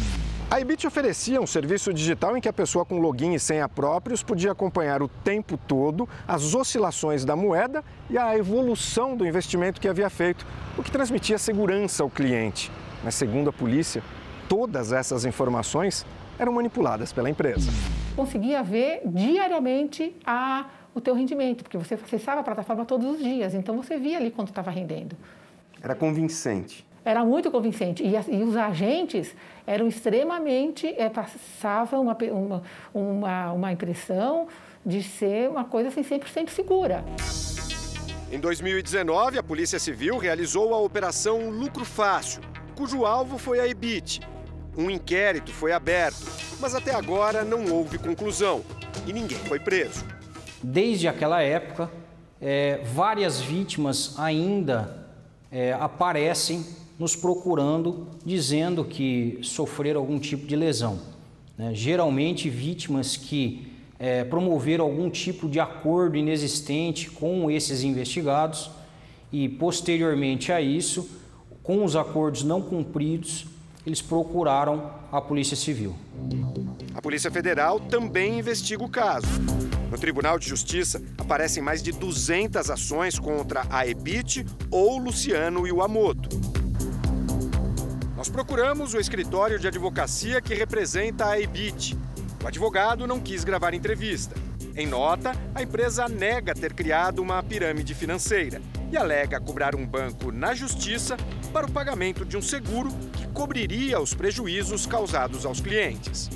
A 0.51 0.59
Ibit 0.61 0.87
oferecia 0.87 1.39
um 1.43 1.47
serviço 1.47 1.93
digital 1.93 2.35
em 2.35 2.41
que 2.41 2.49
a 2.49 2.53
pessoa 2.55 2.83
com 2.83 2.99
login 2.99 3.35
e 3.35 3.39
senha 3.39 3.69
próprios 3.69 4.23
podia 4.23 4.51
acompanhar 4.51 5.03
o 5.03 5.09
tempo 5.09 5.59
todo 5.59 6.09
as 6.27 6.55
oscilações 6.55 7.23
da 7.23 7.37
moeda 7.37 7.85
e 8.09 8.17
a 8.17 8.35
evolução 8.35 9.15
do 9.15 9.27
investimento 9.27 9.79
que 9.79 9.87
havia 9.87 10.09
feito, 10.09 10.47
o 10.79 10.83
que 10.83 10.91
transmitia 10.91 11.37
segurança 11.37 12.03
ao 12.03 12.09
cliente. 12.09 12.73
Mas, 13.05 13.15
segundo 13.15 13.51
a 13.51 13.53
polícia, 13.53 14.03
todas 14.49 14.91
essas 14.91 15.27
informações 15.27 16.07
eram 16.39 16.53
manipuladas 16.55 17.13
pela 17.13 17.29
empresa. 17.29 17.71
Conseguia 18.17 18.63
ver 18.63 19.03
diariamente 19.05 20.17
a, 20.25 20.65
o 20.95 21.01
teu 21.01 21.15
rendimento, 21.15 21.63
porque 21.63 21.77
você 21.77 21.93
acessava 21.93 22.41
a 22.41 22.43
plataforma 22.43 22.87
todos 22.87 23.07
os 23.07 23.19
dias, 23.19 23.53
então 23.53 23.77
você 23.77 23.99
via 23.99 24.17
ali 24.17 24.31
quanto 24.31 24.49
estava 24.49 24.71
rendendo. 24.71 25.15
Era 25.83 25.95
convincente. 25.95 26.88
Era 27.05 27.25
muito 27.25 27.51
convincente. 27.51 28.03
E, 28.03 28.15
e 28.35 28.43
os 28.43 28.57
agentes 28.57 29.35
eram 29.67 29.89
extremamente. 29.89 30.87
É, 30.87 31.09
passavam 31.09 32.03
uma, 32.03 32.17
uma, 32.33 32.63
uma, 32.93 33.53
uma 33.53 33.73
impressão 33.73 34.49
de 34.85 35.03
ser 35.03 35.49
uma 35.49 35.65
coisa 35.65 35.89
assim, 35.89 36.03
100% 36.03 36.49
segura. 36.49 37.05
Em 38.31 38.39
2019, 38.39 39.39
a 39.39 39.43
Polícia 39.43 39.79
Civil 39.79 40.19
realizou 40.19 40.75
a 40.75 40.79
Operação 40.79 41.49
Lucro 41.49 41.85
Fácil, 41.85 42.43
cujo 42.75 43.07
alvo 43.07 43.39
foi 43.39 43.59
a 43.59 43.67
EBIT, 43.67 44.21
um 44.77 44.91
inquérito 44.91 45.51
foi 45.51 45.73
aberto, 45.73 46.27
mas 46.61 46.75
até 46.75 46.95
agora 46.95 47.43
não 47.43 47.73
houve 47.73 47.99
conclusão 47.99 48.63
e 49.07 49.13
ninguém 49.13 49.39
foi 49.39 49.59
preso. 49.59 50.05
Desde 50.63 51.09
aquela 51.09 51.43
época, 51.43 51.91
é, 52.41 52.81
várias 52.93 53.41
vítimas 53.41 54.15
ainda 54.19 55.07
é, 55.51 55.73
aparecem 55.73 56.65
nos 56.99 57.15
procurando, 57.15 58.09
dizendo 58.25 58.85
que 58.85 59.39
sofreram 59.43 60.01
algum 60.01 60.19
tipo 60.19 60.47
de 60.47 60.57
lesão. 60.57 60.99
Né? 61.57 61.73
Geralmente, 61.75 62.51
vítimas 62.51 63.17
que 63.17 63.69
é, 63.99 64.25
promoveram 64.25 64.85
algum 64.85 65.09
tipo 65.09 65.49
de 65.49 65.61
acordo 65.61 66.17
inexistente 66.17 67.11
com 67.11 67.51
esses 67.51 67.83
investigados 67.83 68.71
e, 69.33 69.49
posteriormente 69.49 70.53
a 70.53 70.61
isso, 70.61 71.09
com 71.63 71.85
os 71.85 71.95
acordos 71.95 72.43
não 72.43 72.63
cumpridos, 72.63 73.47
eles 73.87 74.03
procuraram 74.03 74.91
a 75.13 75.21
Polícia 75.21 75.57
Civil. 75.57 75.95
A 76.95 77.01
Polícia 77.01 77.31
Federal 77.31 77.79
também 77.79 78.39
investiga 78.39 78.83
o 78.83 78.89
caso. 78.89 79.27
No 79.91 79.97
Tribunal 79.97 80.39
de 80.39 80.49
Justiça 80.49 81.03
aparecem 81.17 81.63
mais 81.63 81.83
de 81.83 81.93
200 81.93 82.71
ações 82.71 83.19
contra 83.19 83.65
a 83.71 83.87
Ebit 83.87 84.45
ou 84.71 84.99
Luciano 84.99 85.67
Iwamoto. 85.67 86.58
Nós 88.19 88.29
procuramos 88.29 88.95
o 88.95 88.99
escritório 88.99 89.61
de 89.61 89.69
advocacia 89.69 90.43
que 90.43 90.53
representa 90.53 91.27
a 91.27 91.41
Ebit. 91.41 91.97
O 92.43 92.49
advogado 92.49 93.07
não 93.07 93.21
quis 93.21 93.45
gravar 93.45 93.75
entrevista. 93.75 94.35
Em 94.75 94.89
nota, 94.89 95.31
a 95.55 95.62
empresa 95.62 96.09
nega 96.09 96.53
ter 96.53 96.73
criado 96.73 97.21
uma 97.21 97.41
pirâmide 97.45 97.95
financeira 97.95 98.61
e 98.91 98.97
alega 98.97 99.41
cobrar 99.41 99.77
um 99.77 99.87
banco 99.87 100.33
na 100.33 100.53
justiça 100.53 101.16
para 101.53 101.66
o 101.66 101.71
pagamento 101.71 102.25
de 102.25 102.37
um 102.37 102.43
seguro 102.43 102.91
que 103.12 103.29
cobriria 103.29 104.01
os 104.01 104.12
prejuízos 104.14 104.85
causados 104.85 105.47
aos 105.47 105.61
clientes. 105.61 106.29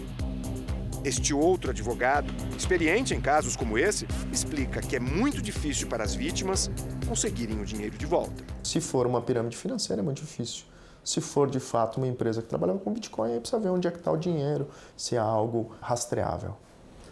Este 1.04 1.34
outro 1.34 1.72
advogado, 1.72 2.32
experiente 2.56 3.12
em 3.12 3.20
casos 3.20 3.56
como 3.56 3.76
esse, 3.76 4.06
explica 4.32 4.80
que 4.80 4.94
é 4.94 5.00
muito 5.00 5.42
difícil 5.42 5.88
para 5.88 6.04
as 6.04 6.14
vítimas 6.14 6.70
conseguirem 7.08 7.60
o 7.60 7.64
dinheiro 7.64 7.98
de 7.98 8.06
volta. 8.06 8.44
Se 8.62 8.80
for 8.80 9.04
uma 9.04 9.20
pirâmide 9.20 9.56
financeira, 9.56 10.00
é 10.00 10.04
muito 10.04 10.20
difícil. 10.20 10.70
Se 11.04 11.20
for 11.20 11.50
de 11.50 11.58
fato 11.58 11.96
uma 11.98 12.06
empresa 12.06 12.40
que 12.42 12.48
trabalha 12.48 12.74
com 12.74 12.92
Bitcoin, 12.92 13.32
aí 13.32 13.40
precisa 13.40 13.60
ver 13.60 13.70
onde 13.70 13.88
é 13.88 13.90
que 13.90 13.98
está 13.98 14.12
o 14.12 14.16
dinheiro, 14.16 14.68
se 14.96 15.16
é 15.16 15.18
algo 15.18 15.72
rastreável. 15.80 16.54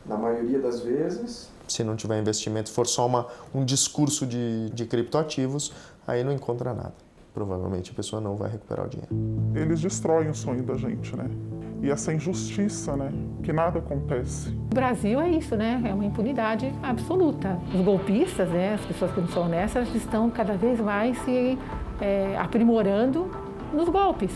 Na 0.07 0.17
maioria 0.17 0.59
das 0.61 0.81
vezes. 0.81 1.49
Se 1.67 1.85
não 1.85 1.97
tiver 1.97 2.19
investimento, 2.19 2.71
for 2.73 2.87
só 2.87 3.07
uma, 3.07 3.27
um 3.55 3.65
discurso 3.65 4.27
de, 4.27 4.71
de 4.71 4.87
criptoativos, 4.87 5.73
aí 6.07 6.25
não 6.25 6.33
encontra 6.33 6.73
nada. 6.73 6.95
provavelmente 7.35 7.91
a 7.91 7.95
pessoa 7.95 8.21
não 8.21 8.37
vai 8.37 8.51
recuperar 8.51 8.87
o 8.87 8.89
dinheiro. 8.89 9.15
Eles 9.55 9.81
destroem 9.81 10.29
o 10.31 10.35
sonho 10.35 10.63
da 10.63 10.77
gente, 10.77 11.15
né? 11.17 11.31
E 11.83 11.91
essa 11.91 12.13
injustiça, 12.13 12.97
né? 12.97 13.13
Que 13.43 13.53
nada 13.53 13.79
acontece. 13.79 14.51
O 14.51 14.75
Brasil 14.75 15.21
é 15.21 15.31
isso, 15.31 15.57
né? 15.57 15.81
É 15.85 15.95
uma 15.95 16.05
impunidade 16.05 16.73
absoluta. 16.83 17.59
Os 17.75 17.81
golpistas, 17.81 18.49
né? 18.51 18.75
As 18.75 18.85
pessoas 18.85 19.13
que 19.13 19.21
não 19.21 19.29
são 19.29 19.45
honestas, 19.45 19.89
estão 19.95 20.31
cada 20.31 20.57
vez 20.57 20.79
mais 20.81 21.17
se 21.25 21.59
é, 22.01 22.37
aprimorando 22.39 23.31
nos 23.73 23.89
golpes. 23.89 24.31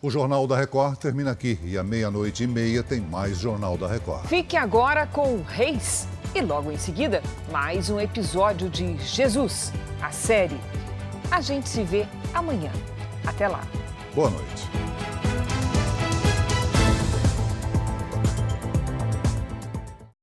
O 0.00 0.10
Jornal 0.10 0.46
da 0.46 0.56
Record 0.56 0.96
termina 0.96 1.32
aqui 1.32 1.58
e 1.64 1.76
à 1.76 1.82
meia-noite 1.82 2.44
e 2.44 2.46
meia 2.46 2.82
tem 2.82 3.00
mais 3.00 3.38
Jornal 3.38 3.76
da 3.76 3.88
Record. 3.88 4.26
Fique 4.26 4.56
agora 4.56 5.06
com 5.06 5.42
Reis 5.42 6.06
e 6.34 6.40
logo 6.40 6.70
em 6.70 6.78
seguida 6.78 7.20
mais 7.50 7.90
um 7.90 7.98
episódio 7.98 8.70
de 8.70 8.96
Jesus, 8.98 9.72
a 10.00 10.10
série. 10.12 10.58
A 11.30 11.40
gente 11.40 11.68
se 11.68 11.82
vê 11.82 12.06
amanhã. 12.32 12.70
Até 13.26 13.48
lá. 13.48 13.60
Boa 14.14 14.30
noite. 14.30 14.87